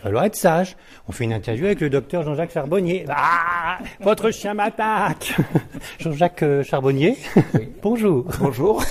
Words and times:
falloir 0.00 0.24
être 0.24 0.36
sage. 0.36 0.76
On 1.08 1.12
fait 1.12 1.24
une 1.24 1.32
interview 1.32 1.66
avec 1.66 1.80
le 1.80 1.90
docteur 1.90 2.22
Jean-Jacques 2.22 2.52
Charbonnier. 2.52 3.04
Ah, 3.08 3.78
votre 4.00 4.30
chien 4.30 4.54
m'attaque. 4.54 5.34
Jean-Jacques 5.98 6.42
euh, 6.42 6.62
Charbonnier. 6.62 7.16
Bonjour. 7.82 8.26
Bonjour. 8.40 8.82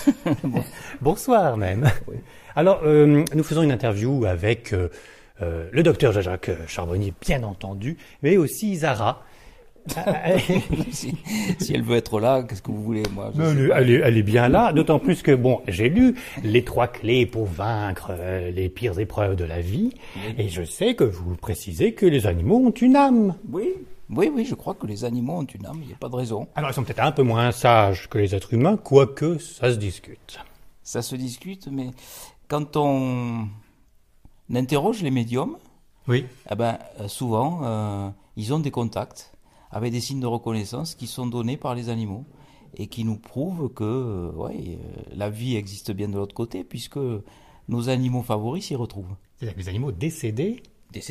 Bonsoir 1.02 1.58
même. 1.58 1.90
Alors, 2.56 2.82
euh, 2.84 3.24
nous 3.34 3.44
faisons 3.44 3.64
une 3.64 3.72
interview 3.72 4.26
avec 4.26 4.74
euh, 4.74 4.90
le 5.40 5.84
docteur 5.84 6.12
Jean-Jacques 6.12 6.52
Charbonnier, 6.68 7.14
bien 7.22 7.44
entendu, 7.44 7.98
mais 8.22 8.38
aussi 8.38 8.76
Zara. 8.76 9.24
si, 10.92 11.14
si 11.60 11.74
elle 11.74 11.84
veut 11.84 11.98
être 11.98 12.20
là, 12.20 12.44
qu'est-ce 12.44 12.62
que 12.62 12.72
vous 12.72 12.84
voulez, 12.84 13.04
moi 13.14 13.32
je 13.36 13.42
Elle, 13.42 13.56
sais 13.58 13.64
est- 13.64 13.68
pas. 13.70 13.82
elle 13.82 13.90
est, 13.92 13.94
elle 14.04 14.18
est 14.18 14.24
bien 14.24 14.48
là, 14.50 14.74
d'autant 14.74 15.00
plus 15.00 15.22
que, 15.22 15.34
bon, 15.36 15.62
j'ai 15.68 15.90
lu 15.90 16.16
les 16.44 16.64
trois 16.64 16.88
clés 16.88 17.26
pour 17.26 17.46
vaincre 17.46 18.08
euh, 18.12 18.52
les 18.52 18.70
pires 18.70 18.98
épreuves 19.00 19.36
de 19.36 19.44
la 19.46 19.62
vie, 19.62 19.94
et 20.38 20.50
je 20.50 20.64
sais 20.64 20.96
que 20.96 21.04
vous 21.04 21.36
précisez 21.36 21.94
que 21.94 22.06
les 22.06 22.28
animaux 22.28 22.58
ont 22.58 22.72
une 22.72 22.96
âme. 22.96 23.36
Oui, 23.52 23.70
oui, 24.10 24.32
oui, 24.34 24.46
je 24.46 24.56
crois 24.56 24.74
que 24.74 24.88
les 24.88 25.06
animaux 25.06 25.34
ont 25.40 25.44
une 25.46 25.66
âme, 25.66 25.80
il 25.82 25.88
n'y 25.88 25.94
a 25.94 25.98
pas 25.98 26.10
de 26.10 26.16
raison. 26.16 26.48
Alors, 26.56 26.72
ils 26.72 26.74
sont 26.74 26.84
peut-être 26.84 27.04
un 27.04 27.12
peu 27.12 27.24
moins 27.24 27.52
sages 27.52 28.10
que 28.10 28.18
les 28.18 28.34
êtres 28.34 28.54
humains, 28.54 28.78
quoique 28.78 29.38
ça 29.38 29.72
se 29.72 29.78
discute. 29.78 30.40
Ça 30.84 31.02
se 31.04 31.16
discute, 31.16 31.68
mais 31.72 31.92
quand 32.48 32.76
on 32.78 33.48
interroge 34.54 35.02
les 35.04 35.12
médiums, 35.12 35.58
Oui. 36.08 36.26
eh 36.52 36.56
ben, 36.56 36.80
euh, 37.00 37.08
souvent, 37.08 37.62
euh, 37.64 38.10
ils 38.36 38.54
ont 38.54 38.60
des 38.60 38.72
contacts 38.72 39.32
avec 39.72 39.92
des 39.92 40.02
signes 40.02 40.20
de 40.20 40.28
reconnaissance 40.28 40.96
qui 40.96 41.08
sont 41.08 41.28
donnés 41.28 41.58
par 41.58 41.76
les 41.76 41.90
animaux 41.90 42.26
et 42.76 42.88
qui 42.88 43.04
nous 43.04 43.18
prouvent 43.18 43.72
que 43.74 43.84
euh, 43.84 44.32
ouais, 44.32 44.78
euh, 44.80 45.02
la 45.16 45.30
vie 45.30 45.56
existe 45.56 45.92
bien 45.92 46.08
de 46.08 46.16
l'autre 46.16 46.36
côté, 46.36 46.64
puisque 46.64 47.00
nos 47.68 47.90
animaux 47.90 48.22
favoris 48.22 48.66
s'y 48.66 48.76
retrouvent. 48.76 49.16
C'est-à-dire 49.38 49.56
que 49.56 49.62
les 49.62 49.70
animaux 49.70 49.92
décédés 49.92 50.62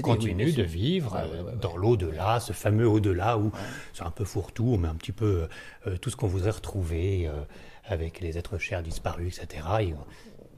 continuent 0.03 0.55
de 0.55 0.63
vivre 0.63 1.15
Ouais, 1.15 1.31
ouais, 1.31 1.41
ouais, 1.43 1.57
dans 1.61 1.77
l'au-delà, 1.77 2.41
ce 2.41 2.53
fameux 2.53 2.89
au-delà 2.89 3.39
où 3.39 3.53
c'est 3.93 4.03
un 4.03 4.11
peu 4.11 4.25
fourre-tout, 4.25 4.65
on 4.67 4.79
met 4.79 4.89
un 4.89 4.95
petit 4.95 5.13
peu 5.13 5.49
euh, 5.87 5.97
tout 5.99 6.11
ce 6.11 6.17
qu'on 6.17 6.27
voudrait 6.27 6.51
retrouver 6.51 7.27
euh, 7.27 7.43
avec 7.85 8.21
les 8.21 8.39
êtres 8.39 8.59
chers 8.59 8.83
disparus, 8.83 9.39
etc. 9.39 9.67
Et 9.81 9.95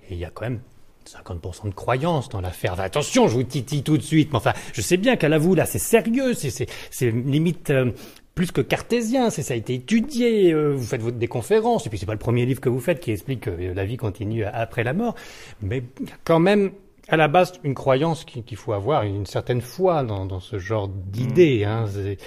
et 0.08 0.14
il 0.14 0.18
y 0.18 0.24
a 0.24 0.30
quand 0.30 0.42
même 0.42 0.60
50% 1.06 1.68
de 1.70 1.74
croyance 1.74 2.28
dans 2.28 2.40
l'affaire. 2.40 2.72
Enfin, 2.74 2.82
attention, 2.84 3.28
je 3.28 3.34
vous 3.34 3.42
titille 3.42 3.82
tout 3.82 3.96
de 3.98 4.02
suite, 4.02 4.30
mais 4.32 4.36
enfin, 4.38 4.52
je 4.72 4.80
sais 4.80 4.96
bien 4.96 5.16
qu'à 5.16 5.28
la 5.28 5.38
vous, 5.38 5.54
là, 5.54 5.66
c'est 5.66 5.78
sérieux, 5.78 6.34
c'est- 6.34 6.66
limite... 7.10 7.70
euh, 7.70 7.90
plus 8.32 8.52
que 8.52 8.60
cartésien, 8.60 9.28
ça 9.28 9.52
a 9.52 9.56
été 9.56 9.74
étudié. 9.74 10.52
euh, 10.54 10.72
vous 10.74 10.84
faites 10.84 11.02
votre, 11.02 11.18
des 11.18 11.26
conférences, 11.26 11.86
et 11.86 11.90
puis 11.90 11.98
c'est 11.98 12.06
pas 12.06 12.12
le 12.12 12.18
premier 12.18 12.46
livre 12.46 12.60
que 12.60 12.68
vous 12.70 12.80
faites 12.80 13.00
qui 13.00 13.10
explique 13.10 13.40
que 13.42 13.50
euh, 13.50 13.74
la 13.74 13.84
vie 13.84 13.96
continue 13.98 14.44
après 14.44 14.82
la 14.84 14.94
mort, 14.94 15.14
mais 15.60 15.82
quand 16.24 16.38
même 16.38 16.70
à 17.08 17.16
la 17.16 17.26
base 17.28 17.52
une 17.64 17.74
croyance 17.74 18.24
qui- 18.24 18.42
qu'il 18.44 18.56
faut 18.56 18.72
avoir, 18.72 19.02
une 19.02 19.26
certaine 19.26 19.60
foi 19.60 20.04
dans, 20.04 20.24
dans 20.26 20.40
ce 20.40 20.58
genre 20.58 20.88
d'idées. 20.88 21.64
Hein. 21.64 21.86
C'est- 21.92 22.18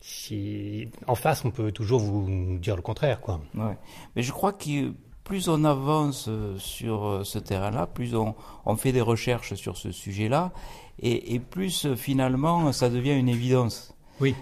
si- 0.00 0.88
en 1.08 1.14
face, 1.14 1.44
on 1.44 1.50
peut 1.50 1.72
toujours 1.72 2.00
vous 2.00 2.58
dire 2.58 2.76
le 2.76 2.82
contraire, 2.82 3.20
quoi. 3.20 3.40
Ouais. 3.56 3.76
Mais 4.14 4.22
je 4.22 4.30
crois 4.32 4.52
que 4.52 4.92
plus 5.26 5.48
on 5.48 5.64
avance 5.64 6.26
euh, 6.28 6.56
sur 6.56 7.04
euh, 7.04 7.24
ce 7.24 7.40
terrain-là, 7.40 7.88
plus 7.88 8.14
on, 8.14 8.36
on 8.64 8.76
fait 8.76 8.92
des 8.92 9.00
recherches 9.00 9.54
sur 9.54 9.76
ce 9.76 9.90
sujet-là, 9.90 10.52
et, 11.00 11.34
et 11.34 11.40
plus 11.40 11.84
euh, 11.84 11.96
finalement 11.96 12.72
ça 12.72 12.88
devient 12.88 13.18
une 13.18 13.28
évidence. 13.28 13.92
Oui. 14.20 14.34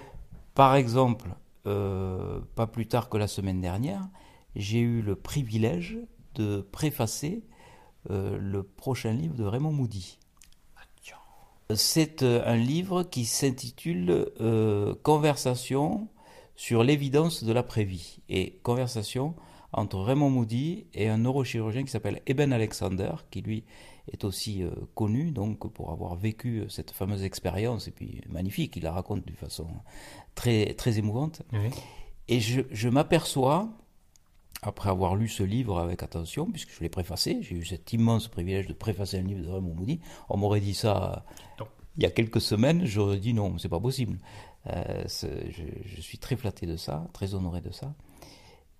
Par 0.54 0.76
exemple, 0.76 1.30
euh, 1.66 2.40
pas 2.54 2.66
plus 2.66 2.86
tard 2.86 3.08
que 3.08 3.16
la 3.16 3.28
semaine 3.28 3.62
dernière, 3.62 4.06
j'ai 4.54 4.80
eu 4.80 5.00
le 5.00 5.16
privilège 5.16 5.96
de 6.34 6.60
préfacer 6.60 7.42
euh, 8.10 8.36
le 8.38 8.62
prochain 8.62 9.12
livre 9.14 9.34
de 9.34 9.44
Raymond 9.44 9.72
Moody. 9.72 10.18
C'est 11.74 12.22
un 12.22 12.56
livre 12.56 13.04
qui 13.04 13.24
s'intitule 13.24 14.30
euh, 14.38 14.94
Conversation 15.02 16.08
sur 16.56 16.84
l'évidence 16.84 17.42
de 17.42 17.52
l'après-vie 17.54 18.18
et 18.28 18.60
conversation 18.62 19.34
entre 19.76 19.98
Raymond 19.98 20.30
Moody 20.30 20.86
et 20.94 21.08
un 21.08 21.18
neurochirurgien 21.18 21.82
qui 21.82 21.90
s'appelle 21.90 22.22
Eben 22.26 22.52
Alexander, 22.52 23.10
qui 23.30 23.42
lui 23.42 23.64
est 24.12 24.24
aussi 24.24 24.62
euh, 24.62 24.70
connu 24.94 25.30
donc 25.32 25.70
pour 25.72 25.90
avoir 25.90 26.14
vécu 26.14 26.60
euh, 26.60 26.68
cette 26.68 26.90
fameuse 26.90 27.24
expérience 27.24 27.88
et 27.88 27.90
puis 27.90 28.20
magnifique, 28.28 28.76
il 28.76 28.84
la 28.84 28.92
raconte 28.92 29.24
d'une 29.26 29.36
façon 29.36 29.66
très 30.34 30.74
très 30.74 30.98
émouvante. 30.98 31.42
Oui. 31.52 31.70
Et 32.28 32.40
je, 32.40 32.62
je 32.70 32.88
m'aperçois, 32.88 33.68
après 34.62 34.90
avoir 34.90 35.16
lu 35.16 35.28
ce 35.28 35.42
livre 35.42 35.78
avec 35.78 36.02
attention, 36.02 36.46
puisque 36.50 36.72
je 36.72 36.80
l'ai 36.80 36.88
préfacé, 36.88 37.38
j'ai 37.42 37.56
eu 37.56 37.64
cet 37.64 37.92
immense 37.92 38.28
privilège 38.28 38.66
de 38.66 38.74
préfacer 38.74 39.18
un 39.18 39.22
livre 39.22 39.42
de 39.42 39.48
Raymond 39.48 39.74
Moody. 39.74 40.00
On 40.28 40.36
m'aurait 40.36 40.60
dit 40.60 40.74
ça 40.74 41.24
Non. 41.58 41.66
il 41.96 42.02
y 42.04 42.06
a 42.06 42.10
quelques 42.10 42.40
semaines, 42.40 42.84
j'aurais 42.84 43.18
dit 43.18 43.34
non, 43.34 43.58
c'est 43.58 43.68
pas 43.68 43.80
possible. 43.80 44.18
Euh, 44.68 45.04
je 45.08 46.00
suis 46.00 46.18
très 46.18 46.36
flatté 46.36 46.66
de 46.66 46.76
ça, 46.76 47.06
très 47.12 47.34
honoré 47.34 47.60
de 47.60 47.70
ça, 47.70 47.92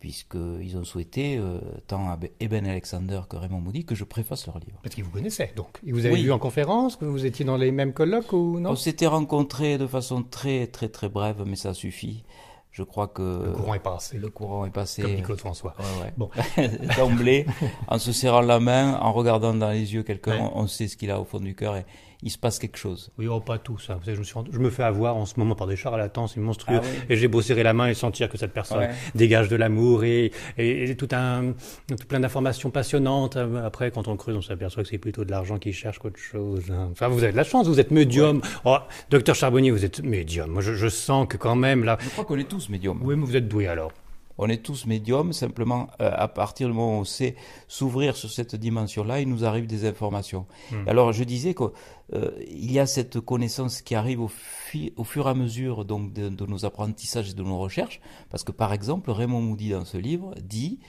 puisqu'ils 0.04 0.76
ont 0.76 0.84
souhaité, 0.84 1.38
euh, 1.38 1.58
tant 1.86 2.10
Abe- 2.10 2.28
Eben 2.38 2.66
Alexander 2.66 3.22
que 3.26 3.36
Raymond 3.36 3.60
Moody, 3.62 3.86
que 3.86 3.94
je 3.94 4.04
préface 4.04 4.46
leur 4.46 4.58
livre. 4.58 4.78
Parce 4.82 4.94
qu'ils 4.94 5.02
vous 5.02 5.10
connaissaient, 5.10 5.50
donc. 5.56 5.78
Ils 5.82 5.94
vous 5.94 6.04
avez 6.04 6.16
Oui. 6.16 6.24
vu 6.24 6.30
en 6.30 6.38
conférence, 6.38 6.96
que 6.96 7.06
vous 7.06 7.24
étiez 7.24 7.46
dans 7.46 7.56
les 7.56 7.72
mêmes 7.72 7.94
colloques 7.94 8.34
ou 8.34 8.60
non 8.60 8.72
On 8.72 8.76
s'était 8.76 9.06
rencontrés 9.06 9.78
de 9.78 9.86
façon 9.86 10.22
très 10.22 10.66
très 10.66 10.88
très 10.90 11.08
brève, 11.08 11.42
mais 11.46 11.56
ça 11.56 11.72
suffit. 11.72 12.22
Je 12.70 12.82
crois 12.82 13.08
que 13.08 13.22
Le 13.46 13.52
courant 13.52 13.72
est 13.72 13.78
passé, 13.78 14.18
le 14.18 14.28
courant 14.28 14.66
est 14.66 14.70
passé. 14.70 15.00
comme 15.00 15.14
dit 15.16 15.22
Claude 15.22 15.38
François. 15.40 15.74
Ouais, 15.78 16.04
ouais. 16.04 16.12
Bon. 16.18 16.28
D'emblée, 16.98 17.46
en 17.88 17.98
se 17.98 18.12
serrant 18.12 18.42
la 18.42 18.60
main, 18.60 18.98
en 19.00 19.10
regardant 19.14 19.54
dans 19.54 19.70
les 19.70 19.94
yeux 19.94 20.02
quelqu'un, 20.02 20.32
Ouais. 20.32 20.50
on, 20.54 20.64
on 20.64 20.66
sait 20.66 20.86
ce 20.88 20.98
qu'il 20.98 21.10
a 21.10 21.18
au 21.18 21.24
fond 21.24 21.40
du 21.40 21.54
cœur 21.54 21.76
et 21.76 21.86
il 22.24 22.30
se 22.30 22.38
passe 22.38 22.58
quelque 22.58 22.78
chose. 22.78 23.10
Oui, 23.18 23.28
oh, 23.28 23.38
pas 23.38 23.58
tous. 23.58 23.90
hein. 23.90 23.96
Vous 23.98 24.04
savez, 24.06 24.14
je, 24.14 24.20
me 24.20 24.24
suis 24.24 24.34
rendu- 24.34 24.50
je 24.52 24.58
me 24.58 24.70
fais 24.70 24.82
avoir 24.82 25.14
en 25.16 25.26
ce 25.26 25.38
moment 25.38 25.54
par 25.54 25.66
des 25.66 25.76
charlatans, 25.76 26.26
c'est 26.26 26.40
monstrueux. 26.40 26.78
Ah 26.80 26.84
oui. 26.84 26.98
Et 27.10 27.16
j'ai 27.16 27.28
beau 27.28 27.42
serrer 27.42 27.62
la 27.62 27.74
main 27.74 27.86
et 27.88 27.94
sentir 27.94 28.28
que 28.30 28.38
cette 28.38 28.52
personne 28.52 28.78
Ouais. 28.78 28.90
dégage 29.14 29.48
de 29.48 29.56
l'amour 29.56 30.02
et, 30.04 30.32
et, 30.58 30.90
et 30.90 30.96
tout 30.96 31.08
un, 31.12 31.52
tout 31.86 32.06
plein 32.08 32.20
d'informations 32.20 32.70
passionnantes. 32.70 33.36
Après, 33.36 33.90
quand 33.90 34.08
on 34.08 34.16
creuse, 34.16 34.36
on 34.36 34.42
s'aperçoit 34.42 34.82
que 34.82 34.88
c'est 34.88 34.98
plutôt 34.98 35.24
de 35.24 35.30
l'argent 35.30 35.58
qui 35.58 35.72
cherche 35.72 35.98
qu'autre 35.98 36.18
chose. 36.18 36.64
hein. 36.72 36.88
Enfin, 36.92 37.08
vous 37.08 37.22
avez 37.22 37.32
de 37.32 37.36
la 37.36 37.44
chance, 37.44 37.68
vous 37.68 37.78
êtes 37.78 37.90
médium. 37.90 38.40
Oh, 38.64 38.78
docteur 39.10 39.34
Charbonnier, 39.34 39.70
vous 39.70 39.84
êtes 39.84 40.02
médium. 40.02 40.50
Moi, 40.50 40.62
je, 40.62 40.72
je 40.74 40.88
sens 40.88 41.26
que 41.28 41.36
quand 41.36 41.56
même, 41.56 41.84
là. 41.84 41.98
Je 42.00 42.08
crois 42.08 42.24
qu'on 42.24 42.38
est 42.38 42.48
tous 42.48 42.68
médiums. 42.70 42.98
Oui, 43.02 43.16
mais 43.16 43.24
vous 43.26 43.36
êtes 43.36 43.48
doué 43.48 43.66
alors. 43.68 43.92
On 44.36 44.48
est 44.48 44.62
tous 44.62 44.86
médiums, 44.86 45.32
simplement 45.32 45.88
euh, 46.00 46.10
à 46.12 46.28
partir 46.28 46.66
du 46.68 46.74
moment 46.74 46.98
où 46.98 47.00
on 47.00 47.04
sait 47.04 47.36
s'ouvrir 47.68 48.16
sur 48.16 48.30
cette 48.30 48.56
dimension-là, 48.56 49.20
il 49.20 49.28
nous 49.28 49.44
arrive 49.44 49.66
des 49.66 49.86
informations. 49.86 50.46
Alors 50.86 51.12
je 51.12 51.22
disais 51.24 51.54
qu'il 51.54 52.72
y 52.72 52.78
a 52.78 52.86
cette 52.86 53.20
connaissance 53.20 53.80
qui 53.80 53.94
arrive 53.94 54.20
au, 54.20 54.28
fur 54.28 55.26
et 55.26 55.30
à 55.30 55.34
mesure 55.34 55.84
donc 55.84 56.12
de, 56.12 56.28
de 56.28 56.46
nos 56.46 56.64
apprentissages 56.64 57.30
et 57.30 57.34
de 57.34 57.42
nos 57.42 57.58
recherches, 57.58 58.00
parce 58.30 58.42
que 58.42 58.52
par 58.52 58.72
exemple 58.72 59.10
Raymond 59.10 59.40
Moody 59.42 59.70
dans 59.70 59.84
ce 59.84 59.98
livre 59.98 60.34
dit 60.42 60.80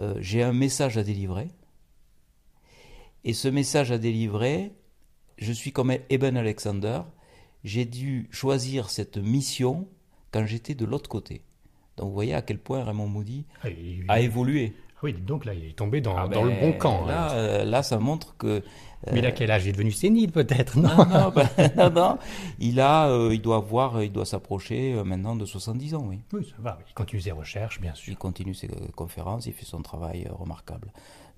euh, 0.00 0.14
j'ai 0.18 0.42
un 0.42 0.52
message 0.52 0.96
à 0.98 1.02
délivrer, 1.02 1.48
et 3.24 3.32
ce 3.32 3.48
message 3.48 3.90
à 3.90 3.98
délivrer, 3.98 4.72
je 5.38 5.52
suis 5.52 5.72
comme 5.72 5.92
Eben 6.08 6.36
Alexander, 6.36 7.02
j'ai 7.64 7.84
dû 7.84 8.28
choisir 8.30 8.90
cette 8.90 9.18
mission 9.18 9.88
quand 10.30 10.46
j'étais 10.46 10.74
de 10.74 10.84
l'autre 10.84 11.08
côté. 11.08 11.42
Donc 11.98 12.08
vous 12.08 12.14
voyez 12.14 12.34
à 12.34 12.42
quel 12.42 12.58
point 12.58 12.82
Raymond 12.84 13.08
Moody 13.08 13.44
Ah, 13.62 13.68
il- 13.68 14.04
a 14.08 14.20
évolué. 14.20 14.72
Oui, 15.02 15.12
dites 15.12 15.24
donc 15.24 15.44
là, 15.44 15.54
il 15.54 15.64
est 15.64 15.76
tombé 15.76 16.00
dans, 16.00 16.16
Ah 16.16 16.26
dans 16.26 16.42
le 16.42 16.50
ben, 16.50 16.60
bon 16.60 16.72
camp. 16.72 17.06
Là, 17.06 17.28
hein. 17.30 17.34
euh, 17.34 17.64
là, 17.64 17.84
ça 17.84 17.98
montre 18.00 18.36
que 18.36 18.62
Mais 19.12 19.20
il 19.20 19.26
a 19.26 19.30
quel 19.30 19.48
âge? 19.48 19.64
Il 19.64 19.68
est 19.68 19.72
devenu 19.72 19.92
sénile 19.92 20.32
peut-être, 20.32 20.76
non? 20.76 20.88
Non, 20.88 21.06
non, 21.06 21.30
ben, 21.36 21.48
non, 21.76 21.90
non. 21.90 22.18
il 22.58 22.80
a, 22.80 23.08
euh, 23.08 23.32
il 23.32 23.40
doit 23.40 23.56
avoir, 23.58 24.02
il 24.02 24.10
doit 24.10 24.24
s'approcher 24.26 24.94
euh, 24.94 25.04
maintenant 25.04 25.36
de 25.36 25.44
70 25.44 25.94
ans, 25.94 26.04
oui. 26.08 26.18
Oui, 26.32 26.44
ça 26.50 26.56
va. 26.58 26.78
Il 26.88 26.94
continue 26.94 27.20
ses 27.22 27.30
recherches, 27.30 27.80
bien 27.80 27.94
sûr. 27.94 28.12
Il 28.12 28.16
continue 28.16 28.54
ses 28.54 28.66
euh, 28.68 28.88
conférences, 28.96 29.46
il 29.46 29.52
fait 29.52 29.64
son 29.66 29.82
travail 29.82 30.26
euh, 30.28 30.34
remarquable 30.34 30.88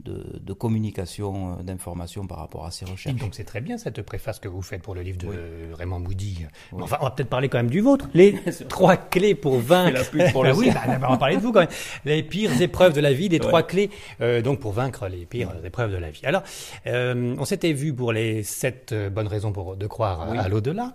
de, 0.04 0.38
de 0.40 0.52
communication, 0.52 1.58
euh, 1.58 1.62
d'information 1.62 2.26
par 2.26 2.38
rapport 2.38 2.64
à 2.66 2.70
Et 2.70 2.84
recherches. 2.84 3.16
donc 3.16 3.34
c'est 3.34 3.44
très 3.44 3.60
bien 3.60 3.78
cette 3.78 4.02
préface 4.02 4.38
que 4.38 4.48
vous 4.48 4.62
faites 4.62 4.82
pour 4.82 4.94
le 4.94 5.02
livre 5.02 5.18
de 5.18 5.26
Oui. 5.28 5.34
Raymond 5.74 6.00
Moody. 6.00 6.46
Oui. 6.72 6.82
Enfin, 6.82 6.96
on 7.00 7.04
va 7.04 7.10
peut-être 7.10 7.28
parler 7.28 7.48
quand 7.48 7.58
même 7.58 7.70
du 7.70 7.80
vôtre. 7.80 8.08
Les 8.14 8.34
trois 8.68 8.96
clés 8.96 9.34
pour 9.34 9.58
vaincre. 9.58 10.00
la 10.14 10.30
pour 10.32 10.44
le 10.44 10.50
Ah 10.50 10.54
oui, 10.54 10.70
bah, 10.72 10.82
on 11.08 11.12
va 11.12 11.16
parler 11.16 11.36
de 11.36 11.42
vous 11.42 11.52
quand 11.52 11.60
même. 11.60 11.68
Les 12.04 12.22
pires 12.22 12.60
épreuves 12.62 12.92
de 12.92 13.00
la 13.00 13.12
vie, 13.12 13.28
les 13.28 13.36
Ouais. 13.40 13.46
trois 13.46 13.62
clés 13.62 13.90
euh, 14.20 14.42
donc 14.42 14.60
pour 14.60 14.72
vaincre 14.72 15.08
les 15.08 15.26
pires 15.26 15.52
épreuves 15.64 15.90
de 15.92 15.96
la 15.96 16.10
vie. 16.10 16.24
Alors, 16.24 16.42
euh, 16.86 17.34
on 17.38 17.44
s'était 17.44 17.72
vu 17.72 17.94
pour 17.94 18.12
les 18.12 18.42
sept 18.42 18.94
bonnes 19.12 19.28
raisons 19.28 19.52
pour 19.52 19.76
de 19.76 19.86
croire 19.86 20.22
à- 20.22 20.30
Oui. 20.30 20.38
à 20.38 20.48
l'au-delà. 20.48 20.94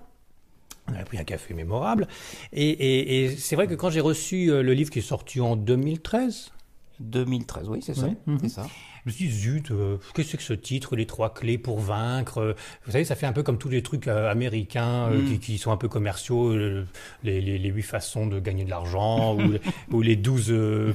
On 0.88 0.94
a 0.94 1.04
pris 1.04 1.18
un 1.18 1.24
café 1.24 1.54
mémorable. 1.56 2.08
Et, 2.54 2.70
et- 2.70 3.24
et 3.26 3.30
c'est 3.38 3.56
vrai 3.56 3.66
que 3.68 3.74
quand 3.74 3.90
j'ai 3.90 4.02
reçu 4.02 4.48
le 4.48 4.74
livre 4.74 4.92
qui 4.92 5.00
est 5.00 5.02
sorti 5.02 5.42
en 5.42 5.56
2013, 5.56 6.52
2013, 7.00 7.68
oui, 7.70 7.80
c'est 7.82 7.96
ça, 7.96 8.06
Oui. 8.08 8.16
Mhm. 8.28 8.40
c'est 8.44 8.50
ça. 8.50 8.68
Je 9.06 9.12
me 9.12 9.16
suis 9.16 9.28
dit, 9.28 9.32
zut, 9.34 9.70
euh, 9.72 9.98
qu'est-ce 10.16 10.26
que 10.28 10.32
c'est 10.32 10.38
que 10.38 10.44
ce 10.44 10.54
titre, 10.54 10.96
les 10.96 11.06
trois 11.06 11.32
clés 11.32 11.60
pour 11.60 11.80
vaincre 11.80 12.40
euh, 12.40 12.54
Vous 12.86 12.92
savez, 12.92 13.06
ça 13.06 13.16
fait 13.16 13.28
un 13.28 13.34
peu 13.34 13.44
comme 13.44 13.60
tous 13.60 13.70
les 13.70 13.84
trucs 13.84 14.08
euh, 14.08 14.32
américains 14.32 15.10
euh, 15.12 15.22
Mm. 15.22 15.26
qui, 15.28 15.40
qui 15.40 15.58
sont 15.60 15.72
un 15.72 15.78
peu 15.78 15.88
commerciaux, 15.88 16.56
les, 16.58 16.84
les, 17.24 17.58
les 17.60 17.70
huit 17.70 17.84
façons 17.84 18.26
de 18.26 18.40
gagner 18.40 18.64
de 18.66 18.70
l'argent, 18.72 19.36
ou, 19.36 19.40
les- 19.52 19.62
ou 19.92 20.02
les 20.02 20.16
douze 20.16 20.54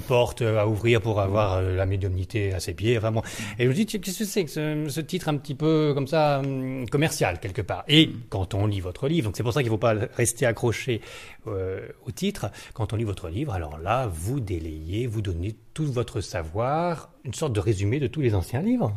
portes 0.09 0.43
à 0.43 0.67
ouvrir 0.67 1.01
pour 1.01 1.21
avoir 1.21 1.63
la 1.63 1.87
médiumnité 1.87 2.53
à 2.53 2.59
ses 2.61 2.75
pieds. 2.75 2.99
Enfin 2.99 3.13
bon. 3.13 3.23
Et 3.59 3.65
je 3.65 3.69
me 3.69 3.75
dis, 3.75 3.87
qu'est-ce 3.87 4.19
que 4.19 4.25
c'est 4.25 4.45
que 4.45 4.51
ce, 4.51 4.87
ce 4.89 5.01
titre 5.01 5.29
un 5.29 5.37
petit 5.37 5.55
peu 5.55 5.93
comme 5.95 6.07
ça, 6.09 6.41
hum, 6.41 6.89
commercial 6.89 7.39
quelque 7.39 7.63
part? 7.63 7.85
Et 7.87 8.11
quand 8.29 8.55
on 8.55 8.67
lit 8.67 8.81
votre 8.81 9.07
livre, 9.09 9.27
donc 9.29 9.37
c'est 9.37 9.43
pour 9.45 9.53
ça 9.53 9.61
qu'il 9.61 9.69
ne 9.71 9.75
faut 9.75 9.79
pas 9.79 9.95
rester 10.17 10.47
accroché 10.47 11.01
euh, 11.47 11.81
au 12.07 12.11
titre, 12.11 12.51
quand 12.75 12.93
on 12.93 12.97
lit 12.97 13.05
votre 13.05 13.29
livre, 13.29 13.53
alors 13.53 13.79
là, 13.79 14.11
vous 14.13 14.41
délayez, 14.41 15.07
vous 15.07 15.23
donnez 15.23 15.55
tout 15.75 15.91
votre 15.93 16.21
savoir, 16.21 17.11
une 17.25 17.35
sorte 17.35 17.53
de 17.53 17.61
résumé 17.61 18.01
de 18.01 18.07
tous 18.07 18.21
les 18.21 18.35
anciens 18.35 18.63
livres. 18.63 18.93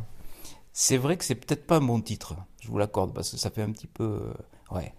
C'est 0.71 0.97
vrai 0.97 1.17
que 1.17 1.23
c'est 1.23 1.35
peut-être 1.35 1.67
pas 1.67 1.77
un 1.77 1.81
bon 1.81 2.01
titre, 2.01 2.35
je 2.61 2.67
vous 2.67 2.77
l'accorde, 2.77 3.13
parce 3.13 3.29
que 3.31 3.37
ça 3.37 3.49
fait 3.51 3.61
un 3.61 3.71
petit 3.71 3.87
peu. 3.87 4.03
euh, 4.03 4.75
ouais. 4.75 4.93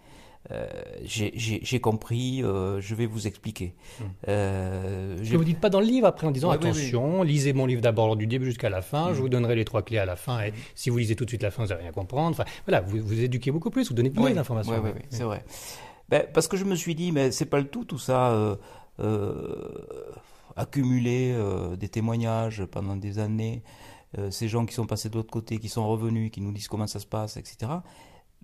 Euh, 0.50 0.68
j'ai- 1.04 1.80
compris, 1.80 2.42
euh, 2.44 2.78
je 2.78 2.94
vais 2.94 3.06
vous 3.06 3.26
expliquer. 3.26 3.74
Euh, 4.28 5.16
Ce 5.16 5.24
j'ai- 5.24 5.32
que 5.32 5.36
vous 5.38 5.44
dites 5.44 5.58
pas 5.58 5.70
dans 5.70 5.80
le 5.80 5.86
livre 5.86 6.06
après 6.06 6.26
en 6.26 6.30
disant 6.32 6.50
Oui, 6.50 6.58
oui, 6.60 6.68
attention, 6.68 7.22
lisez 7.22 7.54
mon 7.54 7.64
livre 7.64 7.80
d'abord 7.80 8.14
du 8.14 8.26
début 8.26 8.44
jusqu'à 8.44 8.68
la 8.68 8.82
fin, 8.82 9.14
je 9.14 9.20
vous 9.22 9.30
donnerai 9.30 9.56
les 9.56 9.64
trois 9.64 9.80
clés 9.82 9.96
à 9.96 10.04
la 10.04 10.16
fin 10.16 10.42
et 10.42 10.52
si 10.74 10.90
vous 10.90 10.98
lisez 10.98 11.16
tout 11.16 11.24
de 11.24 11.30
suite 11.30 11.42
la 11.42 11.50
fin, 11.50 11.62
vous 11.64 11.70
n'allez 11.70 11.84
rien 11.84 11.92
comprendre. 11.92 12.32
Enfin, 12.38 12.44
voilà, 12.66 12.82
vous 12.82 12.98
vous 12.98 13.20
éduquez 13.22 13.50
beaucoup 13.52 13.70
plus, 13.70 13.88
vous 13.88 13.94
donnez 13.94 14.10
bien 14.10 14.22
Ouais, 14.22 14.32
les 14.32 14.38
informations. 14.38 14.72
ouais, 14.72 14.78
ouais, 14.80 14.92
ouais, 14.92 15.06
c'est 15.08 15.22
vrai. 15.24 15.42
Ben, 16.10 16.26
parce 16.34 16.46
que 16.46 16.58
je 16.58 16.64
me 16.66 16.74
suis 16.74 16.94
dit, 16.94 17.10
mais 17.10 17.30
c'est 17.32 17.46
pas 17.46 17.58
le 17.58 17.66
tout, 17.66 17.86
tout 17.86 17.98
ça. 17.98 18.58
Euh, 20.56 20.60
euh, 20.60 20.62
accumuler 20.62 21.76
des 21.78 21.88
témoignages 21.88 22.64
pendant 22.66 22.96
des 22.96 23.18
années, 23.18 23.62
euh, 24.18 24.30
ces 24.30 24.48
gens 24.48 24.66
qui 24.66 24.74
sont 24.74 24.86
passés 24.86 25.08
de 25.08 25.14
l'autre 25.16 25.30
côté, 25.32 25.58
qui 25.58 25.68
sont 25.68 25.86
revenus, 25.88 26.30
qui 26.30 26.40
nous 26.40 26.52
disent 26.52 26.68
comment 26.68 26.86
ça 26.86 27.00
se 27.00 27.06
passe, 27.06 27.36
etc. 27.36 27.72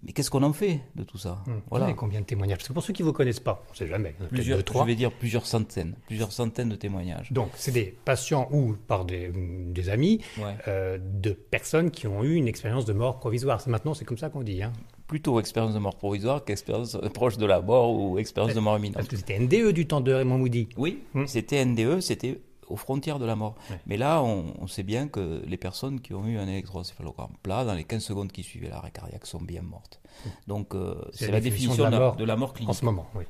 Mais 0.03 0.13
qu'est-ce 0.13 0.31
qu'on 0.31 0.43
en 0.43 0.55
fait 0.55 0.81
de 0.95 1.03
tout 1.05 1.19
ça 1.19 1.43
Vous 1.47 1.53
Voilà. 1.69 1.85
avez 1.85 1.95
combien 1.95 2.21
de 2.23 2.25
témoignages? 2.25 2.57
Parce 2.57 2.69
que 2.69 2.73
pour 2.73 2.83
ceux 2.83 2.95
qui 2.95 3.03
ne 3.03 3.09
vous 3.09 3.13
connaissent 3.13 3.39
pas, 3.39 3.63
on 3.69 3.73
ne 3.73 3.77
sait 3.77 3.87
jamais, 3.87 4.13
peut-être 4.13 4.31
Plusieurs, 4.31 4.57
deux, 4.57 4.63
trois. 4.65 4.83
je 4.83 4.87
vais 4.87 4.95
dire 4.95 5.13
plusieurs 5.13 5.45
centaines, 5.45 5.95
plusieurs 6.07 6.33
centaines 6.33 6.71
de 6.71 6.77
témoignages. 6.77 7.31
Donc, 7.33 7.51
c'est 7.55 7.71
des 7.71 7.85
patients 8.05 8.49
ou 8.51 8.77
par 8.89 9.05
des, 9.05 9.31
des 9.35 9.89
amis 9.91 10.23
Ouais. 10.39 10.57
euh, 10.69 10.97
de 10.99 11.33
personnes 11.33 11.91
qui 11.91 12.07
ont 12.07 12.25
eu 12.25 12.35
une 12.37 12.49
expérience 12.49 12.87
de 12.87 12.95
mort 12.95 13.19
provisoire. 13.21 13.63
Maintenant, 13.69 13.93
c'est 13.93 14.07
comme 14.07 14.17
ça 14.17 14.31
qu'on 14.31 14.43
dit. 14.43 14.63
Hein. 14.63 14.73
Plutôt 15.11 15.41
expérience 15.41 15.75
de 15.75 15.81
mort 15.81 15.97
provisoire 15.97 16.45
qu'expérience 16.45 16.97
proche 17.15 17.37
de 17.37 17.45
la 17.45 17.61
mort 17.61 17.93
ou 17.93 18.17
expérience 18.19 18.55
de 18.55 18.61
mort 18.61 18.77
imminente. 18.79 18.95
Parce 18.95 19.09
que 19.09 19.17
c'était 19.17 19.39
NDE 19.41 19.73
du 19.73 19.85
temps 19.89 20.01
de 20.01 20.13
Raymond 20.13 20.39
Moody. 20.39 20.69
Oui, 20.77 21.03
Hmm. 21.15 21.27
c'était 21.27 21.65
NDE, 21.65 22.01
c'était 22.01 22.41
aux 22.69 22.77
frontières 22.77 23.19
de 23.19 23.25
la 23.27 23.35
mort. 23.35 23.57
Ouais. 23.71 23.81
Mais 23.87 23.97
là, 23.97 24.23
on, 24.23 24.55
on 24.61 24.69
sait 24.69 24.85
bien 24.85 25.09
que 25.09 25.43
les 25.45 25.57
personnes 25.57 26.01
qui 26.01 26.15
ont 26.15 26.25
eu 26.29 26.39
un 26.39 26.47
électroencéphalogramme 26.47 27.33
plat, 27.43 27.65
dans 27.65 27.75
les 27.75 27.83
15 27.83 28.05
secondes 28.05 28.31
qui 28.31 28.45
suivaient 28.45 28.69
l'arrêt 28.69 28.93
cardiaque, 28.93 29.27
sont 29.27 29.43
bien 29.43 29.63
mortes. 29.63 30.01
Donc, 30.47 30.77
euh, 30.77 30.95
c'est 31.13 31.33
la, 31.33 31.41
définition 31.41 31.85
de 31.87 31.91
la, 31.91 31.99
mort, 31.99 32.15
de 32.17 32.25
la 32.25 32.37
mort 32.37 32.51
En 32.51 32.53
clinique. 32.53 32.75
ce 32.77 32.85
moment, 32.85 33.07
oui. 33.17 33.25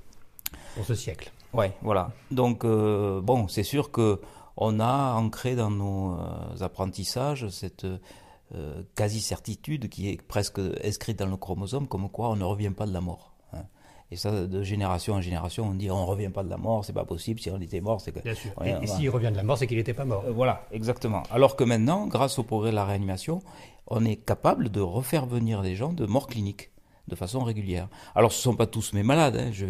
Pour 0.75 0.85
ce 0.85 0.95
siècle. 0.95 1.33
Ouais, 1.55 1.73
voilà. 1.81 2.11
Donc, 2.31 2.65
euh, 2.67 3.23
bon, 3.23 3.49
c'est 3.49 3.63
sûr 3.63 3.91
que 3.91 4.21
on 4.59 4.79
a 4.81 5.15
ancré 5.15 5.57
dans 5.57 5.71
nos 5.71 6.13
euh, 6.19 6.61
apprentissages 6.61 7.49
cette 7.49 7.87
euh, 8.55 8.83
quasi-certitude 8.97 9.89
qui 9.89 10.09
est 10.11 10.21
presque 10.23 10.61
inscrite 10.85 11.19
dans 11.19 11.27
le 11.27 11.37
chromosome, 11.37 11.87
comme 11.89 12.09
quoi 12.11 12.31
on 12.31 12.37
ne 12.37 12.45
revient 12.45 12.71
pas 12.71 12.87
de 12.87 12.93
la 12.93 13.01
mort. 13.01 13.35
hein. 13.53 13.65
Et 14.11 14.17
ça, 14.17 14.47
de 14.47 14.63
génération 14.65 15.15
en 15.15 15.21
génération, 15.21 15.67
on 15.69 15.75
dit 15.75 15.91
on 15.91 16.01
ne 16.01 16.07
revient 16.07 16.31
pas 16.31 16.43
de 16.43 16.51
la 16.51 16.57
mort, 16.57 16.85
c'est 16.85 16.93
pas 16.93 17.05
possible, 17.05 17.39
si 17.41 17.49
on 17.51 17.61
était 17.61 17.81
mort, 17.81 18.01
c'est 18.01 18.11
que... 18.13 18.21
Bien 18.21 18.35
sûr. 18.35 18.51
Ouais, 18.59 18.67
et 18.67 18.71
et 18.71 18.73
voilà. 18.75 18.87
s'il 18.89 19.09
revient 19.11 19.31
de 19.31 19.37
la 19.37 19.43
mort, 19.45 19.57
c'est 19.57 19.67
qu'il 19.69 19.77
n'était 19.77 19.95
pas 19.95 20.05
mort. 20.05 20.25
Euh, 20.27 20.33
voilà, 20.33 20.67
exactement. 20.73 21.23
Alors 21.31 21.55
que 21.55 21.63
maintenant, 21.65 22.07
grâce 22.09 22.39
au 22.39 22.43
progrès 22.43 22.71
de 22.71 22.75
la 22.77 22.85
réanimation, 22.85 23.41
on 23.87 24.05
est 24.05 24.17
capable 24.17 24.69
de 24.71 24.81
refaire 24.81 25.27
venir 25.27 25.63
des 25.63 25.77
gens 25.77 25.93
de 25.93 26.07
mort 26.07 26.27
clinique 26.27 26.70
de 27.11 27.17
façon 27.17 27.43
régulière. 27.45 27.89
Alors, 28.15 28.33
ce 28.33 28.39
ne 28.39 28.43
sont 28.53 28.57
pas 28.57 28.67
tous 28.67 28.93
mes 28.93 29.03
malades, 29.03 29.37
hein, 29.37 29.51
je 29.53 29.67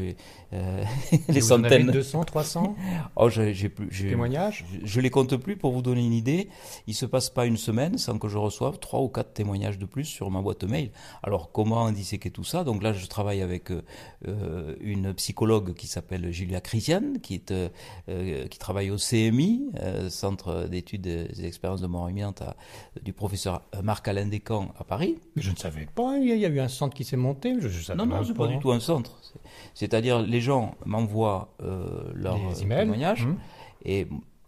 euh, 0.53 0.85
les 1.29 1.41
Vous 1.41 1.53
en 1.53 1.65
avez 1.65 1.77
centaines. 1.79 1.91
200, 1.91 2.25
300 2.25 2.77
Oh, 3.17 3.29
j'ai 3.29 3.55
j'ai 3.55 3.69
plus. 3.69 3.89
j'ai- 3.91 4.11
témoignages? 4.11 4.65
je, 4.83 4.87
je 4.87 5.01
les 5.01 5.11
compte 5.11 5.37
plus 5.37 5.57
pour 5.57 5.73
vous 5.73 5.83
donner 5.83 6.05
une 6.05 6.13
idée. 6.13 6.49
Il 6.87 6.95
se 6.95 7.07
passe 7.07 7.31
pas 7.31 7.47
une 7.47 7.57
semaine 7.57 7.99
sans 7.99 8.19
que 8.19 8.29
je 8.29 8.37
reçoive 8.39 8.79
trois 8.79 9.01
ou 9.01 9.09
quatre 9.09 9.33
témoignages 9.33 9.79
de 9.79 9.87
plus 9.87 10.05
sur 10.05 10.31
ma 10.31 10.41
boîte 10.43 10.65
mail. 10.65 10.91
Alors 11.23 11.51
comment 11.53 11.91
disséquer 11.91 12.31
tout 12.31 12.45
ça? 12.45 12.65
Donc 12.65 12.83
là, 12.83 12.93
je 12.93 13.07
travaille 13.07 13.41
avec 13.43 13.71
euh, 13.71 13.83
euh, 14.29 14.75
une 14.81 15.15
psychologue 15.15 15.75
qui 15.75 15.87
s'appelle 15.87 16.31
Julia 16.33 16.61
Christian, 16.61 17.15
qui 17.23 17.35
est 17.37 17.53
euh, 17.53 18.47
qui 18.49 18.59
travaille 18.59 18.91
au 18.91 18.97
CMI, 18.97 19.71
Centre 20.11 20.67
d'études 20.69 21.03
des 21.03 21.47
expériences 21.47 21.81
de 21.81 21.87
mort 21.87 22.11
imminente, 22.11 22.43
à- 22.43 22.57
du 23.03 23.13
professeur 23.13 23.63
Marc-Alain 23.83 24.27
Descamps 24.27 24.75
à 24.79 24.85
Paris. 24.85 25.19
Mais 25.37 25.43
Je 25.43 25.51
ne 25.53 25.57
savais 25.57 25.87
pas. 25.95 26.19
Il 26.19 26.29
y 26.29 26.33
a, 26.33 26.35
il 26.35 26.41
y 26.41 26.45
a 26.45 26.49
eu 26.49 26.61
un 26.61 26.69
centre 26.69 26.95
qui 26.95 27.05
s'est 27.05 27.17
monté. 27.17 27.30
Je, 27.61 27.69
je 27.69 27.83
savais 27.83 27.99
Non, 27.99 28.07
non, 28.07 28.25
c'est 28.25 28.35
pas 28.35 28.47
du 28.49 28.59
tout 28.59 28.73
un 28.73 28.81
centre. 28.81 29.19
C'est- 29.23 29.39
C'est-à-dire, 29.75 30.21
les 30.23 30.41
gens 30.41 30.75
m'envoient 30.85 31.55
euh, 31.63 32.11
leurs 32.15 32.37
Les 32.39 32.61
euh, 32.61 32.65
emails. 32.65 32.81
témoignages 32.85 33.25
Hum. 33.25 33.37
et 33.85 34.07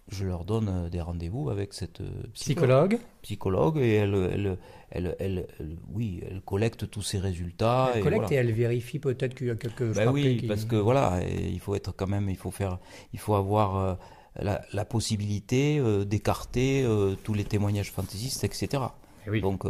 je 0.08 0.24
leur 0.26 0.44
donne 0.44 0.68
euh, 0.68 0.88
des 0.90 1.00
rendez-vous 1.00 1.48
avec 1.48 1.72
cette 1.72 2.02
Psychologue. 2.34 2.98
psychologue, 3.22 3.78
et 3.78 3.94
elle, 3.94 4.58
elle, 4.90 5.16
elle, 5.18 5.46
oui, 5.94 6.22
elle 6.28 6.40
collecte 6.42 6.90
tous 6.90 7.02
ces 7.02 7.18
résultats. 7.18 7.90
Elle 7.94 8.02
collecte 8.02 8.30
et 8.32 8.34
elle 8.34 8.52
vérifie 8.52 8.98
peut-être 8.98 9.34
qu'il 9.34 9.46
y 9.46 9.50
a 9.50 9.54
quelques 9.54 9.94
Ben 9.94 10.10
oui, 10.10 10.44
parce 10.48 10.64
que 10.64 10.76
voilà, 10.76 11.20
il 11.26 11.60
faut 11.60 11.74
être 11.74 11.92
quand 11.96 12.08
même, 12.08 12.28
il 12.28 12.36
faut 12.36 12.50
faire, 12.50 12.78
il 13.14 13.18
faut 13.18 13.34
avoir 13.34 13.98
la, 14.36 14.84
possibilité 14.84 15.80
d'écarter 16.04 16.86
tous 17.22 17.32
les 17.34 17.44
témoignages 17.44 17.90
fantaisistes, 17.92 18.44
etc. 18.44 18.82
Eh 19.26 19.30
oui. 19.30 19.40
Donc, 19.40 19.64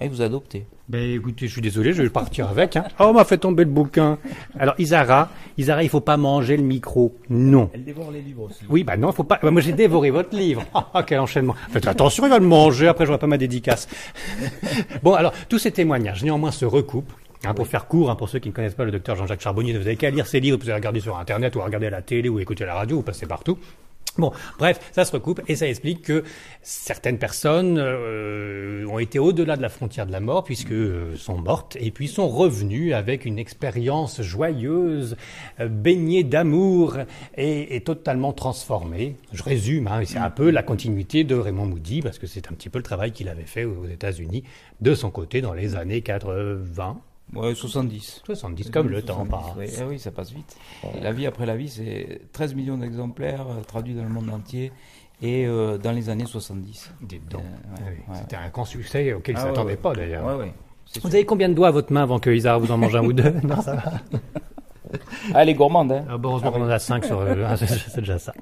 euh, 0.00 0.04
et 0.04 0.08
vous 0.08 0.22
adoptez. 0.22 0.66
Ben 0.88 1.08
écoutez, 1.14 1.46
je 1.46 1.52
suis 1.52 1.60
désolé, 1.60 1.92
je 1.92 2.02
vais 2.02 2.10
partir 2.10 2.48
avec. 2.48 2.76
Hein. 2.76 2.84
Oh, 2.98 3.04
on 3.08 3.12
m'a 3.12 3.24
fait 3.24 3.38
tomber 3.38 3.64
le 3.64 3.70
bouquin. 3.70 4.18
Alors 4.58 4.74
Isara, 4.78 5.28
Isara, 5.56 5.82
il 5.84 5.88
faut 5.88 6.00
pas 6.00 6.16
manger 6.16 6.56
le 6.56 6.64
micro. 6.64 7.14
Non. 7.28 7.70
Elle 7.72 7.84
dévore 7.84 8.10
les 8.10 8.20
livres 8.22 8.42
aussi. 8.50 8.64
Oui, 8.68 8.82
bah 8.82 8.96
non, 8.96 9.12
faut 9.12 9.22
pas. 9.24 9.38
bah, 9.40 9.50
moi, 9.52 9.60
j'ai 9.60 9.72
dévoré 9.72 10.10
votre 10.10 10.36
livre. 10.36 10.64
Ah, 10.92 11.04
quel 11.04 11.20
enchaînement. 11.20 11.54
Faites 11.70 11.86
attention, 11.86 12.26
il 12.26 12.30
va 12.30 12.38
le 12.40 12.46
manger. 12.46 12.88
Après, 12.88 13.06
j'aurai 13.06 13.18
pas 13.18 13.28
ma 13.28 13.38
dédicace. 13.38 13.86
bon, 15.02 15.14
alors, 15.14 15.32
tous 15.48 15.58
ces 15.58 15.70
témoignages, 15.70 16.24
néanmoins, 16.24 16.50
se 16.50 16.64
recoupent. 16.64 17.12
hein, 17.44 17.54
pour 17.54 17.66
faire 17.68 17.86
court, 17.86 18.10
hein, 18.10 18.16
pour 18.16 18.28
ceux 18.28 18.38
qui 18.40 18.48
ne 18.48 18.54
connaissent 18.54 18.74
pas 18.74 18.84
le 18.84 18.90
docteur 18.90 19.14
Jean-Jacques 19.16 19.40
Charbonnier, 19.40 19.72
vous 19.78 19.86
avez 19.86 19.96
qu'à 19.96 20.10
lire 20.10 20.26
ses 20.26 20.40
livres, 20.40 20.58
vous 20.60 20.64
allez 20.68 20.74
regarder 20.78 21.00
sur 21.00 21.16
Internet, 21.16 21.54
ou 21.54 21.60
à 21.60 21.64
regarder 21.64 21.86
à 21.86 21.90
la 21.90 22.02
télé, 22.02 22.28
ou 22.28 22.40
écouter 22.40 22.64
à 22.64 22.68
la 22.68 22.74
radio, 22.74 22.98
ou 22.98 23.02
passer 23.02 23.26
partout. 23.26 23.56
Bon, 24.18 24.32
bref, 24.58 24.80
ça 24.92 25.04
se 25.04 25.12
recoupe 25.12 25.40
et 25.46 25.54
ça 25.54 25.68
explique 25.68 26.02
que 26.02 26.24
certaines 26.62 27.18
personnes 27.18 27.78
euh, 27.78 28.84
ont 28.86 28.98
été 28.98 29.20
au-delà 29.20 29.56
de 29.56 29.62
la 29.62 29.68
frontière 29.68 30.04
de 30.04 30.12
la 30.12 30.18
mort 30.18 30.42
puisque 30.42 30.72
euh, 30.72 31.16
sont 31.16 31.38
mortes 31.38 31.76
et 31.80 31.92
puis 31.92 32.08
sont 32.08 32.28
revenues 32.28 32.92
avec 32.92 33.24
une 33.24 33.38
expérience 33.38 34.20
joyeuse, 34.20 35.16
euh, 35.60 35.68
baignée 35.68 36.24
d'amour 36.24 36.98
et, 37.36 37.76
et 37.76 37.80
totalement 37.82 38.32
transformée. 38.32 39.14
Je 39.32 39.44
résume, 39.44 39.86
hein, 39.86 40.02
c'est 40.04 40.18
un 40.18 40.30
peu 40.30 40.50
la 40.50 40.64
continuité 40.64 41.22
de 41.22 41.36
Raymond 41.36 41.66
Moody 41.66 42.02
parce 42.02 42.18
que 42.18 42.26
c'est 42.26 42.50
un 42.50 42.54
petit 42.54 42.68
peu 42.68 42.78
le 42.78 42.84
travail 42.84 43.12
qu'il 43.12 43.28
avait 43.28 43.44
fait 43.44 43.64
aux 43.64 43.86
États-Unis 43.86 44.42
de 44.80 44.94
son 44.94 45.10
côté 45.10 45.40
dans 45.40 45.54
les 45.54 45.76
années 45.76 46.02
80, 46.02 47.00
Ouais, 47.34 47.54
70. 47.54 48.22
70, 48.24 48.70
comme 48.70 48.88
le 48.88 49.02
temps 49.02 49.24
passe. 49.26 49.40
Oui, 49.56 49.66
eh 49.78 49.82
oui, 49.84 49.98
ça 49.98 50.10
passe 50.10 50.32
vite. 50.32 50.56
Et 50.96 51.00
la 51.00 51.12
vie 51.12 51.26
après 51.26 51.46
la 51.46 51.56
vie, 51.56 51.68
c'est 51.68 52.22
13 52.32 52.54
millions 52.54 52.76
d'exemplaires 52.78 53.46
euh, 53.48 53.62
traduits 53.62 53.94
dans 53.94 54.02
le 54.02 54.08
monde 54.08 54.30
entier 54.30 54.72
et 55.22 55.46
euh, 55.46 55.78
dans 55.78 55.92
les 55.92 56.08
années 56.08 56.26
70. 56.26 56.90
Dites 57.02 57.28
donc. 57.30 57.42
Euh, 57.42 57.44
ouais, 57.44 57.76
Ah 57.76 57.82
oui, 57.88 57.96
ouais. 58.12 58.18
C'était 58.20 58.36
un 58.36 58.48
grand 58.48 58.64
succès 58.64 59.12
auquel 59.12 59.36
il 59.36 59.44
ne 59.44 59.56
Ah 59.56 59.64
ouais. 59.64 59.76
pas 59.76 59.92
d'ailleurs. 59.94 60.24
Ouais, 60.26 60.34
ouais. 60.34 60.52
c'est 60.86 61.02
Vous 61.02 61.08
sûr. 61.08 61.14
avez 61.16 61.24
combien 61.24 61.48
de 61.48 61.54
doigts 61.54 61.68
à 61.68 61.72
votre 61.72 61.92
main 61.92 62.02
avant 62.02 62.18
que 62.18 62.30
Isard 62.30 62.58
vous 62.58 62.72
en 62.72 62.78
mange 62.78 62.96
un 62.96 63.04
ou 63.04 63.12
deux? 63.12 63.30
Non, 63.44 63.60
ça 63.62 63.76
va. 63.76 63.92
Ah, 65.34 65.42
elle 65.42 65.50
est 65.50 65.54
gourmande, 65.54 65.92
hein 65.92 66.04
Ah, 66.10 66.18
bon, 66.18 66.30
heureusement 66.30 66.50
qu'on 66.50 66.62
en 66.64 66.68
a 66.68 66.80
cinq 66.80 67.04
sur 67.04 67.20
le. 67.24 67.46
c'est 67.56 67.66
c'est 67.68 68.00
déjà 68.00 68.18
ça. 68.18 68.32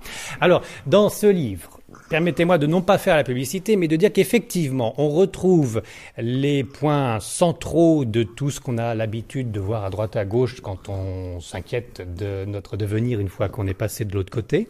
Alors, 0.40 0.62
dans 0.86 1.10
ce 1.10 1.26
livre, 1.26 1.77
permettez-moi 2.08 2.58
de 2.58 2.66
non 2.66 2.82
pas 2.82 2.98
faire 2.98 3.16
la 3.16 3.24
publicité, 3.24 3.76
mais 3.76 3.88
de 3.88 3.96
dire 3.96 4.12
qu'effectivement, 4.12 4.94
on 4.98 5.08
retrouve 5.08 5.82
les 6.16 6.64
points 6.64 7.20
centraux 7.20 8.04
de 8.04 8.22
tout 8.22 8.50
ce 8.50 8.60
qu'on 8.60 8.78
a 8.78 8.94
l'habitude 8.94 9.50
de 9.50 9.60
voir 9.60 9.84
à 9.84 9.90
droite 9.90 10.16
à 10.16 10.24
gauche 10.24 10.60
quand 10.60 10.88
on 10.88 11.40
s'inquiète 11.40 12.02
de 12.16 12.44
notre 12.44 12.76
devenir 12.76 13.20
une 13.20 13.28
fois 13.28 13.48
qu'on 13.48 13.66
est 13.66 13.74
passé 13.74 14.04
de 14.04 14.14
l'autre 14.14 14.30
côté. 14.30 14.68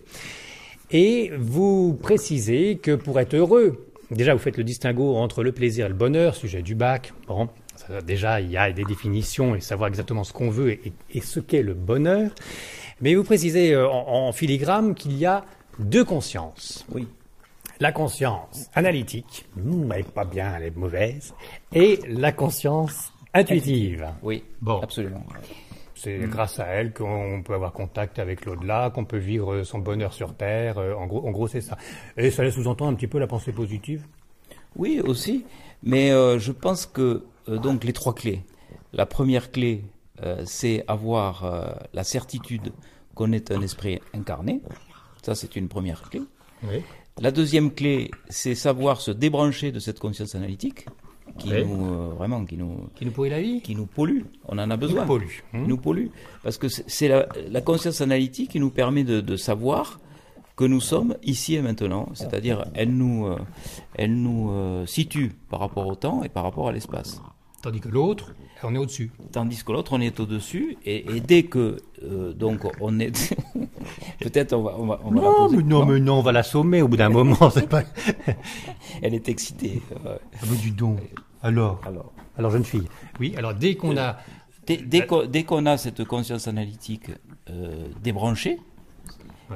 Et 0.90 1.30
vous 1.38 1.98
précisez 2.00 2.78
que 2.78 2.94
pour 2.94 3.20
être 3.20 3.34
heureux, 3.34 3.86
déjà 4.10 4.32
vous 4.32 4.40
faites 4.40 4.56
le 4.56 4.64
distinguo 4.64 5.16
entre 5.16 5.42
le 5.42 5.52
plaisir 5.52 5.86
et 5.86 5.88
le 5.88 5.94
bonheur, 5.94 6.34
sujet 6.34 6.62
du 6.62 6.74
bac. 6.74 7.12
Bon, 7.26 7.48
déjà 8.06 8.40
il 8.40 8.50
y 8.50 8.56
a 8.56 8.72
des 8.72 8.84
définitions 8.84 9.54
et 9.54 9.60
savoir 9.60 9.88
exactement 9.88 10.24
ce 10.24 10.32
qu'on 10.32 10.50
veut 10.50 10.72
et, 10.72 10.92
et 11.12 11.20
ce 11.20 11.40
qu'est 11.40 11.62
le 11.62 11.74
bonheur. 11.74 12.30
Mais 13.00 13.14
vous 13.14 13.22
précisez 13.22 13.74
euh, 13.74 13.88
en, 13.88 14.28
en 14.28 14.32
filigrane 14.32 14.94
qu'il 14.94 15.16
y 15.16 15.26
a 15.26 15.44
deux 15.78 16.04
consciences. 16.04 16.84
Oui. 16.92 17.06
La 17.80 17.92
conscience 17.92 18.68
analytique, 18.74 19.46
elle 19.56 20.00
est 20.00 20.10
pas 20.10 20.24
bien, 20.24 20.54
elle 20.56 20.64
est 20.64 20.76
mauvaise, 20.76 21.32
et 21.72 22.00
la 22.08 22.32
conscience 22.32 23.12
intuitive. 23.32 24.06
Oui, 24.22 24.42
Bon. 24.60 24.80
absolument. 24.80 25.24
C'est 25.94 26.18
grâce 26.18 26.58
à 26.60 26.66
elle 26.66 26.92
qu'on 26.92 27.42
peut 27.44 27.54
avoir 27.54 27.72
contact 27.72 28.18
avec 28.18 28.44
l'au-delà, 28.46 28.90
qu'on 28.90 29.04
peut 29.04 29.16
vivre 29.18 29.62
son 29.64 29.78
bonheur 29.78 30.12
sur 30.12 30.34
Terre. 30.34 30.78
euh, 30.78 30.94
En 30.94 31.06
gros, 31.06 31.26
en 31.26 31.30
gros 31.32 31.48
c'est 31.48 31.60
ça. 31.60 31.76
Et 32.16 32.30
ça 32.30 32.42
laisse 32.44 32.54
sous-entendre 32.54 32.92
un 32.92 32.94
petit 32.94 33.08
peu 33.08 33.18
la 33.18 33.26
pensée 33.26 33.52
positive? 33.52 34.04
Oui, 34.76 35.00
aussi. 35.00 35.44
Mais 35.82 36.10
euh, 36.12 36.38
je 36.38 36.52
pense 36.52 36.86
que 36.86 37.24
euh, 37.48 37.58
donc 37.58 37.82
les 37.84 37.92
trois 37.92 38.14
clés. 38.14 38.42
La 38.92 39.06
première 39.06 39.50
clé, 39.50 39.82
euh, 40.22 40.42
c'est 40.46 40.84
avoir 40.88 41.44
euh, 41.44 41.72
la 41.92 42.04
certitude 42.04 42.72
qu'on 43.14 43.32
est 43.32 43.50
un 43.50 43.60
esprit 43.62 44.00
incarné. 44.14 44.60
Ça, 45.22 45.34
c'est 45.34 45.56
une 45.56 45.66
première 45.68 46.02
clé. 46.10 46.22
Oui. 46.62 46.82
La 47.20 47.30
deuxième 47.30 47.72
clé, 47.72 48.10
c'est 48.28 48.54
savoir 48.54 49.00
se 49.00 49.10
débrancher 49.10 49.72
de 49.72 49.78
cette 49.80 49.98
conscience 49.98 50.34
analytique 50.34 50.86
qui 51.38 51.48
nous 51.50 51.86
euh, 51.86 52.14
vraiment 52.16 52.44
qui 52.44 52.56
nous 52.56 52.88
Qui 52.94 53.04
nous 53.06 53.12
pourrit 53.12 53.30
la 53.30 53.40
vie 53.40 53.60
qui 53.60 53.74
nous 53.74 53.86
pollue. 53.86 54.22
On 54.46 54.58
en 54.58 54.70
a 54.70 54.76
besoin. 54.76 55.02
Qui 55.04 55.08
nous 55.10 55.18
pollue. 55.18 55.26
Qui 55.50 55.56
Hmm. 55.56 55.66
nous 55.66 55.76
pollue. 55.78 56.06
Parce 56.42 56.58
que 56.58 56.68
c'est- 56.68 56.84
c'est 56.86 57.08
la, 57.08 57.28
la 57.50 57.60
conscience 57.60 58.00
analytique 58.00 58.50
qui 58.50 58.60
nous 58.60 58.70
permet 58.70 59.04
de, 59.04 59.20
de 59.20 59.36
savoir 59.36 60.00
que 60.56 60.64
nous 60.64 60.80
sommes 60.80 61.16
ici 61.22 61.54
et 61.54 61.62
maintenant. 61.62 62.08
C'est-à-dire, 62.14 62.64
elle 62.74 62.90
nous, 62.96 63.26
euh, 63.26 63.38
elle 63.94 64.14
nous 64.20 64.50
euh, 64.50 64.86
situe 64.86 65.32
par 65.50 65.60
rapport 65.60 65.86
au 65.86 65.94
temps 65.94 66.22
et 66.24 66.28
par 66.28 66.42
rapport 66.44 66.68
à 66.68 66.72
l'espace. 66.72 67.20
Tandis 67.62 67.80
que 67.80 67.88
l'autre, 67.88 68.34
on 68.64 68.74
est 68.74 68.78
au-dessus. 68.78 69.10
Tandis 69.32 69.62
que 69.64 69.72
l'autre, 69.72 69.92
on 69.94 70.00
est 70.00 70.18
au-dessus. 70.20 70.76
Et, 70.84 71.16
et 71.16 71.20
dès 71.20 71.44
que, 71.44 71.76
euh, 72.02 72.32
donc, 72.32 72.60
on 72.80 72.98
est. 73.00 73.34
Peut-être 74.20 74.52
on 74.52 74.62
va, 74.62 74.74
on 74.78 74.86
va, 74.86 75.00
on 75.04 75.10
va 75.10 75.16
la 75.20 75.26
Non, 75.28 75.34
poser. 75.36 75.56
mais 75.58 75.62
non, 75.62 75.86
mais 75.86 76.00
non, 76.00 76.14
on 76.18 76.22
va 76.22 76.32
l'assommer 76.32 76.82
au 76.82 76.88
bout 76.88 76.96
d'un 76.96 77.08
moment. 77.08 77.50
C'est 77.54 77.68
pas. 77.68 77.82
Elle 79.02 79.14
est 79.14 79.28
excitée. 79.28 79.80
Ah, 80.06 80.16
mais 80.50 80.56
dis 80.56 80.72
donc. 80.72 80.98
Alors. 81.42 81.80
alors. 81.86 82.12
Alors, 82.36 82.50
jeune 82.52 82.64
fille. 82.64 82.88
Oui, 83.20 83.34
alors 83.36 83.54
dès 83.54 83.74
qu'on 83.74 83.96
a. 83.96 84.16
Dès, 84.66 84.76
dès 84.76 85.06
qu'on 85.06 85.24
dès 85.24 85.44
qu'on 85.44 85.64
a 85.66 85.76
cette 85.78 86.04
conscience 86.04 86.46
analytique 86.46 87.06
euh, 87.50 87.86
débranchée, 88.02 88.58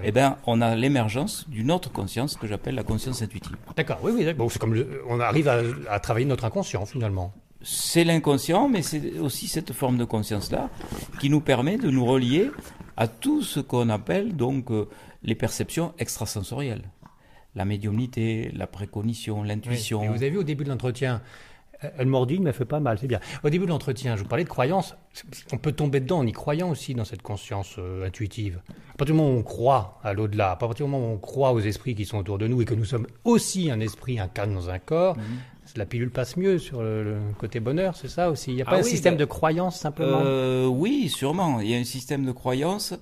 eh 0.03 0.11
ben, 0.11 0.37
on 0.47 0.61
a 0.63 0.75
l'émergence 0.75 1.49
d'une 1.51 1.71
autre 1.71 1.93
conscience 1.93 2.35
que 2.37 2.47
j'appelle 2.47 2.75
la 2.75 2.83
conscience 2.83 3.21
intuitive. 3.21 3.57
D'accord, 3.77 3.99
oui, 4.03 4.13
oui, 4.17 4.25
d'accord. 4.25 4.47
Bon, 4.47 4.49
c'est 4.49 4.59
comme 4.59 4.73
le- 4.75 5.03
on 5.09 5.21
arrive 5.21 5.49
à, 5.49 5.61
à 5.91 6.01
travailler 6.01 6.25
notre 6.27 6.47
inconscient 6.47 6.87
finalement. 6.87 7.35
C'est 7.65 8.05
l'inconscient, 8.05 8.69
mais 8.69 8.83
c'est 8.83 9.19
aussi 9.19 9.47
cette 9.49 9.73
forme 9.73 9.97
de 9.99 10.05
conscience-là 10.05 10.69
qui 11.21 11.31
nous 11.31 11.41
permet 11.41 11.77
de 11.79 11.91
nous 11.91 12.05
relier 12.05 12.51
à 12.97 13.07
tout 13.09 13.43
ce 13.43 13.61
qu'on 13.61 13.89
appelle 13.89 14.35
donc 14.37 14.71
euh, 14.71 14.89
les 15.23 15.35
perceptions 15.35 15.95
extrasensorielles. 15.99 16.83
La 17.55 17.65
médiumnité, 17.65 18.51
la 18.55 18.67
précognition, 18.67 19.43
l'intuition. 19.43 20.01
Vous 20.07 20.15
avez 20.23 20.31
vu 20.31 20.39
au 20.39 20.43
début 20.43 20.65
de 20.65 20.71
l'entretien, 20.71 21.23
euh, 21.85 21.89
elle 21.99 22.07
mordit, 22.07 22.39
mais 22.41 22.51
elle 22.51 22.57
fait 22.57 22.65
pas 22.65 22.81
mal, 22.81 22.99
c'est 22.99 23.07
bien. 23.07 23.21
Au 23.45 23.51
début 23.51 23.67
de 23.67 23.71
l'entretien, 23.71 24.17
je 24.17 24.23
vous 24.23 24.29
parlais 24.29 24.45
de 24.45 24.49
croyance. 24.49 24.95
On 25.53 25.59
peut 25.59 25.73
tomber 25.73 26.01
dedans 26.01 26.19
en 26.19 26.27
y 26.27 26.33
croyant 26.33 26.71
aussi 26.71 26.95
dans 26.95 27.05
cette 27.05 27.23
conscience 27.23 27.77
euh, 27.79 28.07
intuitive. 28.07 28.61
À 28.95 28.97
partir 28.97 29.15
du 29.15 29.21
moment 29.21 29.35
où 29.35 29.39
on 29.39 29.43
croit 29.43 30.01
à 30.03 30.13
l'au-delà, 30.15 30.51
à 30.53 30.57
partir 30.57 30.87
du 30.87 30.91
moment 30.93 31.11
où 31.11 31.15
on 31.15 31.19
croit 31.19 31.53
aux 31.53 31.61
esprits 31.61 31.95
qui 31.95 32.05
sont 32.07 32.19
autour 32.19 32.39
de 32.39 32.47
nous 32.49 32.61
et 32.63 32.65
que 32.65 32.75
nous 32.75 32.85
sommes 32.85 33.07
aussi 33.25 33.71
un 33.71 33.81
esprit 33.81 34.19
incarné 34.19 34.55
dans 34.55 34.69
un 34.71 34.79
corps, 34.79 35.17
Mhm. 35.17 35.23
La 35.79 35.87
pilule 35.87 36.11
passe 36.11 36.37
mieux 36.37 36.59
sur 36.59 36.83
le, 36.83 37.03
le 37.05 37.17
côté 37.39 37.61
bonheur, 37.61 37.97
c'est 37.97 38.09
ça 38.09 38.31
aussi. 38.31 38.51
Il 38.51 38.57
n'y 38.57 38.63
a 38.63 38.65
Ah 38.69 38.71
pas 38.73 38.77
un 38.79 38.83
oui, 38.83 38.89
système 38.91 39.15
ben, 39.15 39.21
de 39.21 39.25
croyance 39.25 39.79
simplement? 39.79 40.21
Euh, 40.25 40.67
oui, 40.67 41.09
sûrement. 41.09 41.61
Il 41.61 41.69
y 41.69 41.75
a 41.75 41.79
un 41.79 41.85
système 41.85 42.25
de 42.25 42.33
croyance. 42.33 42.95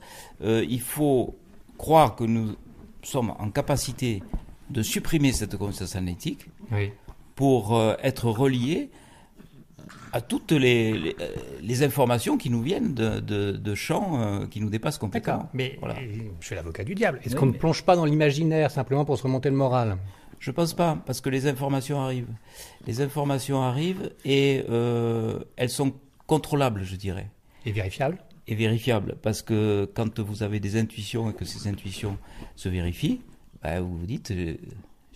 Euh, 0.43 0.65
il 0.69 0.81
faut 0.81 1.37
croire 1.79 2.17
que 2.17 2.25
nous 2.25 2.55
sommes 3.03 3.31
en 3.39 3.51
capacité 3.51 4.23
de 4.69 4.83
supprimer 4.83 5.33
cette 5.33 5.57
conscience 5.57 5.97
analytique 5.97 6.47
Oui. 6.73 6.93
pour 7.35 7.77
euh, 7.77 7.95
être 8.03 8.27
reliés 8.27 8.91
à 10.13 10.21
toutes 10.21 10.53
les, 10.53 10.93
les, 10.93 11.17
les 11.63 11.83
informations 11.85 12.37
qui 12.37 12.51
nous 12.51 12.63
viennent 12.63 12.95
de, 12.95 13.21
de, 13.21 13.53
de 13.53 13.75
champs 13.75 14.21
euh, 14.21 14.47
qui 14.47 14.61
nous 14.61 14.69
dépassent 14.69 14.99
complètement. 14.99 15.35
D'accord, 15.35 15.49
mais 15.55 15.77
Voilà. 15.81 15.97
je 16.41 16.47
suis 16.47 16.55
l'avocat 16.57 16.83
du 16.85 16.95
diable. 16.97 17.21
Est-ce 17.25 17.35
Oui, 17.35 17.41
qu'on 17.41 17.47
ne 17.47 17.53
plonge 17.53 17.83
pas 17.85 17.95
dans 17.97 18.05
l'imaginaire 18.05 18.71
simplement 18.71 19.05
pour 19.05 19.17
se 19.17 19.23
remonter 19.23 19.51
le 19.51 19.57
moral? 19.57 19.97
Je 20.41 20.51
pense 20.51 20.75
pas, 20.75 21.01
parce 21.07 21.21
que 21.21 21.31
les 21.31 21.47
informations 21.47 22.01
arrivent. 22.01 22.35
Les 22.87 23.01
informations 23.03 23.63
arrivent 23.63 24.11
et 24.25 24.65
euh, 24.69 25.39
elles 25.57 25.71
sont 25.71 25.93
contrôlables, 26.27 26.83
je 26.83 26.97
dirais. 26.97 27.31
Et 27.67 27.73
vérifiable 27.73 28.19
et 28.51 28.55
vérifiable. 28.55 29.17
Parce 29.23 29.43
que 29.43 29.89
quand 29.95 30.19
vous 30.19 30.43
avez 30.43 30.61
des 30.61 30.77
intuitions 30.77 31.31
et 31.31 31.35
que 31.35 31.45
ces 31.45 31.69
intuitions 31.69 32.19
se 32.57 32.69
vérifient, 32.69 33.21
bah, 33.63 33.81
vous 33.81 33.97
vous 33.97 34.07
dites, 34.07 34.33
euh, 34.33 34.57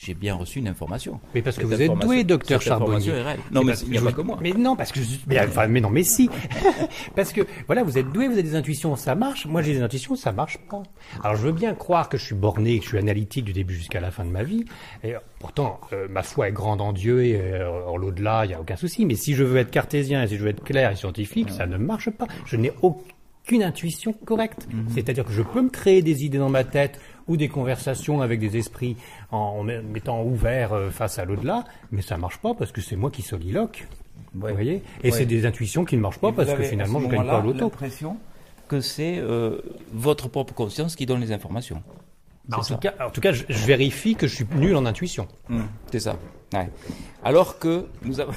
j'ai 0.04 0.14
bien 0.14 0.34
reçu 0.34 0.58
une 0.58 0.68
information. 0.68 1.20
Mais 1.34 1.42
parce 1.42 1.56
que 1.56 1.64
vous 1.66 1.80
êtes 1.80 1.92
doué, 1.98 2.24
docteur 2.24 2.60
Charbonnier. 2.60 3.12
Non, 3.50 3.64
mais 3.64 3.72
il 3.84 3.90
n'y 3.92 3.98
a 3.98 4.02
pas 4.02 4.12
que 4.12 4.20
moi. 4.20 4.38
Mais 4.42 4.52
non, 4.52 4.76
parce 4.76 4.92
que 4.92 5.00
je- 5.00 5.16
mais, 5.26 5.40
enfin, 5.40 5.66
mais 5.66 5.80
non, 5.80 5.90
mais 5.90 6.02
si. 6.04 6.28
parce 7.16 7.32
que 7.32 7.40
voilà, 7.66 7.82
vous 7.82 7.98
êtes 7.98 8.10
doué, 8.12 8.26
vous 8.26 8.34
avez 8.34 8.42
des 8.42 8.54
intuitions, 8.56 8.96
ça 8.96 9.14
marche. 9.14 9.46
Moi, 9.46 9.62
j'ai 9.62 9.74
des 9.74 9.82
intuitions, 9.82 10.16
ça 10.16 10.32
marche 10.32 10.58
pas. 10.68 10.82
Alors, 11.22 11.36
je 11.36 11.42
veux 11.42 11.52
bien 11.52 11.74
croire 11.74 12.08
que 12.08 12.18
je 12.18 12.24
suis 12.24 12.34
borné, 12.34 12.78
que 12.78 12.84
je 12.84 12.90
suis 12.90 12.98
analytique 12.98 13.44
du 13.44 13.52
début 13.52 13.74
jusqu'à 13.74 14.00
la 14.00 14.10
fin 14.10 14.24
de 14.24 14.30
ma 14.30 14.42
vie. 14.42 14.64
Et 15.02 15.14
pourtant, 15.40 15.80
euh, 15.92 16.06
ma 16.10 16.22
foi 16.22 16.48
est 16.48 16.52
grande 16.52 16.80
en 16.80 16.92
Dieu 16.92 17.24
et 17.24 17.36
euh, 17.40 17.86
en 17.86 17.96
l'au-delà, 17.96 18.44
il 18.44 18.50
y 18.50 18.54
a 18.54 18.60
aucun 18.60 18.76
souci. 18.76 19.06
Mais 19.06 19.14
si 19.14 19.34
je 19.34 19.44
veux 19.44 19.56
être 19.58 19.70
cartésien 19.70 20.22
et 20.22 20.26
si 20.28 20.36
je 20.36 20.42
veux 20.42 20.50
être 20.50 20.62
clair 20.64 20.90
et 20.90 20.96
scientifique, 20.96 21.50
ça 21.50 21.66
ne 21.66 21.76
marche 21.76 22.10
pas. 22.10 22.26
Je 22.46 22.56
n'ai 22.56 22.72
aucune 22.82 23.62
intuition 23.62 24.12
correcte. 24.12 24.66
Mhm. 24.72 24.86
C'est-à-dire 24.94 25.24
que 25.24 25.32
je 25.32 25.42
peux 25.42 25.62
me 25.62 25.68
créer 25.70 26.02
des 26.02 26.24
idées 26.24 26.38
dans 26.38 26.48
ma 26.48 26.64
tête 26.64 27.00
ou 27.28 27.36
des 27.36 27.48
conversations 27.48 28.20
avec 28.20 28.38
des 28.40 28.56
esprits 28.56 28.96
en, 29.30 29.36
en 29.38 29.62
me- 29.62 29.82
mettant 29.82 30.22
ouvert 30.22 30.72
euh, 30.72 30.90
face 30.90 31.18
à 31.18 31.24
l'au-delà, 31.24 31.64
mais 31.90 32.02
ça 32.02 32.16
marche 32.18 32.38
pas 32.38 32.54
parce 32.54 32.72
que 32.72 32.80
c'est 32.80 32.96
moi 32.96 33.10
qui 33.10 33.22
soliloque. 33.22 33.86
Ouais. 34.34 34.50
Vous 34.50 34.54
voyez? 34.56 34.82
Et 35.02 35.10
Ouais. 35.10 35.16
c'est 35.16 35.26
des 35.26 35.46
intuitions 35.46 35.84
qui 35.84 35.96
ne 35.96 36.00
marchent 36.02 36.18
pas 36.18 36.28
Et 36.28 36.32
parce 36.32 36.52
que 36.52 36.62
finalement 36.62 37.00
je 37.00 37.06
ce 37.06 37.10
gagne 37.10 37.26
pas 37.26 37.40
l'auto. 37.40 37.58
l'impression 37.60 38.16
que 38.68 38.80
c'est 38.80 39.18
euh, 39.18 39.60
votre 39.92 40.28
propre 40.28 40.54
conscience 40.54 40.96
qui 40.96 41.06
donne 41.06 41.20
les 41.20 41.32
informations. 41.32 41.82
Bah, 42.48 42.58
en, 42.60 42.62
tout 42.62 42.76
cas, 42.76 42.92
en 43.00 43.10
tout 43.10 43.20
cas, 43.22 43.32
je, 43.32 43.44
je 43.48 43.66
vérifie 43.66 44.16
que 44.16 44.26
je 44.26 44.34
suis 44.34 44.46
nul 44.56 44.76
en 44.76 44.84
intuition. 44.84 45.26
Hum, 45.50 45.66
c'est 45.90 46.00
ça. 46.00 46.16
Ouais. 46.52 46.68
Alors 47.22 47.58
que 47.58 47.86
nous 48.02 48.20
avons... 48.20 48.32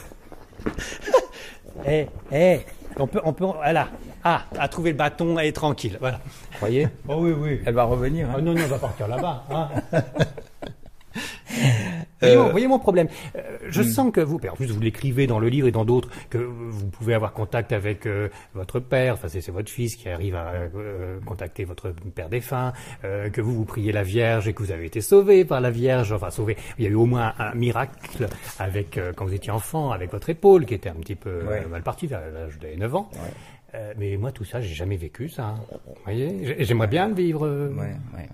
Eh, 1.85 2.07
eh, 2.31 2.59
on 2.97 3.07
peut, 3.07 3.21
on 3.23 3.33
peut, 3.33 3.45
voilà. 3.45 3.89
Ah, 4.29 4.43
à 4.59 4.67
trouver 4.67 4.91
le 4.91 4.97
bâton, 4.97 5.39
elle 5.39 5.47
est 5.47 5.51
tranquille. 5.53 5.97
Voilà. 6.01 6.19
Croyez? 6.57 6.89
Oh 7.07 7.15
oui, 7.19 7.31
oui. 7.31 7.61
Elle 7.65 7.75
va 7.75 7.85
revenir. 7.85 8.29
hein. 8.29 8.33
Ah 8.39 8.41
non, 8.41 8.53
non, 8.53 8.61
on 8.65 8.67
va 8.67 8.77
partir 8.77 9.07
là-bas. 9.07 9.43
hein. 9.49 9.69
Voyez, 12.19 12.35
mon- 12.37 12.49
voyez 12.49 12.67
mon 12.67 12.79
problème. 12.79 13.07
Euh, 13.35 13.41
je 13.69 13.81
sens 13.83 14.11
que 14.11 14.19
vous, 14.21 14.35
en 14.51 14.55
plus 14.55 14.67
vous 14.71 14.79
l'écrivez 14.81 15.27
dans 15.27 15.39
le 15.39 15.49
livre 15.49 15.67
et 15.67 15.71
dans 15.71 15.85
d'autres, 15.85 16.09
que 16.31 16.37
vous 16.39 16.87
pouvez 16.87 17.13
avoir 17.13 17.31
contact 17.31 17.71
avec 17.71 18.05
euh, 18.07 18.29
votre 18.55 18.79
père, 18.79 19.13
enfin 19.13 19.27
c'est 19.29 19.47
votre 19.49 19.69
fils 19.69 19.95
qui 19.95 20.09
arrive 20.09 20.35
à 20.35 20.51
euh, 20.75 21.19
contacter 21.25 21.63
votre 21.63 21.91
père 22.15 22.27
défunt, 22.29 22.73
euh, 23.05 23.29
que 23.29 23.39
vous 23.39 23.53
vous 23.53 23.65
priez 23.65 23.91
la 23.91 24.01
Vierge 24.03 24.47
et 24.47 24.53
que 24.53 24.61
vous 24.63 24.71
avez 24.71 24.85
été 24.87 24.99
sauvé 25.01 25.45
par 25.45 25.61
la 25.61 25.69
Vierge, 25.69 26.11
enfin 26.11 26.31
sauvé. 26.31 26.57
Il 26.79 26.85
y 26.85 26.87
a 26.87 26.91
eu 26.91 26.95
au 26.95 27.05
moins 27.05 27.33
un, 27.39 27.53
miracle 27.53 28.27
avec 28.59 28.97
euh, 28.97 29.13
quand 29.15 29.25
vous 29.25 29.33
étiez 29.35 29.51
enfant, 29.51 29.91
avec 29.91 30.11
votre 30.11 30.29
épaule 30.29 30.65
qui 30.65 30.73
était 30.73 30.89
un 30.89 30.95
petit 30.95 31.15
peu 31.15 31.29
euh, 31.29 31.47
Ouais. 31.47 31.65
mal 31.69 31.83
partie 31.83 32.07
vers 32.07 32.21
l'âge 32.33 32.57
de 32.59 32.67
9 32.79 32.95
ans. 32.95 33.09
Euh, 33.75 33.93
mais 33.97 34.15
moi 34.17 34.31
tout 34.31 34.45
ça, 34.45 34.61
j'ai 34.61 34.73
jamais 34.73 34.97
vécu 34.97 35.27
ça. 35.29 35.47
hein. 35.47 35.63
Vous 35.85 35.93
voyez, 36.03 36.45
J'ai- 36.45 36.63
j'aimerais 36.65 36.87
bien 36.87 37.07
le 37.09 37.15
vivre. 37.15 37.47
Ouais, 37.75 37.95
ouais, 38.15 38.29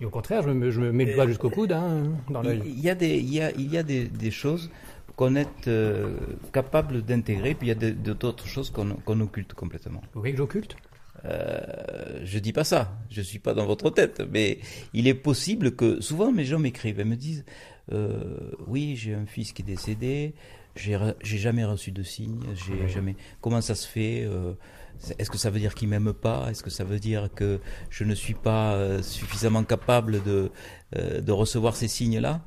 et 0.00 0.04
au 0.04 0.10
contraire, 0.10 0.42
je 0.42 0.50
me, 0.50 0.70
je 0.70 0.80
me 0.80 0.92
mets 0.92 1.04
le 1.06 1.14
doigt 1.14 1.26
jusqu'au 1.26 1.50
coude 1.50 1.72
hein, 1.72 2.04
dans 2.30 2.40
l'œil. 2.40 2.62
Il 2.64 2.80
y 2.80 2.88
a 2.88 2.94
des, 2.94 3.16
il 3.18 3.32
y 3.34 3.40
a, 3.42 3.50
il 3.52 3.70
y 3.72 3.76
a 3.76 3.82
des, 3.82 4.04
des 4.04 4.30
choses 4.30 4.70
qu'on 5.16 5.34
est 5.34 5.66
euh, 5.66 6.16
capable 6.52 7.02
d'intégrer, 7.02 7.54
puis 7.54 7.68
il 7.68 7.70
y 7.70 7.86
a 7.86 7.90
d'autres 8.14 8.46
choses 8.46 8.70
qu'on 8.70 8.90
qu'on 9.04 9.20
occulte 9.20 9.52
complètement. 9.54 10.00
Vous 10.14 10.20
voyez 10.20 10.32
que 10.34 10.38
j'occulte? 10.38 10.76
Euh, 11.24 12.20
je 12.24 12.38
dis 12.38 12.52
pas 12.52 12.62
ça, 12.64 12.92
je 13.10 13.20
suis 13.20 13.40
pas 13.40 13.52
dans 13.52 13.66
votre 13.66 13.90
tête, 13.90 14.22
mais 14.32 14.58
il 14.94 15.08
est 15.08 15.14
possible 15.14 15.74
que 15.74 16.00
souvent 16.00 16.30
mes 16.30 16.44
gens 16.44 16.60
m'écrivent 16.60 17.00
et 17.00 17.04
me 17.04 17.16
disent 17.16 17.44
euh, 17.92 18.52
oui 18.68 18.94
j'ai 18.96 19.14
un 19.14 19.26
fils 19.26 19.52
qui 19.52 19.62
est 19.62 19.64
décédé, 19.64 20.34
j'ai 20.78 20.94
re- 20.96 21.14
jamais 21.22 21.64
reçu 21.64 21.90
de 21.92 22.02
signe, 22.02 22.40
j'ai 22.54 22.88
jamais. 22.88 23.16
Comment 23.40 23.60
ça 23.60 23.74
se 23.74 23.86
fait 23.86 24.22
euh, 24.24 24.54
Est-ce 25.18 25.30
que 25.30 25.38
ça 25.38 25.50
veut 25.50 25.58
dire 25.60 25.74
qu'il 25.74 25.88
m'aime 25.88 26.12
pas? 26.12 26.46
Est-ce 26.50 26.62
que 26.62 26.70
ça 26.70 26.84
veut 26.84 26.98
dire 27.00 27.28
que 27.34 27.60
je 27.90 28.04
ne 28.04 28.14
suis 28.14 28.34
pas 28.34 28.74
euh, 28.74 29.02
suffisamment 29.02 29.64
capable 29.64 30.22
de 30.22 30.50
euh, 30.96 31.20
de 31.20 31.32
recevoir 31.32 31.76
ces 31.76 31.88
signes-là? 31.88 32.40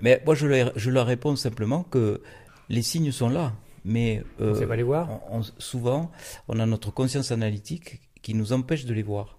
Mais 0.00 0.20
moi 0.26 0.34
je 0.34 0.46
leur, 0.46 0.72
je 0.76 0.90
leur 0.90 1.06
réponds 1.06 1.36
simplement 1.36 1.82
que 1.84 2.22
les 2.68 2.82
signes 2.82 3.12
sont 3.12 3.28
là, 3.28 3.52
mais 3.84 4.24
On 4.40 4.44
euh, 4.44 4.54
sait 4.54 4.66
pas 4.66 4.76
les 4.76 4.82
voir. 4.82 5.08
on- 5.30 5.38
on- 5.38 5.42
souvent, 5.58 6.10
on 6.48 6.58
a 6.58 6.66
notre 6.66 6.90
conscience 6.90 7.30
analytique 7.32 8.00
qui 8.22 8.34
nous 8.34 8.52
empêche 8.52 8.84
de 8.84 8.94
les 8.94 9.02
voir 9.02 9.38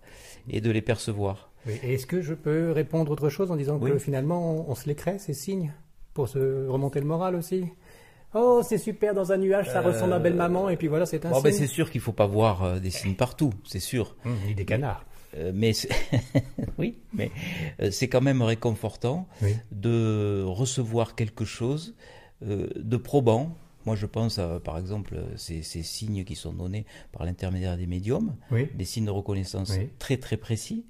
et 0.50 0.62
de 0.62 0.70
les 0.72 0.82
percevoir. 0.82 1.50
Oui. 1.65 1.79
Est-ce 1.84 2.05
que 2.05 2.22
je 2.22 2.34
peux 2.34 2.72
répondre 2.72 3.12
autre 3.12 3.29
chose 3.29 3.50
en 3.51 3.55
disant 3.55 3.79
que 3.79 3.98
finalement 3.98 4.39
on, 4.67 4.72
on 4.72 4.75
se 4.75 4.88
les 4.88 4.96
crée, 4.96 5.17
ces 5.20 5.34
signes, 5.34 5.74
pour 6.13 6.27
se 6.27 6.67
remonter 6.67 7.00
le 7.00 7.05
moral 7.08 7.36
aussi? 7.36 7.65
Oh, 8.36 8.62
c'est 8.63 8.78
super 8.78 9.13
dans 9.13 9.32
un 9.32 9.38
nuage, 9.38 9.70
ça 9.70 9.82
ressemble 9.82 10.13
à 10.13 10.20
belle 10.20 10.34
maman, 10.36 10.70
et 10.70 10.78
puis 10.78 10.88
voilà, 10.88 11.06
c'est 11.06 11.25
un 11.25 11.30
Bon, 11.32 11.42
ben, 11.42 11.52
signe. 11.52 11.62
c'est 11.62 11.68
sûr 11.74 11.92
qu'il 11.92 12.02
faut 12.02 12.12
pas 12.13 12.25
voir 12.25 12.63
euh, 12.63 12.80
des 12.80 12.90
signes 12.90 13.16
partout, 13.16 13.54
c'est 13.66 13.80
sûr. 13.80 14.16
Hum, 14.25 14.36
ni 14.48 14.56
des 14.56 14.66
canards. 14.66 15.06
Euh, 15.38 15.52
mais 15.54 15.74
c'est- 15.74 15.90
oui, 16.78 16.98
mais 17.13 17.32
euh, 17.82 17.92
c'est 17.92 18.08
quand 18.08 18.22
même 18.22 18.42
réconfortant 18.42 19.28
Oui. 19.42 19.56
de 19.72 20.44
recevoir 20.46 21.16
quelque 21.16 21.46
chose 21.46 21.96
euh, 22.46 22.68
de 22.75 22.98
probant. 22.98 23.56
Moi, 23.86 23.96
je 23.96 24.06
pense, 24.06 24.40
à, 24.40 24.60
par 24.60 24.78
exemple, 24.78 25.16
ces, 25.36 25.62
ces 25.62 25.84
signes 25.84 26.24
qui 26.24 26.36
sont 26.36 26.54
donnés 26.54 26.86
par 27.12 27.25
l'intermédiaire 27.25 27.78
des 27.78 27.86
médiums, 27.88 28.36
Oui. 28.52 28.70
des 28.75 28.86
signes 28.86 29.06
de 29.06 29.12
reconnaissance 29.12 29.74
Oui. 29.78 29.90
très 30.00 30.18
très 30.18 30.38
précis. 30.38 30.86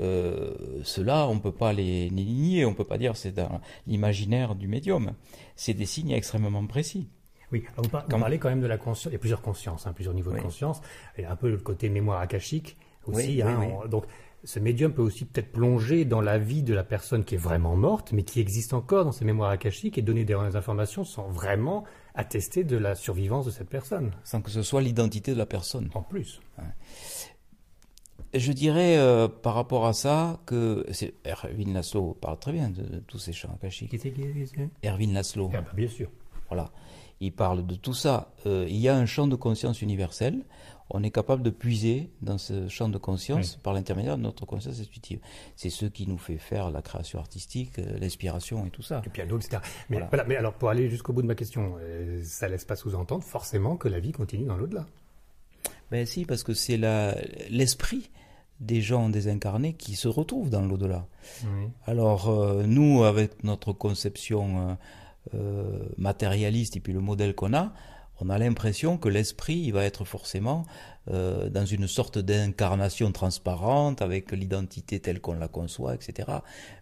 Euh, 0.00 0.54
ceux-là, 0.82 1.26
on 1.28 1.34
ne 1.36 1.40
peut 1.40 1.52
pas 1.52 1.72
les, 1.72 2.08
les 2.10 2.24
nier, 2.24 2.64
on 2.66 2.70
ne 2.70 2.74
peut 2.76 2.84
pas 2.84 2.98
dire 2.98 3.16
c'est 3.16 3.32
dans 3.32 3.60
l'imaginaire 3.86 4.54
du 4.54 4.68
médium. 4.68 5.12
C'est 5.56 5.74
des 5.74 5.86
signes 5.86 6.10
extrêmement 6.10 6.66
précis. 6.66 7.08
Oui, 7.52 7.64
vous, 7.76 7.88
par- 7.88 8.04
vous 8.08 8.18
parlez 8.18 8.38
quand 8.38 8.48
même 8.48 8.60
de 8.62 8.66
la 8.66 8.78
conscience. 8.78 9.10
Il 9.10 9.14
y 9.14 9.16
a 9.16 9.20
plusieurs 9.20 9.42
consciences, 9.42 9.86
hein, 9.86 9.92
plusieurs 9.92 10.14
niveaux 10.14 10.30
Oui. 10.32 10.38
de 10.38 10.42
conscience. 10.42 10.80
Il 11.18 11.22
y 11.22 11.24
a 11.24 11.30
un 11.30 11.36
peu 11.36 11.50
le 11.50 11.58
côté 11.58 11.88
mémoire 11.88 12.20
akashique 12.20 12.76
aussi. 13.06 13.26
Oui, 13.28 13.42
hein, 13.42 13.56
oui, 13.60 13.66
on- 13.84 13.86
donc, 13.88 14.06
ce 14.46 14.58
médium 14.58 14.92
peut 14.92 15.00
aussi 15.02 15.24
peut-être 15.24 15.52
plonger 15.52 16.04
dans 16.04 16.20
la 16.20 16.36
vie 16.38 16.62
de 16.62 16.74
la 16.74 16.84
personne 16.84 17.24
qui 17.24 17.34
est 17.34 17.38
vraiment 17.38 17.76
morte, 17.76 18.12
mais 18.12 18.24
qui 18.24 18.40
existe 18.40 18.74
encore 18.74 19.04
dans 19.06 19.12
ses 19.12 19.24
mémoires 19.24 19.48
akashiques 19.50 19.96
et 19.96 20.02
donner 20.02 20.24
des 20.26 20.34
informations 20.34 21.02
sans 21.04 21.28
vraiment 21.28 21.84
attester 22.14 22.62
de 22.62 22.76
la 22.76 22.94
survivance 22.94 23.46
de 23.46 23.50
cette 23.50 23.70
personne. 23.70 24.10
sans 24.22 24.42
que 24.42 24.50
ce 24.50 24.62
soit 24.62 24.82
l'identité 24.82 25.32
de 25.32 25.38
la 25.38 25.46
personne. 25.46 25.88
En 25.94 26.02
plus. 26.02 26.40
Je 28.34 28.52
dirais 28.52 28.96
euh, 28.98 29.28
par 29.28 29.54
rapport 29.54 29.86
à 29.86 29.92
ça 29.92 30.40
que 30.46 30.84
Erwin 31.24 31.72
Laszlo 31.72 32.14
parle 32.20 32.38
très 32.38 32.52
bien 32.52 32.68
de, 32.70 32.82
de 32.82 32.98
tous 33.00 33.18
ces 33.18 33.32
champs 33.32 33.52
akashiques. 33.54 33.90
Qui 33.90 33.98
c'est 33.98 34.10
qui 34.10 34.22
Erwin 34.82 35.12
Laszlo, 35.14 35.50
Ah 35.54 35.60
bah, 35.60 35.70
bien 35.74 35.88
sûr. 35.88 36.10
voilà, 36.48 36.70
il 37.20 37.32
parle 37.32 37.64
de 37.64 37.74
tout 37.76 37.94
ça. 37.94 38.32
Euh, 38.46 38.66
il 38.68 38.76
y 38.76 38.88
a 38.88 38.96
un 38.96 39.06
champ 39.06 39.26
de 39.28 39.36
conscience 39.36 39.82
universel. 39.82 40.44
On 40.90 41.02
est 41.02 41.10
capable 41.10 41.42
de 41.42 41.50
puiser 41.50 42.10
dans 42.20 42.36
ce 42.36 42.68
champ 42.68 42.88
de 42.90 42.98
conscience 42.98 43.56
par 43.56 43.72
l'intermédiaire 43.72 44.18
de 44.18 44.22
notre 44.22 44.44
conscience 44.44 44.80
intuitive. 44.80 45.18
C'est 45.56 45.70
ce 45.70 45.86
qui 45.86 46.06
nous 46.06 46.18
fait 46.18 46.36
faire 46.36 46.70
la 46.70 46.82
création 46.82 47.18
artistique, 47.20 47.78
euh, 47.78 47.98
l'inspiration 47.98 48.66
et 48.66 48.70
tout 48.70 48.82
ça. 48.82 49.00
Du 49.00 49.10
piano, 49.10 49.38
etc. 49.38 49.58
Mais, 49.88 49.96
Voilà. 49.96 50.08
voilà, 50.08 50.24
mais 50.24 50.36
alors, 50.36 50.52
pour 50.54 50.68
aller 50.70 50.90
jusqu'au 50.90 51.12
bout 51.12 51.22
de 51.22 51.26
ma 51.26 51.34
question, 51.36 51.76
ça 52.22 52.48
laisse 52.48 52.64
pas 52.64 52.76
sous-entendre 52.76 53.22
forcément 53.24 53.76
que 53.76 53.88
la 53.88 54.00
vie 54.00 54.12
continue 54.12 54.44
dans 54.44 54.56
l'au-delà. 54.56 54.86
Ben 55.90 56.04
si, 56.04 56.24
parce 56.24 56.42
que 56.42 56.52
c'est 56.54 56.76
la- 56.76 57.14
l'esprit 57.48 58.10
des 58.60 58.80
gens 58.80 59.08
désincarnés 59.08 59.74
qui 59.74 59.96
se 59.96 60.08
retrouvent 60.08 60.50
dans 60.50 60.62
l'au-delà. 60.62 61.06
Alors 61.86 62.28
euh, 62.28 62.64
nous, 62.66 63.04
avec 63.04 63.42
notre 63.44 63.72
conception 63.72 64.70
euh, 64.70 64.74
euh, 65.34 65.78
matérialiste 65.96 66.76
et 66.76 66.80
puis 66.80 66.92
le 66.92 67.00
modèle 67.00 67.34
qu'on 67.34 67.54
a, 67.54 67.72
on 68.20 68.30
a 68.30 68.38
l'impression 68.38 68.98
que 68.98 69.08
l'esprit 69.08 69.56
il 69.56 69.72
va 69.72 69.84
être 69.84 70.04
forcément 70.04 70.64
euh, 71.10 71.48
dans 71.48 71.66
une 71.66 71.88
sorte 71.88 72.18
d'incarnation 72.18 73.10
transparente 73.12 74.02
avec 74.02 74.32
l'identité 74.32 75.00
telle 75.00 75.20
qu'on 75.20 75.34
la 75.34 75.48
conçoit, 75.48 75.94
etc. 75.94 76.28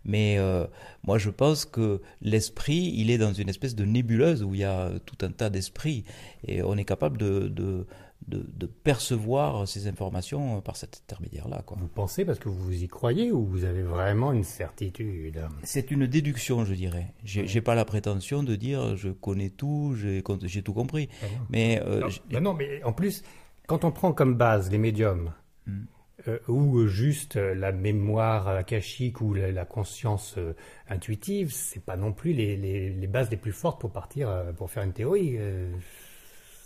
Mais 0.05 0.39
euh, 0.39 0.67
moi 1.05 1.19
je 1.19 1.31
pense 1.31 1.65
que 1.65 2.03
l'esprit, 2.21 2.93
il 2.97 3.11
est 3.11 3.19
dans 3.19 3.33
une 3.33 3.49
espèce 3.49 3.75
de 3.75 3.85
nébuleuse 3.85 4.43
où 4.43 4.55
il 4.55 4.61
y 4.61 4.65
a 4.65 4.91
tout 5.07 5.25
un 5.25 5.31
tas 5.31 5.49
d'esprits 5.49 6.05
et 6.47 6.63
on 6.63 6.77
est 6.77 6.85
capable 6.85 7.19
de, 7.19 7.49
de, 7.49 7.87
de, 8.29 8.45
de 8.57 8.67
percevoir 8.67 9.67
ces 9.67 9.87
informations 9.89 10.61
par 10.61 10.77
cet 10.77 11.03
intermédiaire-là. 11.05 11.65
Vous 11.77 11.89
pensez 11.89 12.25
parce 12.25 12.39
que 12.39 12.49
vous 12.49 12.83
y 12.83 12.89
croyez 12.89 13.33
ou 13.33 13.45
vous 13.45 13.65
avez 13.65 13.83
vraiment 13.83 14.33
une 14.33 14.45
certitude? 14.45 15.41
C'est 15.63 15.91
une 15.91 16.07
déduction, 16.07 16.65
je 16.65 16.75
dirais. 16.75 17.15
J'ai 17.25 17.47
j'ai 17.47 17.61
pas 17.61 17.75
la 17.75 17.85
prétention 17.85 18.43
de 18.43 18.55
dire 18.57 18.97
je 18.97 19.09
connais 19.11 19.51
tout, 19.51 19.95
j'ai 19.97 20.63
tout 20.63 20.73
compris. 20.75 21.09
Ah 21.23 21.27
non. 21.27 21.47
Mais 21.51 21.81
euh, 21.85 22.01
Non, 22.01 22.09
j- 22.09 22.21
bah 22.31 22.41
non, 22.41 22.55
mais 22.55 22.83
en 22.85 22.93
plus, 22.93 23.23
quand 23.67 23.85
on 23.85 23.93
prend 23.93 24.13
comme 24.13 24.35
base 24.35 24.71
les 24.71 24.79
médiums, 24.79 25.33
Mm. 25.67 25.85
euh, 26.29 26.39
ou 26.49 26.79
euh, 26.79 26.87
juste 26.89 27.37
euh, 27.37 27.55
la 27.55 27.71
mémoire 27.71 28.49
akashique 28.49 29.21
ou 29.21 29.33
la, 29.33 29.53
la 29.53 29.65
conscience 29.65 30.35
euh, 30.39 30.55
intuitive, 30.89 31.53
c'est 31.53 31.85
pas 31.85 31.97
non 31.97 32.13
plus 32.13 32.33
les, 32.33 32.57
les- 32.57 32.91
les 32.91 33.07
bases 33.07 33.31
les 33.31 33.37
plus 33.37 33.53
fortes 33.53 33.81
pour 33.81 33.93
partir, 33.93 34.29
euh, 34.29 34.53
pour 34.53 34.71
faire 34.71 34.83
une 34.83 34.93
théorie. 34.93 35.37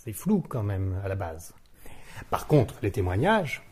C'est 0.07 0.13
flou 0.13 0.43
quand 0.49 0.63
même 0.63 1.01
à 1.05 1.09
la 1.09 1.17
base. 1.17 1.53
Par 2.31 2.47
contre, 2.47 2.77
les 2.81 2.93
témoignages, 2.93 3.63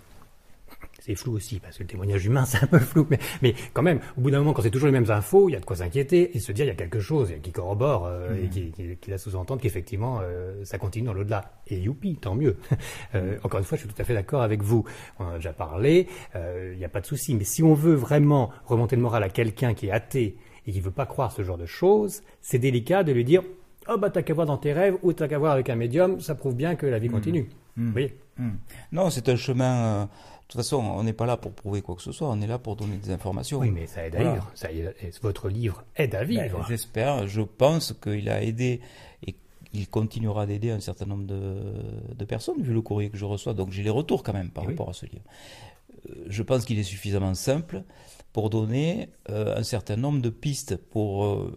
c'est 0.99 1.15
flou 1.15 1.35
aussi, 1.35 1.61
parce 1.61 1.79
que 1.79 1.85
le 1.85 1.89
témoignage 1.89 2.27
humain, 2.27 2.45
c'est 2.47 2.63
un 2.63 2.67
peu 2.67 2.81
flou. 2.81 3.07
Mais, 3.09 3.21
mais 3.41 3.55
quand 3.73 3.83
même, 3.83 4.01
au 4.19 4.21
bout 4.21 4.33
d'un 4.33 4.39
moment, 4.39 4.53
quand 4.53 4.63
c'est 4.63 4.71
toujours 4.73 4.87
les 4.89 4.93
mêmes 4.93 5.11
infos, 5.13 5.49
il 5.49 5.53
y 5.53 5.57
a 5.57 5.61
de 5.61 5.65
quoi 5.65 5.77
s'inquiéter 5.77 6.37
et 6.37 6.41
se 6.41 6.51
dire 6.51 6.65
il 6.65 6.69
y 6.69 6.73
a 6.73 6.75
quelque 6.75 6.99
chose 6.99 7.33
qui 7.41 7.53
corrobore 7.53 8.07
euh, 8.07 8.43
et 8.43 8.49
qui, 8.49 8.73
qui, 8.73 8.97
qui 8.97 9.11
laisse 9.11 9.23
sous-entendre 9.23 9.63
qu'effectivement, 9.63 10.19
euh, 10.23 10.65
ça 10.65 10.77
continue 10.77 11.07
dans 11.07 11.15
l'au-delà. 11.15 11.53
Et 11.69 11.79
youpi, 11.79 12.17
tant 12.17 12.35
mieux. 12.35 12.57
Euh, 13.15 13.39
encore 13.45 13.61
une 13.61 13.65
fois, 13.65 13.77
je 13.77 13.85
suis 13.85 13.93
tout 13.93 14.03
à 14.03 14.05
fait 14.05 14.15
d'accord 14.15 14.43
avec 14.43 14.61
vous. 14.61 14.85
On 15.21 15.25
en 15.25 15.31
a 15.31 15.35
déjà 15.37 15.53
parlé, 15.53 16.09
il 16.35 16.77
n'y 16.77 16.85
a 16.85 16.89
pas 16.89 17.01
de 17.01 17.07
souci. 17.07 17.37
Mais 17.37 17.45
si 17.45 17.63
on 17.63 17.75
veut 17.75 17.95
vraiment 17.95 18.51
remonter 18.65 18.97
le 18.97 19.03
moral 19.03 19.23
à 19.23 19.29
quelqu'un 19.29 19.73
qui 19.73 19.87
est 19.87 19.93
athée 19.93 20.37
et 20.67 20.73
qui 20.73 20.81
veut 20.81 20.91
pas 20.91 21.07
croire 21.07 21.31
ce 21.31 21.43
genre 21.43 21.59
de 21.59 21.67
choses, 21.67 22.23
c'est 22.41 22.59
délicat 22.59 23.05
de 23.05 23.13
lui 23.13 23.25
dire 23.25 23.45
Oh, 23.89 23.97
bah, 23.99 24.11
t'as 24.11 24.23
qu'à 24.23 24.35
voir 24.35 24.47
dans 24.47 24.57
tes 24.57 24.73
rêves 24.73 24.97
ou 25.03 25.13
t'as 25.13 25.29
qu'à 25.29 25.39
voir 25.39 25.53
avec 25.53 25.69
un 25.71 25.77
médium, 25.77 26.21
ça 26.21 26.35
prouve 26.35 26.55
bien 26.55 26.75
que 26.75 26.87
la 26.87 26.99
vie 26.99 27.09
continue. 27.09 27.49
Vous 27.77 27.91
voyez 27.93 28.17
hmm. 28.39 28.51
non, 28.93 29.11
c'est 29.11 29.29
un 29.29 29.37
chemin. 29.37 29.85
euh, 29.85 30.05
de 30.05 30.09
toute 30.49 30.61
façon, 30.61 30.77
on 30.77 31.03
n'est 31.03 31.13
pas 31.15 31.27
là 31.27 31.37
pour 31.37 31.53
prouver 31.53 31.81
quoi 31.83 31.97
que 31.97 32.03
ce 32.03 32.13
soit. 32.13 32.29
On 32.29 32.41
est 32.41 32.47
là 32.47 32.59
pour 32.59 32.77
donner 32.77 32.97
des 32.99 33.11
informations. 33.11 33.59
Oui, 33.59 33.71
mais 33.71 33.87
ça 33.87 34.07
aide 34.07 34.15
à 34.17 34.19
vivre. 34.33 34.51
Ça 34.55 34.71
aide- 34.71 34.95
votre 35.23 35.49
livre 35.49 35.85
aide 35.97 36.15
à 36.15 36.21
Ben, 36.25 36.29
vivre. 36.43 36.65
J'espère. 36.69 37.27
Je 37.27 37.41
pense 37.41 37.93
qu'il 38.01 38.29
a 38.29 38.43
aidé 38.43 38.81
et 39.27 39.35
il 39.73 39.89
continuera 39.89 40.47
d'aider 40.47 40.71
un 40.71 40.81
certain 40.81 41.07
nombre 41.07 41.25
de, 41.27 41.55
de 42.15 42.25
personnes 42.25 42.61
vu 42.63 42.73
le 42.75 42.83
courrier 42.83 43.11
que 43.11 43.17
je 43.17 43.25
reçois. 43.25 43.55
Donc 43.55 43.71
j'ai 43.73 43.83
les 43.83 43.91
retours 43.91 44.23
quand 44.23 44.35
même 44.35 44.51
par 44.51 44.65
oui. 44.65 44.71
rapport 44.73 44.91
à 44.91 44.93
ce 44.93 45.07
livre. 45.07 45.25
Euh, 46.11 46.15
Je 46.29 46.43
pense 46.43 46.65
qu'il 46.65 46.79
est 46.79 46.83
suffisamment 46.85 47.35
simple 47.35 47.83
pour 48.33 48.51
donner 48.51 49.09
euh, 49.31 49.57
un 49.57 49.63
certain 49.63 49.97
nombre 49.97 50.21
de 50.21 50.31
pistes 50.31 50.77
pour 50.77 51.25
euh, 51.25 51.57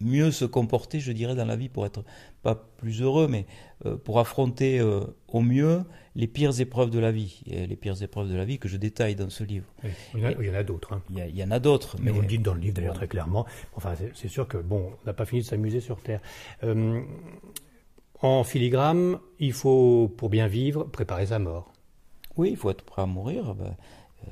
mieux 0.00 0.30
se 0.30 0.44
comporter, 0.44 1.00
je 1.00 1.12
dirais, 1.12 1.34
dans 1.34 1.44
la 1.44 1.56
vie, 1.56 1.68
pour 1.68 1.84
être 1.86 2.04
pas 2.42 2.54
plus 2.54 3.02
heureux, 3.02 3.26
mais 3.28 3.46
euh, 3.86 3.96
pour 3.96 4.18
affronter 4.20 4.78
euh, 4.78 5.00
au 5.28 5.40
mieux 5.40 5.82
les 6.14 6.26
pires 6.26 6.60
épreuves 6.60 6.90
de 6.90 6.98
la 6.98 7.10
vie. 7.12 7.42
Et 7.46 7.66
les 7.66 7.76
pires 7.76 8.00
épreuves 8.02 8.28
de 8.30 8.36
la 8.36 8.44
vie 8.44 8.58
que 8.58 8.68
je 8.68 8.76
détaille 8.76 9.14
dans 9.16 9.30
ce 9.30 9.44
livre. 9.44 9.66
Oui, 9.84 9.90
Il 10.14 10.20
y 10.20 10.24
en 10.24 10.28
a, 10.28 10.32
il 10.32 10.46
y 10.46 10.50
en 10.50 10.54
a 10.54 10.62
d'autres. 10.62 10.92
hein. 10.92 11.02
Il 11.10 11.16
y, 11.18 11.20
a- 11.20 11.26
il 11.26 11.36
y 11.36 11.42
en 11.44 11.50
a 11.50 11.58
d'autres, 11.58 11.96
Mais 11.98 12.06
mais 12.06 12.10
vous 12.12 12.20
le 12.22 12.26
dites 12.28 12.42
dans 12.42 12.54
le 12.54 12.60
livre 12.60 12.74
d'ailleurs 12.74 12.92
voilà. 12.94 13.06
très 13.06 13.08
clairement. 13.08 13.46
Enfin, 13.74 13.94
c'est- 14.14 14.28
sûr 14.28 14.46
que 14.46 14.58
bon, 14.58 14.92
on 15.02 15.06
n'a 15.06 15.12
pas 15.12 15.24
fini 15.24 15.42
de 15.42 15.46
s'amuser 15.46 15.80
sur 15.80 16.00
Terre. 16.00 16.20
Euh, 16.64 17.00
en 18.20 18.42
filigrane, 18.44 19.18
il 19.38 19.52
faut, 19.52 20.12
pour 20.16 20.28
bien 20.28 20.48
vivre, 20.48 20.84
préparer 20.84 21.26
sa 21.26 21.38
mort. 21.38 21.72
oui, 22.36 22.50
il 22.50 22.56
faut 22.56 22.70
être 22.70 22.82
prêt 22.84 23.02
à 23.02 23.06
mourir. 23.06 23.54
ben, 23.54 23.76
euh, 24.28 24.30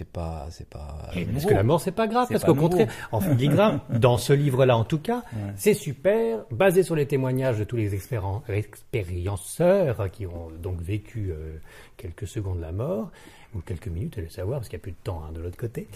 c'est 0.00 0.08
pas, 0.08 0.46
c'est 0.50 0.66
pas. 0.68 0.96
Parce 1.12 1.26
nouveau. 1.26 1.48
que 1.48 1.54
la 1.54 1.62
mort, 1.62 1.78
c'est 1.78 1.92
pas 1.92 2.06
grave, 2.08 2.26
parce 2.30 2.42
qu'au 2.42 2.54
contraire, 2.54 2.88
en 3.12 3.20
filigrane, 3.20 3.80
dans 3.90 4.16
ce 4.16 4.32
livre-là 4.32 4.78
en 4.78 4.84
tout 4.84 4.98
cas, 4.98 5.22
Ouais. 5.34 5.52
c'est 5.56 5.74
super, 5.74 6.38
basé 6.50 6.82
sur 6.82 6.96
les 6.96 7.06
témoignages 7.06 7.58
de 7.58 7.64
tous 7.64 7.76
les 7.76 7.94
expérienceurs 7.94 10.10
qui 10.10 10.26
ont 10.26 10.48
donc 10.62 10.80
vécu 10.80 11.32
euh, 11.32 11.58
quelques 11.98 12.26
secondes 12.26 12.60
la 12.60 12.72
mort, 12.72 13.10
ou 13.54 13.60
quelques 13.60 13.88
minutes, 13.88 14.16
allez 14.16 14.30
savoir, 14.30 14.60
parce 14.60 14.70
qu'il 14.70 14.78
n'y 14.78 14.82
a 14.82 14.84
plus 14.84 14.92
de 14.92 14.96
temps 15.04 15.22
hein, 15.28 15.32
de 15.32 15.40
l'autre 15.40 15.58
côté. 15.58 15.86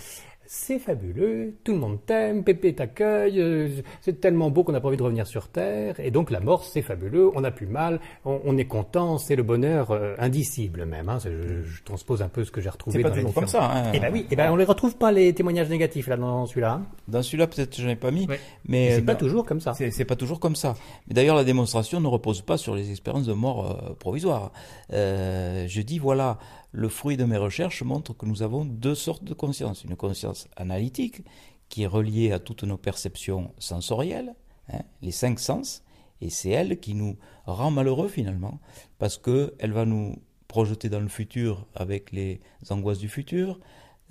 C'est 0.47 0.79
fabuleux, 0.79 1.55
tout 1.65 1.73
le 1.73 1.79
monde 1.79 1.99
t'aime, 2.05 2.45
Pépé 2.45 2.75
t'accueille, 2.75 3.41
euh, 3.41 3.69
c'est 4.03 4.21
tellement 4.21 4.51
beau 4.51 4.63
qu'on 4.63 4.73
n'a 4.73 4.81
pas 4.81 4.89
envie 4.89 4.97
de 4.99 5.03
revenir 5.03 5.27
sur 5.27 5.49
Terre, 5.49 5.99
et 5.99 6.11
donc 6.11 6.31
la 6.31 6.41
mort 6.41 6.65
c'est 6.65 6.83
fabuleux, 6.83 7.31
on 7.35 7.41
n'a 7.41 7.51
plus 7.51 7.67
mal, 7.67 7.99
on, 8.27 8.41
on 8.45 8.57
est 8.59 8.67
content, 8.67 9.17
c'est 9.17 9.37
le 9.37 9.43
bonheur 9.43 9.91
euh, 9.91 10.15
indicible 10.19 10.85
même. 10.85 11.09
Hein, 11.09 11.19
je, 11.25 11.63
je 11.63 11.83
transpose 11.83 12.21
un 12.21 12.29
peu 12.29 12.45
ce 12.45 12.51
que 12.51 12.61
j'ai 12.61 12.69
retrouvé 12.69 12.99
C'est 12.99 13.03
pas 13.03 13.09
dans 13.09 13.17
toujours 13.17 13.33
comme 13.35 13.47
ça. 13.47 13.71
Hein. 13.71 13.91
eh 13.95 14.01
ben 14.01 14.13
oui, 14.13 14.27
eh 14.31 14.37
ben 14.37 14.51
on 14.53 14.57
les 14.57 14.65
retrouve 14.67 14.97
pas 14.97 15.13
les 15.13 15.33
témoignages 15.33 15.71
négatifs 15.71 16.09
là 16.09 16.17
dans 16.19 16.45
celui-là. 16.47 16.73
hein. 16.75 16.87
Dans 17.09 17.23
celui-là, 17.23 17.47
peut-être 17.47 17.81
je 17.81 17.87
n'ai 17.87 17.97
pas 17.97 18.11
mis, 18.11 18.27
Ouais. 18.29 18.39
mais 18.69 18.91
c'est 18.97 19.01
euh, 19.03 19.05
pas 19.07 19.15
toujours 19.15 19.47
comme 19.47 19.61
ça. 19.61 19.73
C'est 19.73 19.91
c'est 19.91 20.05
pas 20.05 20.17
toujours 20.17 20.41
comme 20.41 20.57
ça. 20.57 20.75
Mais 21.09 21.15
d'ailleurs, 21.15 21.37
la 21.37 21.45
démonstration 21.45 22.01
ne 22.01 22.07
repose 22.07 22.43
pas 22.43 22.59
sur 22.59 22.75
les 22.75 22.91
expériences 22.91 23.27
de 23.27 23.33
mort 23.33 23.71
euh, 23.91 23.95
provisoire. 23.95 24.53
Euh, 24.93 25.65
je 25.69 25.81
dis 25.81 25.99
voilà, 25.99 26.39
le 26.75 26.89
fruit 26.89 27.17
de 27.17 27.25
mes 27.25 27.37
recherches 27.37 27.85
montre 27.85 28.15
que 28.15 28.27
nous 28.27 28.43
avons 28.43 28.65
deux 28.65 28.97
sortes 28.97 29.23
de 29.23 29.33
conscience. 29.33 29.85
Une 29.85 29.95
conscience 29.95 30.49
analytique 30.57 31.23
qui 31.69 31.85
est 31.85 31.87
reliée 31.87 32.33
à 32.33 32.41
toutes 32.41 32.65
nos 32.65 32.77
perceptions 32.77 33.55
sensorielles, 33.59 34.35
hein, 34.73 34.83
les 35.01 35.13
cinq 35.13 35.39
sens, 35.39 35.85
et 36.21 36.31
c'est 36.31 36.51
elle 36.51 36.81
qui 36.81 36.95
nous 36.95 37.17
rend 37.47 37.71
malheureux 37.71 38.09
finalement, 38.09 38.59
parce 38.99 39.19
que 39.19 39.55
elle 39.61 39.73
va 39.73 39.85
nous 39.85 40.17
projeter 40.49 40.89
dans 40.89 40.99
le 40.99 41.09
futur 41.09 41.65
avec 41.75 42.11
les 42.11 42.41
angoisses 42.71 42.99
du 42.99 43.09
futur, 43.09 43.61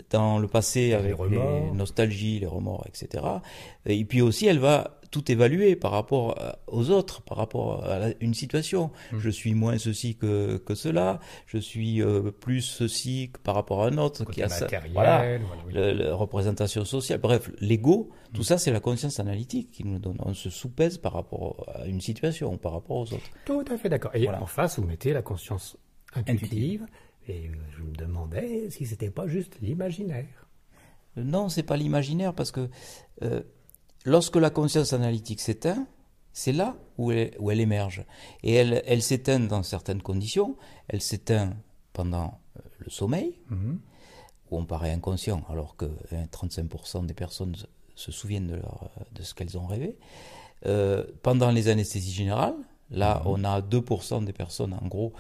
dans 0.10 0.40
le 0.40 0.48
passé 0.48 0.94
avec 0.94 1.08
les, 1.08 1.14
remords. 1.14 1.76
nostalgies, 1.76 2.40
les 2.40 2.48
remords, 2.48 2.86
etc. 2.88 3.24
Et 3.86 4.04
puis 4.06 4.22
aussi, 4.22 4.48
elle 4.48 4.60
va 4.60 5.00
tout 5.12 5.32
évaluer 5.32 5.76
par 5.76 5.92
rapport 5.92 6.32
à- 6.42 6.58
aux 6.66 6.90
autres, 6.90 7.22
par 7.22 7.38
rapport 7.38 7.84
à 7.86 8.00
la- 8.00 8.14
une 8.20 8.34
situation. 8.34 8.90
Mm. 9.12 9.20
Je 9.20 9.30
suis 9.30 9.54
moins 9.54 9.78
ceci 9.78 10.16
que, 10.16 10.58
que 10.58 10.74
cela, 10.74 11.20
je 11.46 11.60
suis 11.60 12.02
euh, 12.02 12.32
plus 12.32 12.62
ceci 12.62 13.30
que 13.32 13.40
par 13.40 13.54
rapport 13.54 13.84
à 13.84 13.88
un 13.90 13.98
autre 14.00 14.24
Côté 14.26 14.38
qui 14.38 14.44
a 14.44 14.48
matériel, 14.48 14.92
Voilà. 14.92 15.18
voilà, 15.20 15.40
oui. 15.68 15.74
Le- 15.76 15.92
la 16.10 16.16
représentation 16.16 16.84
sociale, 16.84 17.20
bref, 17.20 17.52
l'ego, 17.60 18.10
Mm. 18.10 18.34
tout 18.36 18.44
ça 18.44 18.58
c'est 18.58 18.72
la 18.72 18.80
conscience 18.80 19.20
analytique 19.20 19.70
qui 19.70 19.84
nous 19.86 20.00
donne. 20.00 20.18
On 20.26 20.34
se 20.34 20.50
soupèse 20.50 20.98
par 20.98 21.14
rapport 21.14 21.64
à 21.76 21.86
une 21.86 22.02
situation, 22.02 22.58
par 22.58 22.72
rapport 22.74 22.98
aux 22.98 23.14
autres. 23.14 23.30
Tout 23.46 23.64
à 23.72 23.78
fait 23.78 23.90
d'accord. 23.90 24.16
Et 24.16 24.24
Voilà. 24.24 24.42
en 24.42 24.48
face, 24.48 24.80
vous 24.80 24.88
mettez 24.88 25.14
la 25.14 25.22
conscience 25.22 25.78
intuitive. 26.16 26.46
Intuitive. 26.46 26.86
Et 27.28 27.48
euh, 27.48 27.54
je 27.78 27.84
me 27.84 27.92
demandais 27.96 28.70
si 28.70 28.86
c'était 28.86 29.10
pas 29.12 29.28
juste 29.28 29.58
l'imaginaire. 29.62 30.48
Euh, 31.18 31.24
Non, 31.24 31.50
c'est 31.50 31.64
pas 31.64 31.78
l'imaginaire 31.78 32.34
parce 32.34 32.52
que 32.52 32.70
euh, 33.22 33.42
lorsque 34.06 34.36
la 34.36 34.50
conscience 34.50 34.94
analytique 34.94 35.40
s'éteint, 35.40 35.88
c'est 36.34 36.52
là 36.52 36.76
où 36.98 37.12
elle, 37.12 37.36
où 37.40 37.52
elle 37.52 37.60
émerge. 37.62 38.04
Et 38.44 38.54
elle, 38.54 38.82
elle 38.86 39.02
s'éteint 39.02 39.40
dans 39.40 39.64
certaines 39.64 40.02
conditions. 40.02 40.58
Elle 40.88 41.02
s'éteint 41.02 41.54
pendant 41.94 42.40
euh, 42.58 42.62
le 42.80 42.90
sommeil, 42.90 43.38
Mhm. 43.50 43.80
où 44.52 44.58
on 44.58 44.66
paraît 44.66 44.92
inconscient, 44.92 45.44
alors 45.50 45.76
que 45.76 45.86
35% 46.32 47.06
des 47.06 47.14
personnes 47.14 47.56
se 47.96 48.12
souviennent 48.12 48.48
de, 48.48 48.56
leur, 48.56 48.90
de 49.14 49.22
ce 49.22 49.34
qu'elles 49.36 49.58
ont 49.58 49.68
rêvé. 49.68 49.98
Euh, 50.66 51.06
pendant 51.22 51.52
les 51.52 51.68
anesthésies 51.68 52.12
générales, 52.14 52.56
là, 52.90 53.22
mhm. 53.24 53.28
on 53.32 53.44
a 53.44 53.62
2% 53.62 54.26
des 54.26 54.34
personnes, 54.34 54.74
en 54.74 54.88
gros, 54.88 55.14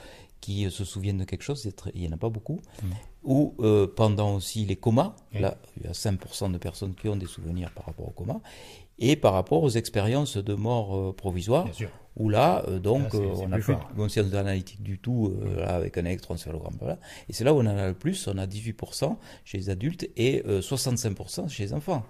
qui 0.44 0.70
se 0.70 0.84
souviennent 0.84 1.20
de 1.20 1.24
quelque 1.24 1.42
chose, 1.42 1.66
il 1.96 2.02
n'y 2.02 2.08
en 2.10 2.12
a 2.12 2.18
pas 2.18 2.28
beaucoup. 2.28 2.60
Mhm. 2.84 2.90
Ou 3.24 3.56
euh, 3.62 3.88
pendant 3.88 4.36
aussi 4.36 4.66
les 4.66 4.76
comas, 4.76 5.16
là, 5.32 5.58
il 5.78 5.86
y 5.86 5.88
a 5.88 5.94
5% 5.94 6.52
de 6.52 6.58
personnes 6.58 6.96
qui 6.96 7.08
ont 7.08 7.16
des 7.16 7.28
souvenirs 7.28 7.72
par 7.72 7.86
rapport 7.86 8.10
au 8.10 8.12
coma. 8.12 8.42
Et 9.00 9.16
par 9.16 9.32
rapport 9.32 9.64
aux 9.64 9.70
expériences 9.70 10.36
de 10.36 10.54
mort 10.54 10.98
euh, 10.98 11.14
provisoire, 11.14 11.66
où 12.18 12.28
là, 12.28 12.62
donc, 12.82 13.14
on 13.14 13.48
n'a 13.48 13.58
plus 13.60 13.74
de 13.74 13.96
conscience 13.96 14.34
analytique 14.34 14.84
du 14.84 15.00
tout, 15.00 15.34
avec 15.66 15.98
un 15.98 16.04
électroencéphalogramme. 16.04 16.76
Voilà. 16.78 17.00
Et 17.30 17.34
c'est 17.34 17.46
là 17.46 17.54
où 17.54 17.60
on 17.60 17.66
en 17.66 17.78
a 17.78 17.88
le 17.88 17.94
plus, 17.94 18.28
on 18.28 18.38
a 18.38 18.46
18% 18.46 19.16
chez 19.46 19.58
les 19.58 19.70
adultes 19.70 20.10
et 20.18 20.44
65% 20.46 21.48
chez 21.48 21.64
les 21.64 21.74
enfants. 21.74 22.04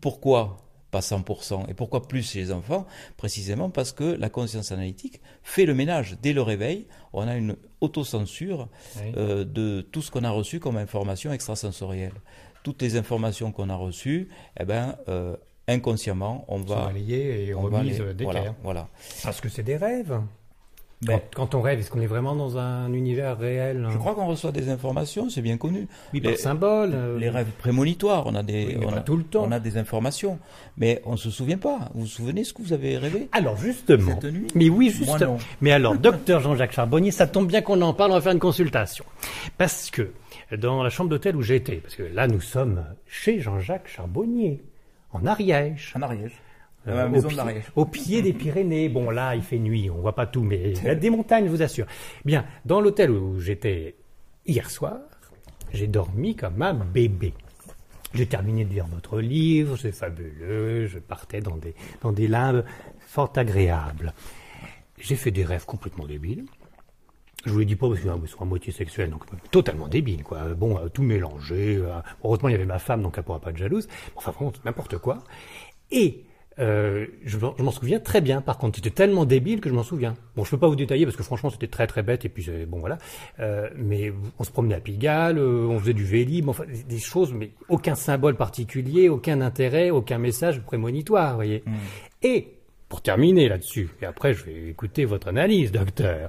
pourquoi 0.00 0.58
pas 0.92 1.00
100%. 1.00 1.68
Et 1.68 1.74
pourquoi 1.74 2.06
plus 2.06 2.30
chez 2.30 2.38
les 2.38 2.52
enfants? 2.52 2.86
Précisément 3.16 3.70
parce 3.70 3.90
que 3.90 4.04
la 4.04 4.28
conscience 4.28 4.70
analytique 4.70 5.20
fait 5.42 5.66
le 5.66 5.74
ménage. 5.74 6.18
Dès 6.22 6.32
le 6.32 6.42
réveil, 6.42 6.86
on 7.12 7.26
a 7.26 7.34
une 7.34 7.56
autocensure 7.80 8.68
euh, 9.16 9.44
de 9.44 9.80
tout 9.80 10.02
ce 10.02 10.12
qu'on 10.12 10.22
a 10.22 10.30
reçu 10.30 10.60
comme 10.60 10.76
information 10.76 11.32
extrasensorielle. 11.32 12.12
Toutes 12.62 12.80
les 12.82 12.96
informations 12.96 13.50
qu'on 13.50 13.70
a 13.70 13.74
reçues, 13.74 14.28
eh 14.60 14.64
ben, 14.64 14.96
euh, 15.08 15.34
inconsciemment, 15.66 16.44
on 16.46 16.58
va... 16.58 16.92
et 16.94 17.54
on 17.54 17.62
remise 17.62 18.00
voilà, 18.20 18.54
voilà. 18.62 18.88
Parce 19.24 19.40
que 19.40 19.48
c'est 19.48 19.64
des 19.64 19.78
rêves. 19.78 20.20
Ben, 21.04 21.20
quand, 21.34 21.56
on 21.56 21.60
rêve, 21.60 21.80
est-ce 21.80 21.90
qu'on 21.90 22.00
est 22.00 22.06
vraiment 22.06 22.36
dans 22.36 22.58
un 22.58 22.92
univers 22.92 23.36
réel 23.36 23.88
Je 23.90 23.98
crois 23.98 24.14
qu'on 24.14 24.26
reçoit 24.26 24.52
des 24.52 24.68
informations, 24.68 25.28
c'est 25.30 25.42
bien 25.42 25.56
connu. 25.56 25.88
Oui, 26.14 26.20
les, 26.20 26.30
par 26.30 26.38
symbole. 26.38 26.92
Euh. 26.94 27.18
Les 27.18 27.28
rêves 27.28 27.50
prémonitoires, 27.58 28.26
on 28.26 28.34
a 28.36 28.44
des, 28.44 28.78
on, 28.80 28.92
a, 28.92 29.00
tout 29.00 29.16
le 29.16 29.24
temps. 29.24 29.44
on 29.44 29.50
a 29.50 29.58
des 29.58 29.78
informations, 29.78 30.38
mais 30.76 31.02
on 31.04 31.16
se 31.16 31.30
souvient 31.30 31.58
pas. 31.58 31.90
Vous 31.94 32.02
vous 32.02 32.06
souvenez 32.06 32.44
ce 32.44 32.52
que 32.52 32.62
vous 32.62 32.72
avez 32.72 32.98
rêvé? 32.98 33.28
Alors 33.32 33.56
justement. 33.56 34.20
Cette 34.20 34.32
nuit? 34.32 34.46
Mais 34.54 34.68
oui, 34.68 34.90
justement. 34.90 35.38
Mais 35.60 35.72
alors, 35.72 35.96
docteur 35.96 36.40
Jean-Jacques 36.40 36.72
Charbonnier, 36.72 37.10
ça 37.10 37.26
tombe 37.26 37.48
bien 37.48 37.62
qu'on 37.62 37.80
en 37.82 37.94
parle. 37.94 38.12
On 38.12 38.14
va 38.14 38.20
faire 38.20 38.32
une 38.32 38.38
consultation, 38.38 39.04
parce 39.58 39.90
que 39.90 40.12
dans 40.56 40.82
la 40.84 40.90
chambre 40.90 41.10
d'hôtel 41.10 41.34
où 41.34 41.42
j'étais, 41.42 41.76
parce 41.76 41.96
que 41.96 42.02
là 42.02 42.28
nous 42.28 42.40
sommes 42.40 42.84
chez 43.06 43.40
Jean-Jacques 43.40 43.88
Charbonnier, 43.88 44.62
en 45.12 45.26
Ariège. 45.26 45.92
En 45.96 46.02
Ariège. 46.02 46.32
Euh, 46.88 47.08
au, 47.76 47.84
pied, 47.84 48.22
des 48.22 48.32
Pyrénées. 48.32 48.88
Bon, 48.88 49.10
là, 49.10 49.36
il 49.36 49.42
fait 49.42 49.58
nuit, 49.58 49.88
on 49.88 50.00
voit 50.00 50.14
pas 50.14 50.26
tout, 50.26 50.42
mais 50.42 50.72
il 50.72 50.84
y 50.84 50.88
a 50.88 50.94
des 50.94 51.10
montagnes, 51.10 51.46
je 51.46 51.50
vous 51.50 51.62
assure. 51.62 51.86
Bien, 52.24 52.44
dans 52.64 52.80
l'hôtel 52.80 53.10
où 53.10 53.38
j'étais 53.38 53.94
hier 54.46 54.68
soir, 54.70 54.98
j'ai 55.72 55.86
dormi 55.86 56.34
comme 56.34 56.60
un 56.60 56.74
bébé. 56.74 57.34
J'ai 58.14 58.26
terminé 58.26 58.64
de 58.64 58.70
lire 58.70 58.86
votre 58.86 59.20
livre, 59.20 59.76
c'est 59.76 59.92
fabuleux, 59.92 60.86
je 60.86 60.98
partais 60.98 61.40
dans 61.40 61.56
des, 61.56 61.74
dans 62.02 62.12
des 62.12 62.28
limbes 62.28 62.64
fort 62.98 63.32
agréables. 63.36 64.12
J'ai 64.98 65.16
fait 65.16 65.30
des 65.30 65.44
rêves 65.44 65.64
complètement 65.64 66.06
débiles. 66.06 66.44
Je 67.44 67.50
vous 67.50 67.58
le 67.58 67.64
dis 67.64 67.74
pas 67.74 67.88
parce 67.88 68.00
qu'ils 68.00 68.28
sont 68.28 68.42
à 68.42 68.44
moitié 68.44 68.72
sexuels, 68.72 69.10
donc 69.10 69.24
totalement 69.50 69.88
débiles, 69.88 70.22
quoi. 70.22 70.54
Bon, 70.54 70.78
euh, 70.78 70.88
tout 70.88 71.02
mélangé. 71.02 71.76
Euh, 71.76 71.98
heureusement, 72.22 72.48
il 72.48 72.52
y 72.52 72.54
avait 72.54 72.66
ma 72.66 72.78
femme, 72.78 73.02
donc 73.02 73.14
elle 73.16 73.24
pourra 73.24 73.40
pas 73.40 73.50
être 73.50 73.56
jalouse. 73.56 73.88
Enfin, 74.14 74.30
vraiment, 74.30 74.52
n'importe 74.64 74.98
quoi. 74.98 75.18
Et 75.90 76.24
euh, 76.58 77.06
je, 77.24 77.38
m'en 77.38 77.70
souviens 77.70 78.00
très 78.00 78.20
bien. 78.20 78.40
Par 78.40 78.58
contre, 78.58 78.76
c'était 78.76 78.90
tellement 78.90 79.24
débile 79.24 79.60
que 79.60 79.68
je 79.68 79.74
m'en 79.74 79.82
souviens. 79.82 80.14
Bon, 80.36 80.44
je 80.44 80.50
peux 80.50 80.58
pas 80.58 80.68
vous 80.68 80.76
détailler 80.76 81.04
parce 81.04 81.16
que 81.16 81.22
franchement, 81.22 81.50
c'était 81.50 81.68
très 81.68 81.86
très 81.86 82.02
bête. 82.02 82.24
Et 82.24 82.28
puis 82.28 82.46
bon, 82.66 82.78
voilà. 82.80 82.98
Euh, 83.40 83.68
mais 83.76 84.12
on 84.38 84.44
se 84.44 84.50
promenait 84.50 84.74
à 84.74 84.80
Pigalle, 84.80 85.38
euh, 85.38 85.66
on 85.68 85.78
faisait 85.78 85.94
du 85.94 86.04
vélib, 86.04 86.48
enfin 86.48 86.64
des 86.88 86.98
choses, 86.98 87.32
mais 87.32 87.50
aucun 87.68 87.94
symbole 87.94 88.36
particulier, 88.36 89.08
aucun 89.08 89.40
intérêt, 89.40 89.90
aucun 89.90 90.18
message 90.18 90.60
prémonitoire, 90.62 91.30
vous 91.30 91.36
voyez. 91.36 91.62
Hmm. 91.66 91.74
Et 92.22 92.48
pour 92.88 93.00
terminer 93.00 93.48
là-dessus, 93.48 93.88
et 94.02 94.04
après 94.04 94.34
je 94.34 94.44
vais 94.44 94.68
écouter 94.68 95.06
votre 95.06 95.28
analyse, 95.28 95.72
docteur. 95.72 96.28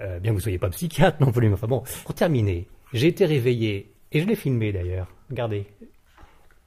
Euh, 0.00 0.18
bien 0.20 0.32
que 0.32 0.36
vous 0.36 0.42
soyez 0.42 0.58
pas 0.58 0.70
psychiatre 0.70 1.18
non 1.20 1.32
plus, 1.32 1.48
mais 1.48 1.54
enfin 1.54 1.66
bon. 1.66 1.82
Pour 2.04 2.14
terminer, 2.14 2.66
j'ai 2.92 3.08
été 3.08 3.26
réveillé 3.26 3.92
et 4.12 4.20
je 4.20 4.26
l'ai 4.26 4.36
filmé 4.36 4.72
d'ailleurs. 4.72 5.08
Regardez, 5.28 5.66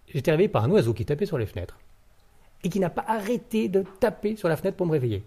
j'ai 0.07 0.19
été 0.19 0.29
réveillé 0.29 0.49
par 0.49 0.63
un 0.63 0.69
oiseau 0.69 0.93
qui 0.93 1.05
tapait 1.05 1.25
sur 1.25 1.39
les 1.39 1.47
fenêtres 1.47 1.79
et 2.63 2.69
qui 2.69 2.79
n'a 2.79 2.89
pas 2.89 3.05
arrêté 3.07 3.67
de 3.67 3.83
taper 3.99 4.35
sur 4.35 4.47
la 4.47 4.57
fenêtre 4.57 4.77
pour 4.77 4.85
me 4.85 4.91
réveiller. 4.91 5.23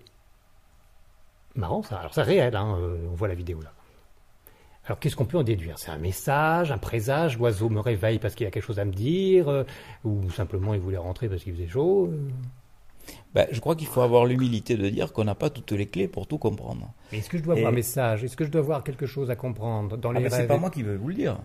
Marrant 1.57 1.83
ça. 1.83 1.99
Alors 1.99 2.15
c'est 2.15 2.23
réel, 2.23 2.57
hein, 2.57 2.77
euh, 2.79 2.97
on 3.11 3.15
voit 3.15 3.29
la 3.29 3.35
vidéo 3.35 3.61
là. 3.63 3.73
Alors 4.87 4.99
qu'est-ce 4.99 5.17
qu'on 5.17 5.25
peut 5.25 5.39
en 5.39 5.43
déduire? 5.43 5.79
C'est 5.79 5.91
un 5.91 5.99
message, 5.99 6.71
un 6.71 6.79
présage, 6.79 7.39
l'oiseau 7.39 7.71
me 7.71 7.81
réveille 7.81 8.19
parce 8.19 8.35
qu'il 8.35 8.47
a 8.47 8.51
quelque 8.51 8.65
chose 8.65 8.79
à 8.79 8.85
me 8.85 8.93
dire, 8.93 9.49
euh, 9.49 9.65
ou 10.05 10.31
simplement 10.31 10.75
il 10.75 10.81
voulait 10.81 10.99
rentrer 10.99 11.29
parce 11.29 11.43
qu'il 11.43 11.55
faisait 11.55 11.69
chaud 11.69 12.11
euh? 12.13 12.29
ben, 13.35 13.47
Je 13.51 13.61
crois 13.61 13.77
qu'il 13.77 13.87
faut 13.87 14.03
avoir 14.03 14.27
l'humilité 14.27 14.77
de 14.77 14.89
dire 14.91 15.13
qu'on 15.13 15.25
n'a 15.25 15.35
pas 15.35 15.49
toutes 15.49 15.73
les 15.73 15.87
clés 15.87 16.07
pour 16.07 16.27
tout 16.27 16.37
comprendre. 16.37 16.93
Est-ce 17.13 17.31
que 17.31 17.39
je 17.39 17.43
dois 17.43 17.55
avoir 17.55 17.73
un 17.73 17.75
message? 17.75 18.25
Est-ce 18.25 18.37
que 18.37 18.45
je 18.45 18.51
dois 18.51 18.61
avoir 18.61 18.85
quelque 18.85 19.07
chose 19.07 19.31
à 19.31 19.37
comprendre 19.37 19.97
dans 19.97 20.11
ah, 20.11 20.21
les 20.21 20.27
ah 20.27 20.31
C'est 20.31 20.47
pas 20.47 20.59
moi 20.59 20.71
qui 20.71 20.83
vais 20.83 20.97
vous 20.97 21.09
le 21.09 21.15
dire. 21.15 21.39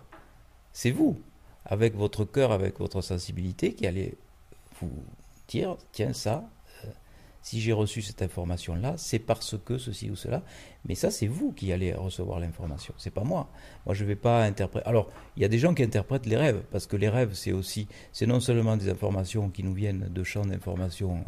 C'est 0.72 0.90
vous, 0.90 1.18
avec 1.64 1.96
votre 1.96 2.24
cœur, 2.26 2.52
avec 2.52 2.78
votre 2.78 3.00
sensibilité, 3.00 3.72
qui 3.72 3.86
allez 3.86 4.14
vous 4.80 4.90
tiens, 5.50 6.12
ça, 6.12 6.48
euh, 6.84 6.88
si 7.42 7.60
j'ai 7.60 7.72
reçu 7.72 8.02
cette 8.02 8.22
information-là, 8.22 8.94
c'est 8.96 9.18
parce 9.18 9.56
que 9.58 9.78
ceci 9.78 10.10
ou 10.10 10.16
cela. 10.16 10.42
Mais 10.84 10.94
ça, 10.94 11.10
c'est 11.10 11.26
vous 11.26 11.52
qui 11.52 11.72
allez 11.72 11.92
recevoir 11.92 12.40
l'information. 12.40 12.94
C'est 12.98 13.10
pas 13.10 13.24
moi. 13.24 13.50
Moi, 13.86 13.94
je 13.94 14.04
vais 14.04 14.16
pas 14.16 14.44
interpréter. 14.44 14.86
Alors, 14.88 15.10
il 15.36 15.42
y 15.42 15.44
a 15.44 15.48
des 15.48 15.58
gens 15.58 15.74
qui 15.74 15.82
interprètent 15.82 16.26
les 16.26 16.36
rêves, 16.36 16.62
parce 16.70 16.86
que 16.86 16.96
les 16.96 17.08
rêves, 17.08 17.34
c'est 17.34 17.52
aussi, 17.52 17.88
c'est 18.12 18.26
non 18.26 18.40
seulement 18.40 18.76
des 18.76 18.88
informations 18.88 19.50
qui 19.50 19.64
nous 19.64 19.74
viennent 19.74 20.08
de 20.08 20.24
champs 20.24 20.46
d'informations 20.46 21.24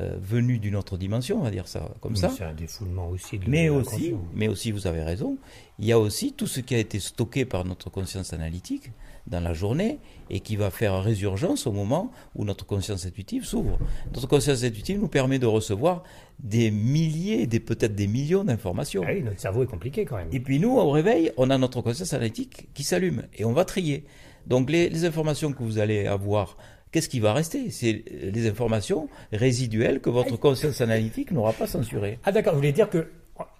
euh, 0.00 0.16
venus 0.20 0.60
d'une 0.60 0.76
autre 0.76 0.96
dimension, 0.96 1.40
on 1.40 1.42
va 1.42 1.50
dire 1.50 1.66
ça 1.66 1.88
comme 2.00 2.14
ça. 2.14 2.28
C'est 2.30 2.44
un 2.44 2.52
défoulement 2.52 3.08
aussi. 3.08 3.38
De 3.38 3.50
mais 3.50 3.68
aussi, 3.68 4.14
mais 4.34 4.46
aussi, 4.46 4.70
vous 4.70 4.86
avez 4.86 5.02
raison. 5.02 5.38
Il 5.78 5.86
y 5.86 5.92
a 5.92 5.98
aussi 5.98 6.32
tout 6.32 6.46
ce 6.46 6.60
qui 6.60 6.74
a 6.74 6.78
été 6.78 7.00
stocké 7.00 7.44
par 7.44 7.64
notre 7.64 7.90
conscience 7.90 8.32
analytique 8.32 8.92
dans 9.26 9.40
la 9.40 9.52
journée 9.54 9.98
et 10.30 10.40
qui 10.40 10.56
va 10.56 10.70
faire 10.70 11.02
résurgence 11.02 11.66
au 11.66 11.72
moment 11.72 12.10
où 12.34 12.44
notre 12.44 12.64
conscience 12.64 13.06
intuitive 13.06 13.44
s'ouvre. 13.44 13.78
Notre 14.14 14.26
conscience 14.26 14.62
intuitive 14.64 15.00
nous 15.00 15.08
permet 15.08 15.38
de 15.38 15.46
recevoir 15.46 16.02
des 16.38 16.70
milliers, 16.70 17.46
des, 17.46 17.60
peut-être 17.60 17.94
des 17.94 18.06
millions 18.06 18.44
d'informations. 18.44 19.02
Ah 19.06 19.10
oui, 19.12 19.22
notre 19.22 19.40
cerveau 19.40 19.64
est 19.64 19.66
compliqué 19.66 20.04
quand 20.04 20.16
même. 20.16 20.28
Et 20.32 20.40
puis 20.40 20.60
nous, 20.60 20.76
au 20.76 20.90
réveil, 20.90 21.32
on 21.36 21.50
a 21.50 21.58
notre 21.58 21.82
conscience 21.82 22.12
analytique 22.12 22.68
qui 22.74 22.84
s'allume 22.84 23.24
et 23.36 23.44
on 23.44 23.52
va 23.52 23.64
trier. 23.64 24.04
Donc 24.46 24.70
les, 24.70 24.88
les 24.88 25.04
informations 25.04 25.52
que 25.52 25.62
vous 25.62 25.78
allez 25.78 26.06
avoir 26.06 26.56
qu'est-ce 26.92 27.08
qui 27.08 27.20
va 27.20 27.32
rester? 27.32 27.70
C'est 27.70 28.04
les 28.10 28.48
informations 28.48 29.08
résiduelles 29.32 30.00
que 30.00 30.10
votre 30.10 30.36
conscience 30.36 30.80
analytique 30.80 31.30
n'aura 31.30 31.52
pas 31.52 31.66
censurées. 31.66 32.18
Ah 32.24 32.32
d'accord, 32.32 32.54
vous 32.54 32.58
voulez 32.58 32.72
dire 32.72 32.90
que 32.90 33.08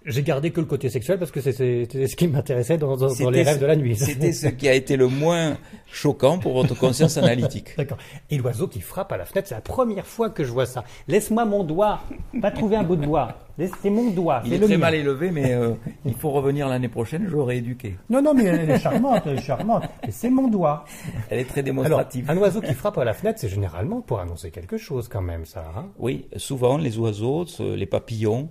j'ai 0.09 0.23
gardé 0.23 0.51
que 0.51 0.61
le 0.61 0.67
côté 0.67 0.89
sexuel 0.89 1.19
parce 1.19 1.31
que 1.31 1.41
c'est 1.41 1.53
ce 1.53 2.17
qui 2.17 2.29
m'intéressait 2.29 2.79
dans, 2.79 2.97
les 3.31 3.43
rêves 3.43 3.61
de 3.61 3.67
la 3.67 3.77
nuit. 3.77 3.97
C'était 3.97 4.33
ce 4.33 4.49
qui 4.49 4.69
a 4.69 4.75
été 4.75 4.97
le 4.97 5.07
moins 5.07 5.57
choquant 5.87 6.39
pour 6.39 6.55
votre 6.55 6.75
conscience 6.75 7.17
analytique. 7.19 7.77
D'accord. 7.77 7.99
Et 8.31 8.39
l'oiseau 8.39 8.69
qui 8.69 8.81
frappe 8.81 9.13
à 9.13 9.17
la 9.17 9.27
fenêtre, 9.27 9.49
c'est 9.49 9.55
la 9.55 9.61
première 9.61 10.07
fois 10.07 10.31
que 10.31 10.45
je 10.45 10.51
vois 10.51 10.67
ça. 10.67 10.85
Laisse-moi 11.07 11.45
mon 11.45 11.63
doigt, 11.63 12.01
pas 12.41 12.51
trouver 12.51 12.77
un 12.77 12.83
bout 12.83 12.97
de 12.97 13.07
bois. 13.07 13.35
C'est 13.83 13.91
mon 13.91 14.11
doigt. 14.11 14.41
Il 14.47 14.53
est, 14.53 14.61
très 14.61 14.77
mal 14.77 14.95
élevé, 14.95 15.33
mais 15.33 15.53
euh, 15.53 15.73
il 16.05 16.15
faut 16.15 16.31
revenir 16.31 16.69
l'année 16.69 16.89
prochaine, 16.89 17.25
je 17.27 17.33
l'aurai 17.33 17.57
éduqué. 17.57 17.97
Non, 18.09 18.23
non, 18.23 18.33
mais 18.33 18.45
elle 18.45 18.71
est 18.71 18.79
charmante, 18.79 19.23
elle 19.27 19.39
est 19.39 19.43
charmante. 19.43 19.83
c'est 20.11 20.31
mon 20.31 20.47
doigt. 20.47 20.85
Elle 21.29 21.41
est 21.41 21.45
très 21.45 21.65
démonstrative. 21.65 22.31
un 22.31 22.37
oiseau 22.37 22.61
qui 22.61 22.73
frappe 22.73 22.99
à 22.99 23.05
la 23.05 23.15
fenêtre, 23.15 23.41
c'est 23.41 23.49
généralement 23.49 24.01
pour 24.01 24.21
annoncer 24.21 24.53
quelque 24.53 24.77
chose 24.77 25.09
quand 25.09 25.23
même, 25.23 25.45
ça. 25.45 25.65
Hein 25.77 25.87
oui, 25.99 26.27
souvent 26.37 26.79
les 26.79 26.99
oiseaux, 26.99 27.47
les 27.59 27.87
papillons, 27.87 28.49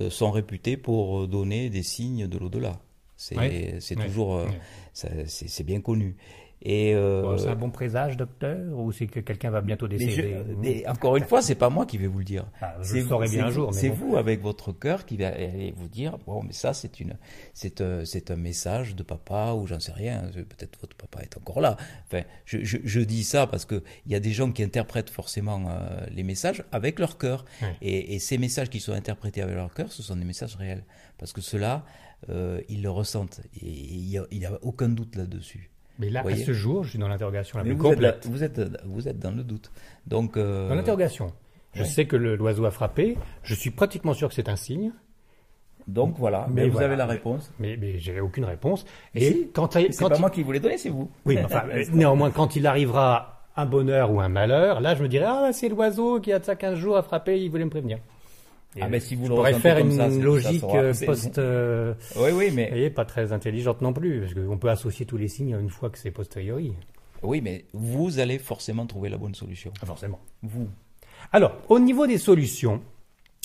euh, 0.00 0.08
sont 0.08 0.30
réputés 0.30 0.76
pour 0.76 0.99
donner 1.26 1.70
des 1.70 1.82
signes 1.82 2.26
de 2.26 2.38
l'au-delà. 2.38 2.80
C'est 3.16 3.96
toujours, 3.96 4.36
euh, 4.36 4.48
c'est 5.26 5.64
bien 5.64 5.80
connu. 5.82 6.16
Et 6.62 6.94
euh, 6.94 7.38
c'est 7.38 7.48
un 7.48 7.54
bon 7.54 7.70
présage, 7.70 8.16
docteur, 8.16 8.58
ou 8.78 8.92
c'est 8.92 9.06
que 9.06 9.20
quelqu'un 9.20 9.50
va 9.50 9.62
bientôt 9.62 9.88
décéder 9.88 10.36
mais 10.58 10.86
Encore 10.86 11.16
une 11.16 11.24
fois, 11.24 11.40
c'est 11.40 11.54
pas 11.54 11.70
moi 11.70 11.86
qui 11.86 11.96
vais 11.96 12.06
vous 12.06 12.18
le 12.18 12.24
dire. 12.24 12.46
Ah, 12.60 12.76
saurai 12.82 13.28
bien 13.28 13.46
un 13.46 13.50
jour. 13.50 13.72
C'est 13.72 13.88
vous 13.88 14.16
avec 14.16 14.42
votre 14.42 14.72
cœur 14.72 15.06
qui 15.06 15.16
va 15.16 15.30
vous 15.74 15.88
dire 15.88 16.18
bon, 16.26 16.42
mais 16.42 16.52
ça 16.52 16.74
c'est 16.74 17.00
une, 17.00 17.16
c'est 17.54 17.82
c'est 18.04 18.30
un 18.30 18.36
message 18.36 18.94
de 18.94 19.02
papa 19.02 19.54
ou 19.54 19.66
j'en 19.66 19.80
sais 19.80 19.92
rien. 19.92 20.30
Peut-être 20.34 20.78
votre 20.80 20.96
papa 20.96 21.22
est 21.22 21.36
encore 21.36 21.60
là. 21.60 21.76
Enfin, 22.06 22.24
je, 22.44 22.62
je, 22.62 22.78
je 22.84 23.00
dis 23.00 23.24
ça 23.24 23.46
parce 23.46 23.64
que 23.64 23.82
il 24.06 24.12
y 24.12 24.14
a 24.14 24.20
des 24.20 24.32
gens 24.32 24.52
qui 24.52 24.62
interprètent 24.62 25.10
forcément 25.10 25.64
euh, 25.68 26.04
les 26.10 26.22
messages 26.22 26.64
avec 26.72 26.98
leur 26.98 27.16
cœur, 27.16 27.44
et, 27.80 28.14
et, 28.14 28.18
ces 28.18 28.38
messages 28.38 28.68
qui 28.70 28.80
sont 28.80 28.92
interprétés 28.92 29.42
avec 29.42 29.54
leur 29.54 29.72
cœur, 29.72 29.92
ce 29.92 30.02
sont 30.02 30.16
des 30.16 30.24
messages 30.24 30.56
réels 30.56 30.84
parce 31.18 31.32
que 31.32 31.40
ceux-là, 31.40 31.84
euh, 32.28 32.60
ils 32.68 32.82
le 32.82 32.90
ressentent 32.90 33.40
et 33.60 33.66
il 33.68 34.06
n'y 34.06 34.44
a, 34.44 34.50
a 34.50 34.58
aucun 34.62 34.88
doute 34.88 35.16
là-dessus. 35.16 35.70
Mais 36.00 36.08
là, 36.08 36.24
à 36.26 36.34
ce 36.34 36.52
jour, 36.52 36.82
je 36.82 36.90
suis 36.90 36.98
dans 36.98 37.08
l'interrogation 37.08 37.58
la 37.58 37.64
plus 37.64 37.74
vous 37.74 37.82
complète. 37.90 38.16
Êtes, 38.16 38.26
vous, 38.26 38.42
êtes, 38.42 38.60
vous 38.86 39.06
êtes 39.06 39.18
dans 39.18 39.32
le 39.32 39.44
doute. 39.44 39.70
Donc, 40.06 40.36
euh, 40.36 40.68
Dans 40.68 40.74
l'interrogation. 40.74 41.32
Je 41.74 41.84
sais 41.84 42.06
que 42.06 42.16
l'oiseau 42.16 42.64
a 42.64 42.70
frappé. 42.70 43.16
Je 43.42 43.54
suis 43.54 43.70
pratiquement 43.70 44.14
sûr 44.14 44.28
que 44.28 44.34
c'est 44.34 44.48
un 44.48 44.56
signe. 44.56 44.92
Donc 45.86 46.14
voilà, 46.18 46.46
mais, 46.50 46.68
vous 46.68 46.80
avez 46.80 46.96
la 46.96 47.06
réponse. 47.06 47.52
Mais, 47.58 47.76
mais 47.76 47.98
j'ai 47.98 48.20
aucune 48.20 48.44
réponse. 48.44 48.84
Et 49.14 49.50
quand, 49.52 49.72
c'est 49.72 50.08
pas 50.08 50.18
moi 50.18 50.30
qui 50.30 50.42
vous 50.42 50.52
l'ai 50.52 50.60
donné, 50.60 50.78
c'est 50.78 50.88
vous. 50.88 51.10
Oui, 51.26 51.38
enfin, 51.44 51.64
néanmoins, 51.92 52.30
quand 52.30 52.56
il 52.56 52.66
arrivera 52.66 53.46
un 53.56 53.66
bonheur 53.66 54.12
ou 54.12 54.20
un 54.20 54.28
malheur, 54.28 54.80
là 54.80 54.94
je 54.94 55.02
me 55.02 55.08
dirais 55.08 55.26
ah 55.28 55.50
c'est 55.52 55.68
l'oiseau 55.68 56.20
qui 56.20 56.32
a 56.32 56.38
de 56.38 56.44
ça 56.44 56.54
15 56.54 56.78
jours 56.78 56.96
à 56.96 57.02
frapper, 57.02 57.40
il 57.40 57.50
voulait 57.50 57.64
me 57.64 57.70
prévenir. 57.70 57.98
Ah 58.80 58.88
mais 58.88 59.00
si 59.00 59.16
vous 59.16 59.26
je 59.26 59.30
pourrais 59.30 59.54
faire 59.54 59.78
une 59.78 60.22
logique 60.22 60.62
euh, 60.74 60.94
post. 61.06 61.38
Euh, 61.38 61.94
oui 62.16 62.30
oui 62.32 62.50
mais. 62.52 62.88
Vous 62.88 62.94
pas 62.94 63.04
très 63.04 63.32
intelligente 63.32 63.80
non 63.80 63.92
plus 63.92 64.20
parce 64.20 64.34
qu'on 64.34 64.58
peut 64.58 64.70
associer 64.70 65.06
tous 65.06 65.16
les 65.16 65.28
signes 65.28 65.56
une 65.60 65.70
fois 65.70 65.90
que 65.90 65.98
c'est 65.98 66.10
posteriori. 66.10 66.74
Oui 67.22 67.40
mais 67.40 67.64
vous 67.72 68.20
allez 68.20 68.38
forcément 68.38 68.86
trouver 68.86 69.08
la 69.08 69.16
bonne 69.16 69.34
solution. 69.34 69.72
Ah, 69.82 69.86
forcément. 69.86 70.20
Vous. 70.42 70.68
Alors 71.32 71.56
au 71.68 71.80
niveau 71.80 72.06
des 72.06 72.18
solutions, 72.18 72.80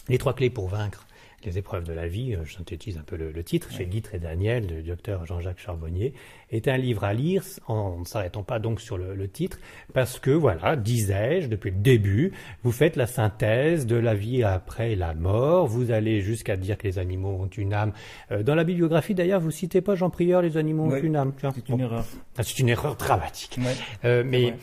les 0.09 0.17
trois 0.17 0.33
clés 0.33 0.51
pour 0.51 0.67
vaincre 0.67 1.05
les 1.45 1.57
épreuves 1.57 1.83
de 1.83 1.93
la 1.93 2.07
vie, 2.07 2.33
euh, 2.33 2.43
je 2.43 2.55
synthétise 2.55 2.97
un 2.97 3.03
peu 3.03 3.15
le, 3.15 3.43
titre, 3.43 3.71
chez 3.71 3.85
Guy 3.85 4.03
et 4.13 4.19
Daniel, 4.19 4.67
du 4.67 4.83
docteur 4.83 5.25
Jean-Jacques 5.25 5.59
Charbonnier, 5.59 6.13
est 6.51 6.67
un 6.67 6.77
livre 6.77 7.03
à 7.03 7.13
lire 7.13 7.43
en 7.67 7.99
ne 7.99 8.05
s'arrêtant 8.05 8.43
pas 8.43 8.59
donc 8.59 8.81
sur 8.81 8.97
le, 8.97 9.27
titre, 9.27 9.59
parce 9.93 10.19
que, 10.19 10.31
voilà, 10.31 10.75
disais-je, 10.75 11.47
depuis 11.47 11.71
le 11.71 11.77
début, 11.77 12.31
vous 12.63 12.71
faites 12.71 12.95
la 12.95 13.07
synthèse 13.07 13.85
de 13.85 13.95
la 13.95 14.13
vie 14.13 14.43
après 14.43 14.95
la 14.95 15.13
mort, 15.13 15.67
vous 15.67 15.91
allez 15.91 16.21
jusqu'à 16.21 16.55
dire 16.55 16.77
que 16.77 16.87
les 16.87 16.99
animaux 16.99 17.37
ont 17.41 17.47
une 17.47 17.73
âme. 17.73 17.93
Euh, 18.31 18.43
dans 18.43 18.55
la 18.55 18.63
bibliographie, 18.63 19.15
d'ailleurs, 19.15 19.41
vous 19.41 19.51
citez 19.51 19.81
pas 19.81 19.95
Jean 19.95 20.09
Prieur, 20.09 20.41
les 20.41 20.57
animaux 20.57 20.85
ont 20.85 20.97
une 20.97 21.15
âme. 21.15 21.33
C'est 21.53 21.69
une 21.69 21.79
erreur. 21.79 22.05
Ah, 22.37 22.43
c'est 22.43 22.59
une 22.59 22.69
erreur 22.69 22.95
dramatique. 22.95 23.59
Euh, 24.03 24.23
mais 24.25 24.53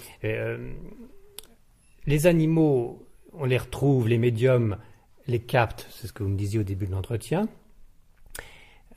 les 2.06 2.26
animaux, 2.26 3.06
on 3.32 3.44
les 3.44 3.58
retrouve, 3.58 4.08
les 4.08 4.18
médiums, 4.18 4.76
les 5.26 5.40
captent, 5.40 5.86
c'est 5.90 6.06
ce 6.06 6.12
que 6.12 6.22
vous 6.22 6.28
me 6.28 6.36
disiez 6.36 6.58
au 6.58 6.64
début 6.64 6.86
de 6.86 6.92
l'entretien. 6.92 7.48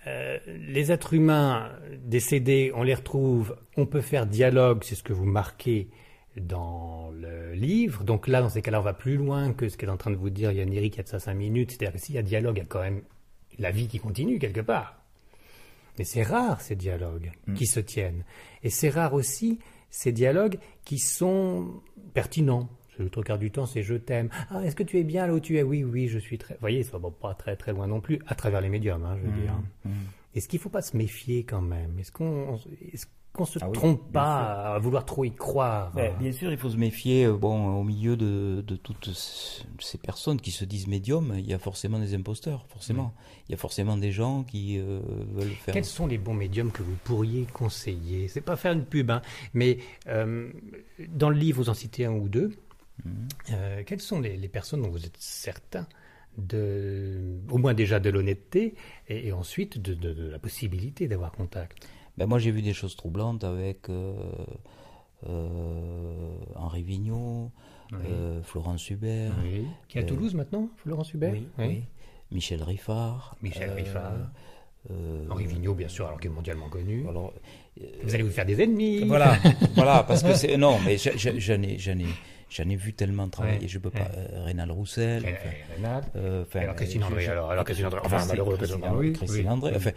Euh, 0.08 0.38
les 0.46 0.92
êtres 0.92 1.14
humains 1.14 1.72
décédés, 2.04 2.72
on 2.76 2.84
les 2.84 2.94
retrouve, 2.94 3.58
on 3.76 3.86
peut 3.86 4.02
faire 4.02 4.28
dialogue, 4.28 4.84
c'est 4.84 4.96
ce 4.96 5.04
que 5.04 5.14
vous 5.14 5.26
marquez 5.26 5.90
dans 6.38 7.12
le 7.12 7.54
livre. 7.54 8.04
Donc 8.04 8.28
là, 8.28 8.42
dans 8.42 8.50
ces 8.50 8.62
cas-là, 8.62 8.80
on 8.80 8.84
va 8.84 8.94
plus 8.94 9.18
loin 9.18 9.54
que 9.54 9.68
ce 9.70 9.78
qu'est 9.78 9.88
en 9.88 9.98
train 9.98 10.12
de 10.12 10.16
vous 10.16 10.30
dire 10.30 10.52
Yann 10.52 10.72
Eric 10.72 10.96
il 10.96 10.98
y 10.98 11.00
a 11.00 11.04
de 11.04 11.10
ça 11.10 11.20
cinq 11.20 11.36
minutes. 11.36 11.72
C'est-à-dire 11.72 11.94
que 11.94 12.00
s'il 12.00 12.16
y 12.16 12.18
a 12.18 12.22
dialogue, 12.22 12.58
il 12.58 12.60
y 12.60 12.64
a 12.64 12.68
quand 12.68 12.82
même 12.82 13.02
la 13.58 13.72
vie 13.72 13.88
qui 13.88 14.00
continue 14.00 14.38
quelque 14.38 14.62
part. 14.62 15.02
Mais 15.98 16.04
c'est 16.04 16.24
rare 16.24 16.62
ces 16.62 16.76
dialogues 16.76 17.32
mm. 17.48 17.54
qui 17.54 17.66
se 17.66 17.80
tiennent. 17.80 18.24
Et 18.64 18.70
c'est 18.70 18.90
rare 18.90 19.14
aussi 19.14 19.60
ces 19.90 20.12
dialogues 20.12 20.58
qui 20.84 21.00
sont 21.00 21.82
pertinents. 22.14 22.70
Le 22.98 23.10
trois 23.10 23.24
quarts 23.24 23.40
du 23.40 23.52
temps, 23.52 23.66
c'est 23.66 23.84
je 23.84 23.96
t'aime. 23.96 24.30
Ah, 24.50 24.64
est-ce 24.64 24.76
que 24.76 24.84
tu 24.84 24.98
es 25.00 25.04
bien 25.04 25.28
là 25.28 25.34
où 25.34 25.40
tu 25.40 25.58
es? 25.58 25.64
Oui, 25.64 25.84
oui, 25.84 26.08
je 26.08 26.20
suis 26.20 26.38
très. 26.38 26.54
Vous 26.56 26.62
voyez, 26.62 26.84
ça 26.84 26.98
va 26.98 27.10
pas 27.10 27.34
très 27.34 27.56
très 27.56 27.74
loin 27.74 27.88
non 27.88 28.02
plus, 28.02 28.20
à 28.28 28.36
travers 28.36 28.62
les 28.62 28.70
médiums, 28.70 29.04
hein, 29.06 29.18
je 29.18 29.28
veux 29.28 29.36
mmh, 29.36 29.42
dire. 29.42 29.54
Mmh. 29.86 29.90
Est-ce 30.36 30.48
qu'il 30.48 30.60
ne 30.60 30.64
faut 30.64 30.70
pas 30.70 30.82
se 30.82 30.96
méfier 30.98 31.44
quand 31.44 31.62
même? 31.62 31.98
Est-ce 32.00 32.12
qu'on 32.12 32.60
est 32.94 32.98
se 33.44 33.60
ah 33.62 33.68
trompe 33.74 34.14
pas 34.14 34.76
à 34.76 34.80
vouloir 34.80 35.04
trop 35.04 35.26
y 35.26 35.34
croire? 35.34 35.92
Bien 36.20 36.32
sûr, 36.32 36.52
il 36.52 36.58
faut 36.58 36.70
se 36.70 36.78
méfier. 36.78 37.26
Euh, 37.26 37.36
bon, 37.36 37.76
au 37.78 37.84
milieu 37.84 38.16
de, 38.16 38.64
de, 38.66 38.76
toutes 38.78 39.10
ces 39.80 39.98
personnes 39.98 40.40
qui 40.40 40.52
se 40.52 40.64
disent 40.64 40.88
médiums, 40.88 41.34
il 41.38 41.46
y 41.46 41.54
a 41.54 41.60
forcément 41.60 42.00
des 42.00 42.16
imposteurs, 42.16 42.66
forcément. 42.70 43.14
Il 43.50 43.52
y 43.52 43.56
a 43.56 43.58
forcément 43.58 43.98
des 43.98 44.12
gens 44.12 44.44
qui 44.44 44.80
euh, 44.80 45.02
veulent 45.34 45.50
faire. 45.50 45.74
Quels 45.74 45.84
sont 45.84 46.08
les 46.08 46.18
bons 46.18 46.34
médiums 46.34 46.72
que 46.72 46.84
vous 46.84 46.96
pourriez 47.04 47.46
conseiller? 47.52 48.30
C'est 48.30 48.42
pas 48.42 48.56
faire 48.56 48.72
une 48.72 48.86
pub, 48.86 49.12
hein, 49.12 49.22
mais 49.54 49.80
euh, 50.08 50.50
dans 51.10 51.30
le 51.30 51.36
livre, 51.36 51.58
vous 51.58 51.70
en 51.70 51.74
citez 51.74 52.06
un 52.06 52.14
ou 52.14 52.30
deux. 52.30 52.52
Euh, 53.52 53.84
quelles 53.86 54.02
sont 54.02 54.20
les, 54.20 54.48
personnes 54.48 54.82
dont 54.82 54.90
vous 54.90 55.06
êtes 55.06 55.18
certain 55.18 55.88
de, 56.38 57.40
au 57.50 57.58
moins 57.58 57.74
déjà 57.74 58.00
de 58.00 58.10
l'honnêteté 58.10 58.76
et, 59.08 59.32
ensuite 59.32 59.80
de, 59.80 60.30
la 60.30 60.40
possibilité 60.40 61.08
d'avoir 61.08 61.32
contact? 61.32 61.88
Ben 62.18 62.28
Moi, 62.28 62.40
j'ai 62.40 62.52
vu 62.52 62.62
des 62.62 62.74
choses 62.74 62.96
troublantes 62.96 63.44
avec 63.44 63.90
euh, 63.90 64.14
euh, 65.28 66.38
Henri 66.56 66.84
Vigneault, 66.84 67.52
Florence 68.44 68.90
Hubert. 68.90 69.34
Qui 69.88 69.98
est 69.98 70.02
à 70.02 70.04
Toulouse 70.04 70.34
maintenant, 70.34 70.70
Florence 70.78 71.14
Hubert 71.14 71.34
oui, 71.60 71.84
Michel 72.32 72.64
Riffard. 72.64 73.36
Michel 73.42 73.72
Riffard. 73.72 74.32
Henri 75.30 75.48
Vigneault, 75.48 75.74
bien 75.74 75.88
sûr, 75.88 76.06
alors 76.08 76.20
qu'il 76.20 76.32
est 76.32 76.34
mondialement 76.34 76.70
connu. 76.70 77.08
Alors, 77.08 77.34
vous 78.04 78.14
allez 78.14 78.24
vous 78.24 78.32
faire 78.32 78.46
des 78.46 78.62
ennemis. 78.62 79.04
Voilà, 79.04 79.38
voilà 79.76 80.04
parce 80.04 80.24
que 80.24 80.34
c'est. 80.34 80.58
Non, 80.58 80.78
mais 80.86 80.98
j'en 80.98 81.62
ai, 81.62 81.78
J'en 81.78 82.00
ai 82.00 82.06
vu 82.50 82.94
tellement 82.94 83.30
travailler, 83.30 83.68
je 83.68 83.80
peux 83.80 83.90
pas. 83.90 84.10
Euh, 84.16 84.44
Rénal 84.44 84.72
Roussel. 84.72 85.26
Enfin, 85.26 86.02
euh, 86.16 86.46
alors 86.56 86.76
Christine 86.76 87.04
André, 87.04 87.28
alors, 87.28 87.52
alors 87.52 87.66
Christine 87.66 87.88
André, 87.88 88.00
enfin 88.04 88.26
malheureux 88.26 88.58
Christine 88.58 88.84
André. 88.84 89.14
Christine 89.14 89.50
André. 89.50 89.74
Enfin, 89.76 89.92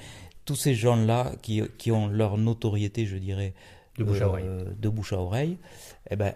tous 0.45 0.57
ces 0.57 0.75
gens-là 0.75 1.33
qui, 1.43 1.63
qui 1.77 1.93
ont 1.93 2.09
leur 2.09 2.39
notoriété, 2.39 3.05
je 3.07 3.17
dirais, 3.17 3.55
de 3.99 4.05
bouche 4.05 4.21
à 4.23 4.29
oreille, 4.29 4.45
euh, 4.47 4.65
de 4.79 4.89
bouche 4.89 5.13
à 5.13 5.19
oreille, 5.19 5.59
eh 6.11 6.17
ben, 6.17 6.33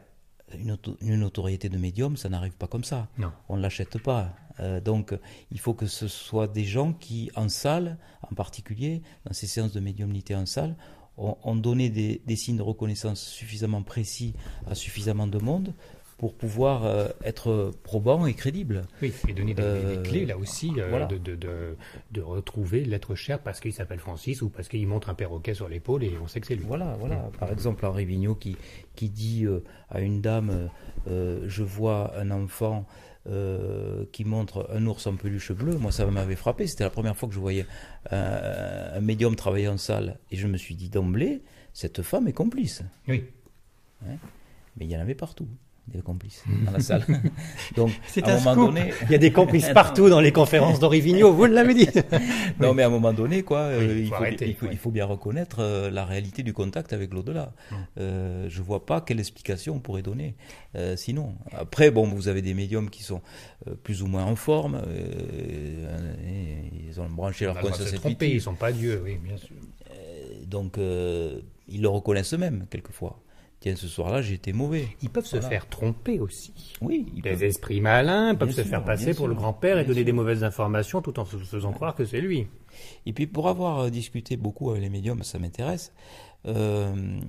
une, 0.58 0.76
une, 1.00 1.16
notoriété 1.16 1.68
de 1.68 1.78
médium, 1.78 2.16
ça 2.16 2.28
n'arrive 2.28 2.52
pas 2.52 2.66
comme 2.66 2.84
ça. 2.84 3.08
Non. 3.16 3.32
On 3.48 3.56
ne 3.56 3.62
l'achète 3.62 3.98
pas. 3.98 4.34
Euh, 4.60 4.80
donc, 4.80 5.14
il 5.50 5.58
faut 5.58 5.72
que 5.72 5.86
ce 5.86 6.08
soit 6.08 6.46
des 6.46 6.64
gens 6.64 6.92
qui, 6.92 7.30
en 7.36 7.48
salle, 7.48 7.96
en 8.30 8.34
particulier, 8.34 9.02
dans 9.24 9.32
ces 9.32 9.46
séances 9.46 9.72
de 9.72 9.80
médiumnité 9.80 10.34
en 10.34 10.44
salle, 10.44 10.76
ont, 11.16 11.36
ont 11.42 11.56
donné 11.56 11.88
des, 11.88 12.20
des 12.26 12.36
signes 12.36 12.58
de 12.58 12.62
reconnaissance 12.62 13.20
suffisamment 13.20 13.82
précis 13.82 14.34
à 14.66 14.74
suffisamment 14.74 15.26
de 15.26 15.38
monde 15.38 15.72
pour 16.22 16.34
pouvoir 16.34 16.86
euh, 16.86 17.08
être 17.24 17.72
probant 17.82 18.26
et 18.26 18.34
crédible. 18.34 18.82
Oui, 19.02 19.12
et 19.26 19.32
donner 19.32 19.54
des, 19.54 19.62
euh, 19.64 20.02
clés 20.04 20.24
là 20.24 20.38
aussi 20.38 20.70
euh, 20.78 21.04
de, 21.06 21.18
de, 21.18 21.34
de, 21.34 21.76
de, 22.12 22.20
retrouver 22.20 22.84
l'être 22.84 23.16
cher 23.16 23.40
parce 23.40 23.58
qu'il 23.58 23.72
s'appelle 23.72 23.98
Francis 23.98 24.40
ou 24.40 24.48
parce 24.48 24.68
qu'il 24.68 24.86
montre 24.86 25.10
un 25.10 25.14
perroquet 25.14 25.52
sur 25.52 25.68
l'épaule 25.68 26.04
et 26.04 26.16
on 26.22 26.28
sait 26.28 26.40
que 26.40 26.46
c'est 26.46 26.54
lui. 26.54 26.64
Voilà, 26.64 26.94
voilà. 27.00 27.16
Mm. 27.16 27.30
Par 27.40 27.50
exemple, 27.50 27.84
Henri 27.84 28.04
Vigneault 28.04 28.36
qui, 28.36 28.56
qui 28.94 29.10
dit 29.10 29.48
à 29.90 30.00
une 30.00 30.20
dame 30.20 30.70
Je 31.08 31.62
vois 31.64 32.16
un 32.16 32.30
enfant. 32.30 32.86
qui 34.12 34.24
montre 34.24 34.68
un 34.72 34.86
ours 34.86 35.04
en 35.08 35.16
peluche 35.16 35.50
bleue, 35.50 35.76
moi 35.76 35.90
ça 35.90 36.06
m'avait 36.06 36.36
frappé. 36.36 36.68
C'était 36.68 36.84
la 36.84 36.90
première 36.90 37.16
fois 37.16 37.28
que 37.28 37.34
je 37.34 37.40
voyais 37.40 37.66
un, 38.12 39.00
médium 39.00 39.34
travailler 39.34 39.66
en 39.66 39.76
salle. 39.76 40.20
Et 40.30 40.36
je 40.36 40.46
me 40.46 40.56
suis 40.56 40.76
dit 40.76 40.88
d'emblée, 40.88 41.42
cette 41.72 42.02
femme 42.02 42.28
est 42.28 42.32
complice. 42.32 42.84
Oui. 43.08 43.24
Hein? 44.06 44.18
Mais 44.76 44.84
il 44.84 44.90
y 44.92 44.96
en 44.96 45.00
avait 45.00 45.16
partout 45.16 45.48
des 45.88 46.00
complices 46.00 46.44
dans 46.64 46.72
la 46.72 46.80
salle. 46.80 47.04
Donc, 47.76 47.90
à 48.22 48.30
un, 48.30 48.38
moment 48.38 48.66
donné, 48.66 48.92
il 49.02 49.10
y 49.10 49.14
a 49.14 49.18
des 49.18 49.32
complices 49.32 49.68
partout 49.74 50.08
dans 50.08 50.20
les 50.20 50.32
conférences 50.32 50.78
d'Henri 50.78 51.00
Vigneault. 51.00 51.32
Vous 51.32 51.46
l'avez 51.46 51.74
dit. 51.74 51.88
non, 52.60 52.72
mais 52.72 52.82
à 52.82 52.86
un 52.86 52.90
moment 52.90 53.12
donné, 53.12 53.42
quoi, 53.42 53.58
euh, 53.58 53.98
il, 54.00 54.54
faut, 54.54 54.66
il, 54.70 54.78
faut, 54.78 54.90
bien 54.90 55.04
reconnaître 55.04 55.56
euh, 55.60 55.90
la 55.90 56.04
réalité 56.04 56.42
du 56.42 56.52
contact 56.52 56.92
avec 56.92 57.12
l'au-delà. 57.12 57.52
Je 57.70 57.76
Euh, 58.02 58.48
je 58.48 58.62
vois 58.62 58.86
pas 58.86 59.00
quelle 59.00 59.18
explication 59.18 59.74
on 59.74 59.80
pourrait 59.80 60.02
donner. 60.02 60.34
Euh, 60.76 60.96
sinon, 60.96 61.34
après, 61.52 61.90
bon, 61.90 62.06
vous 62.06 62.28
avez 62.28 62.42
des 62.42 62.54
médiums 62.54 62.90
qui 62.90 63.02
sont 63.02 63.20
plus 63.82 64.02
ou 64.02 64.06
moins 64.06 64.24
en 64.24 64.36
forme. 64.36 64.82
ils 66.90 67.00
ont 67.00 67.08
branché 67.08 67.44
leur 67.44 67.58
conscience 67.58 67.92
Ils 68.20 68.40
sont 68.40 68.54
pas 68.54 68.72
dieux, 68.72 69.00
oui, 69.04 69.18
bien 69.22 69.36
sûr. 69.36 69.56
donc, 70.46 70.76
ils 71.68 71.82
le 71.82 71.88
reconnaissent 71.88 72.34
eux-mêmes 72.34 72.66
quelquefois 72.70 73.21
tiens, 73.62 73.76
ce 73.76 73.86
soir-là, 73.86 74.22
j'étais 74.22 74.52
mauvais. 74.52 74.88
Ils 75.02 75.08
peuvent 75.08 75.26
se 75.26 75.40
faire 75.40 75.68
tromper 75.68 76.18
aussi. 76.18 76.52
Oui. 76.80 77.06
Les 77.24 77.44
esprits 77.44 77.80
malins 77.80 78.34
peuvent 78.34 78.50
se 78.50 78.64
faire 78.64 78.84
passer 78.84 79.14
pour 79.14 79.28
le 79.28 79.34
grand-père 79.34 79.78
et 79.78 79.84
donner 79.84 80.04
des 80.04 80.12
mauvaises 80.12 80.42
informations 80.42 81.00
tout 81.00 81.18
en 81.20 81.24
se 81.24 81.36
faisant 81.36 81.72
croire 81.72 81.94
que 81.94 82.04
c'est 82.04 82.20
lui. 82.20 82.48
Et 83.06 83.12
puis, 83.12 83.26
pour 83.26 83.48
avoir 83.48 83.78
euh, 83.78 83.90
discuté 83.90 84.36
beaucoup 84.36 84.70
avec 84.70 84.82
les 84.82 84.90
médiums, 84.90 85.22
ça 85.22 85.38
m'intéresse, 85.38 85.92
euh, 86.46 87.20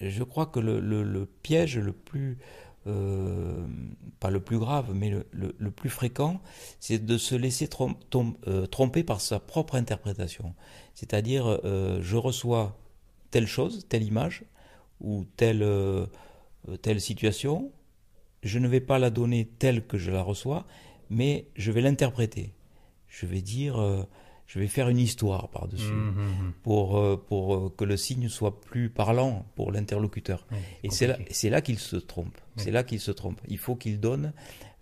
je 0.00 0.22
crois 0.24 0.46
que 0.46 0.60
le, 0.60 1.26
piège 1.42 1.78
le 1.78 1.92
plus, 1.92 2.36
euh, 2.86 3.66
pas 4.20 4.30
le 4.30 4.40
plus 4.40 4.58
grave, 4.58 4.92
mais 4.94 5.10
le, 5.32 5.70
plus 5.70 5.88
fréquent, 5.88 6.42
c'est 6.80 7.04
de 7.04 7.16
se 7.16 7.34
laisser 7.34 7.66
tromper 7.68 9.04
par 9.04 9.22
sa 9.22 9.40
propre 9.40 9.74
interprétation. 9.74 10.54
C'est-à-dire, 10.94 11.60
je 11.64 12.16
reçois 12.16 12.76
telle 13.30 13.46
chose, 13.46 13.86
telle 13.88 14.02
image, 14.02 14.44
ou 15.00 15.24
telle, 15.36 15.62
euh, 15.62 16.06
telle 16.82 17.00
situation, 17.00 17.72
je 18.42 18.58
ne 18.58 18.68
vais 18.68 18.80
pas 18.80 18.98
la 18.98 19.10
donner 19.10 19.46
telle 19.58 19.86
que 19.86 19.98
je 19.98 20.10
la 20.10 20.22
reçois, 20.22 20.66
mais 21.10 21.48
je 21.56 21.72
vais 21.72 21.80
l'interpréter. 21.80 22.52
Je 23.08 23.26
vais 23.26 23.40
dire, 23.40 23.80
euh, 23.80 24.02
je 24.46 24.58
vais 24.58 24.66
faire 24.66 24.88
une 24.88 24.98
histoire 24.98 25.48
par-dessus 25.48 25.92
mmh, 25.92 26.10
mmh, 26.10 26.22
mmh. 26.22 26.52
pour, 26.62 26.98
euh, 26.98 27.16
pour 27.16 27.74
que 27.74 27.84
le 27.84 27.96
signe 27.96 28.28
soit 28.28 28.60
plus 28.60 28.90
parlant 28.90 29.46
pour 29.54 29.72
l'interlocuteur. 29.72 30.46
Et 30.82 30.90
c'est 30.90 31.06
là, 31.06 31.18
là 31.50 31.60
qu'il 31.60 31.78
se 31.78 31.96
trompe. 31.96 32.36
C'est 32.56 32.70
là 32.70 32.82
qu'il 32.82 33.00
se 33.00 33.10
trompe. 33.12 33.40
Il 33.48 33.58
faut 33.58 33.76
qu'ils 33.76 34.00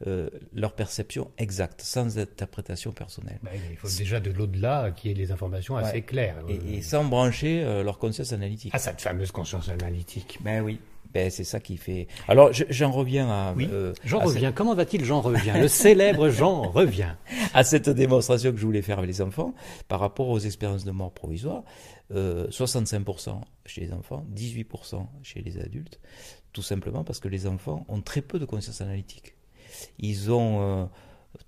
donnent 0.04 0.30
leur 0.52 0.72
perception 0.74 1.30
exacte, 1.38 1.80
sans 1.80 2.18
interprétation 2.18 2.92
personnelle. 2.92 3.38
Bah, 3.42 3.50
il 3.70 3.76
faut 3.76 3.88
déjà 3.88 4.20
de 4.20 4.30
l'au-delà 4.30 4.90
qui 4.90 5.10
ait 5.10 5.14
les 5.14 5.32
informations 5.32 5.76
assez 5.76 6.02
claires. 6.02 6.36
Et, 6.48 6.82
sans 6.82 7.04
brancher 7.04 7.62
leur 7.82 7.98
conscience 7.98 8.32
analytique. 8.32 8.72
Ah, 8.74 8.78
cette 8.78 9.00
fameuse 9.00 9.30
conscience 9.30 9.68
analytique. 9.68 10.38
Ben 10.42 10.62
oui. 10.62 10.80
Ben, 11.14 11.30
c'est 11.30 11.44
ça 11.44 11.60
qui 11.60 11.78
fait. 11.78 12.08
Alors, 12.28 12.52
je- 12.52 12.64
j'en 12.68 12.90
reviens 12.90 13.30
à. 13.30 13.54
Oui. 13.56 13.68
euh, 13.72 13.94
Jean 14.04 14.26
cette-. 14.26 14.54
Comment 14.54 14.74
va-t-il, 14.74 15.02
Jean 15.02 15.22
revient? 15.22 15.54
Le 15.58 15.68
célèbre 15.68 16.28
Jean 16.28 16.62
revient. 16.70 17.14
à 17.54 17.64
cette 17.64 17.88
démonstration 17.88 18.50
que 18.52 18.58
je 18.58 18.66
voulais 18.66 18.82
faire 18.82 18.98
avec 18.98 19.08
les 19.08 19.22
enfants 19.22 19.54
par 19.88 20.00
rapport 20.00 20.28
aux 20.28 20.40
expériences 20.40 20.84
de 20.84 20.90
mort 20.90 21.12
provisoire. 21.14 21.62
euh, 22.14 22.48
65% 22.50 23.40
chez 23.64 23.80
les 23.80 23.92
enfants, 23.94 24.26
18% 24.34 25.06
chez 25.22 25.40
les 25.40 25.58
adultes, 25.58 26.00
tout 26.52 26.62
simplement 26.62 27.02
parce 27.02 27.18
que 27.20 27.28
les 27.28 27.46
enfants 27.46 27.86
ont 27.88 28.02
très 28.02 28.20
peu 28.20 28.38
de 28.38 28.44
conscience 28.44 28.80
analytique. 28.82 29.35
Ils 29.98 30.30
ont 30.32 30.82
euh, 30.82 30.86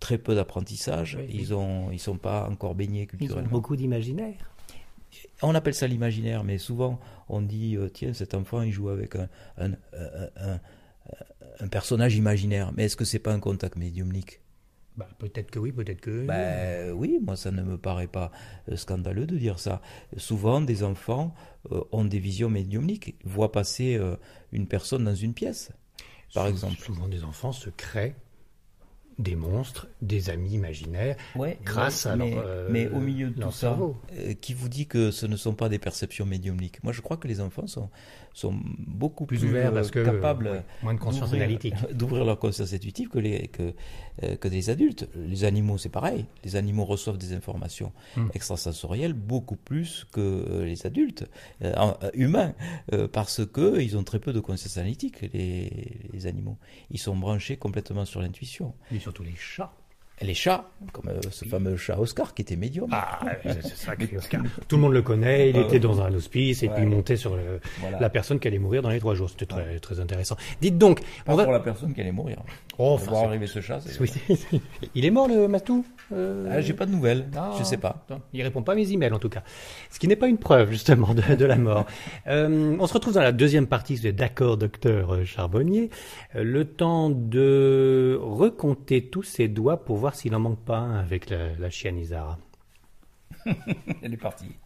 très 0.00 0.18
peu 0.18 0.34
d'apprentissage, 0.34 1.16
Oui, 1.20 1.26
oui. 1.28 1.36
ils 1.40 1.54
ont, 1.54 1.90
ils 1.90 1.98
sont 2.00 2.16
pas 2.18 2.48
encore 2.48 2.74
baignés 2.74 3.02
Ils 3.02 3.14
ont 3.14 3.18
culturellement. 3.18 3.50
beaucoup 3.50 3.76
d'imaginaire. 3.76 4.50
On 5.42 5.54
appelle 5.54 5.74
ça 5.74 5.86
l'imaginaire, 5.86 6.44
mais 6.44 6.58
souvent 6.58 7.00
on 7.28 7.40
dit 7.40 7.76
euh, 7.76 7.88
tiens 7.88 8.12
cet 8.12 8.34
enfant 8.34 8.62
il 8.62 8.72
joue 8.72 8.88
avec 8.90 9.16
un, 9.16 9.28
un, 9.56 9.70
un- 10.36 11.68
personnage 11.68 12.14
imaginaire, 12.16 12.72
mais 12.76 12.84
est-ce 12.84 12.96
que 12.96 13.04
c'est 13.04 13.18
pas 13.18 13.32
un 13.32 13.40
contact 13.40 13.76
médiumnique? 13.76 14.40
Bah, 14.96 15.08
peut-être 15.18 15.50
que 15.52 15.58
oui, 15.60 15.70
peut-être 15.72 16.00
que. 16.00 16.26
Ben 16.26 16.92
oui, 16.92 17.18
moi 17.22 17.36
ça 17.36 17.50
ne 17.52 17.62
me 17.62 17.78
paraît 17.78 18.08
pas 18.08 18.32
euh, 18.68 18.76
scandaleux 18.76 19.26
de 19.26 19.36
dire 19.38 19.58
ça. 19.60 19.80
Souvent, 20.16 20.60
des 20.60 20.82
enfants 20.82 21.34
euh, 21.70 21.82
ont 21.92 22.04
des 22.04 22.18
visions 22.18 22.50
médiumniques, 22.50 23.16
voient 23.24 23.52
passer 23.52 23.94
euh, 23.96 24.16
une 24.52 24.66
personne 24.66 25.04
dans 25.04 25.14
une 25.14 25.34
pièce, 25.34 25.70
par 26.34 26.44
Sou- 26.44 26.50
exemple. 26.50 26.76
Souvent, 26.82 27.08
des 27.08 27.24
enfants 27.24 27.52
se 27.52 27.70
créent 27.70 28.14
des 29.18 29.34
monstres, 29.34 29.88
des 30.00 30.30
amis 30.30 30.50
imaginaires, 30.52 31.16
grâce 31.64 32.06
à 32.06 32.14
mais, 32.14 32.30
leur, 32.30 32.44
euh, 32.46 32.68
mais 32.70 32.88
au 32.88 33.00
milieu 33.00 33.30
de 33.30 33.42
tout 33.42 33.50
ça, 33.50 33.70
cerveau. 33.70 33.96
euh, 34.12 34.32
qui 34.34 34.54
vous 34.54 34.68
dit 34.68 34.86
que 34.86 35.10
ce 35.10 35.26
ne 35.26 35.34
sont 35.36 35.54
pas 35.54 35.68
des 35.68 35.80
perceptions 35.80 36.24
médiumniques 36.24 36.82
Moi, 36.84 36.92
je 36.92 37.00
crois 37.00 37.16
que 37.16 37.26
les 37.26 37.40
enfants 37.40 37.66
sont, 37.66 37.90
sont 38.38 38.54
beaucoup 38.86 39.26
plus 39.26 39.38
plus, 39.38 39.48
ouverts 39.48 39.70
euh, 39.70 39.74
parce 39.74 39.90
que 39.90 40.04
capables 40.04 40.64
moins 40.82 40.94
de 40.94 40.98
conscience 41.00 41.30
d'ouvrir- 41.30 41.42
analytique. 41.42 41.74
d'ouvrir 41.94 42.24
leur 42.24 42.38
conscience 42.38 42.72
intuitive 42.72 43.08
que 43.08 43.18
les 43.18 43.48
que, 43.48 43.74
euh, 44.22 44.36
que 44.36 44.48
des 44.48 44.70
adultes. 44.70 45.08
Les 45.16 45.44
animaux, 45.44 45.78
c'est 45.78 45.88
pareil. 45.88 46.26
Les 46.44 46.56
animaux 46.56 46.84
reçoivent 46.84 47.18
des 47.18 47.32
informations 47.32 47.92
Mm. 48.16 48.28
extrasensorielles 48.34 49.12
beaucoup 49.12 49.56
plus 49.56 50.06
que 50.12 50.20
euh, 50.20 50.64
les 50.64 50.86
adultes 50.86 51.24
euh, 51.62 51.72
humains, 52.14 52.54
euh, 52.92 53.08
parce 53.08 53.44
que 53.46 53.80
ils 53.80 53.96
ont 53.96 54.04
très 54.04 54.18
peu 54.20 54.32
de 54.32 54.40
conscience 54.40 54.76
analytique. 54.78 55.20
Les, 55.32 56.08
les 56.12 56.26
animaux, 56.26 56.56
ils 56.90 56.98
sont 56.98 57.16
branchés 57.16 57.56
complètement 57.56 58.04
sur 58.04 58.20
l'intuition. 58.22 58.74
Et 58.92 58.98
surtout 58.98 59.22
les 59.24 59.34
chats. 59.36 59.72
Les 60.20 60.34
chats, 60.34 60.64
comme 60.92 61.08
euh, 61.10 61.20
ce 61.30 61.44
fameux 61.44 61.76
chat 61.76 61.98
Oscar 61.98 62.34
qui 62.34 62.42
était 62.42 62.56
médium. 62.56 62.88
Ah, 62.92 63.20
c'est 63.44 63.66
sacré, 63.76 64.16
Oscar. 64.16 64.42
Tout 64.66 64.76
le 64.76 64.82
monde 64.82 64.92
le 64.92 65.02
connaît. 65.02 65.50
Il 65.50 65.56
Ah, 65.56 65.60
était 65.60 65.72
ouais. 65.74 65.78
dans 65.78 66.00
un 66.00 66.12
hospice 66.12 66.62
et 66.62 66.68
Ouais. 66.68 66.74
puis 66.74 66.82
il 66.82 66.88
montait 66.88 67.16
sur 67.16 67.36
le- 67.36 67.60
Voilà. 67.80 68.00
la 68.00 68.10
personne 68.10 68.40
qui 68.40 68.48
allait 68.48 68.58
mourir 68.58 68.82
dans 68.82 68.90
les 68.90 68.98
trois 68.98 69.14
jours. 69.14 69.30
C'était 69.30 69.46
très, 69.46 69.78
très 69.78 70.00
intéressant. 70.00 70.36
Dites 70.60 70.76
donc, 70.76 71.00
Pas 71.24 71.32
on 71.32 71.36
va. 71.36 71.44
pour 71.44 71.52
la 71.52 71.60
personne 71.60 71.94
qui 71.94 72.00
allait 72.00 72.10
mourir. 72.12 72.38
Oh, 72.78 72.92
enfin, 72.94 73.10
voir 73.10 73.24
arriver 73.24 73.46
ce 73.46 73.60
chat, 73.60 73.80
Oui, 74.00 74.10
il 74.94 75.04
est 75.04 75.10
mort 75.10 75.28
le 75.28 75.46
Matou 75.48 75.84
Euh, 76.12 76.48
Ah, 76.50 76.60
j'ai 76.62 76.72
pas 76.72 76.86
de 76.86 76.90
nouvelles. 76.92 77.26
Ah, 77.36 77.50
Je 77.58 77.62
sais 77.64 77.76
pas. 77.76 78.06
il 78.32 78.42
répond 78.42 78.62
pas 78.62 78.72
à 78.72 78.74
mes 78.76 78.90
emails 78.92 79.12
en 79.12 79.18
tout 79.18 79.28
cas. 79.28 79.42
Ce 79.90 79.98
qui 79.98 80.08
n'est 80.08 80.16
pas 80.16 80.26
une 80.28 80.38
preuve 80.38 80.70
justement 80.70 81.14
de, 81.14 81.34
de 81.36 81.44
la 81.44 81.56
mort. 81.56 81.84
Euh, 82.26 82.76
on 82.78 82.86
se 82.86 82.92
retrouve 82.94 83.14
dans 83.14 83.22
la 83.22 83.32
deuxième 83.32 83.66
partie, 83.66 83.94
vous 83.96 84.06
êtes 84.06 84.16
d'accord 84.16 84.56
docteur 84.58 85.24
Charbonnier. 85.24 85.88
Le 86.34 86.64
temps 86.64 87.08
de 87.10 88.18
recompter 88.20 89.06
tous 89.08 89.22
ses 89.22 89.48
doigts 89.48 89.82
pour 89.84 89.96
s'il 90.14 90.34
en 90.34 90.40
manque 90.40 90.64
pas 90.64 90.98
avec 90.98 91.30
la 91.30 91.70
chienne 91.70 91.98
Isara. 91.98 92.38
Elle 94.02 94.14
est 94.14 94.18
partie. 94.18 94.56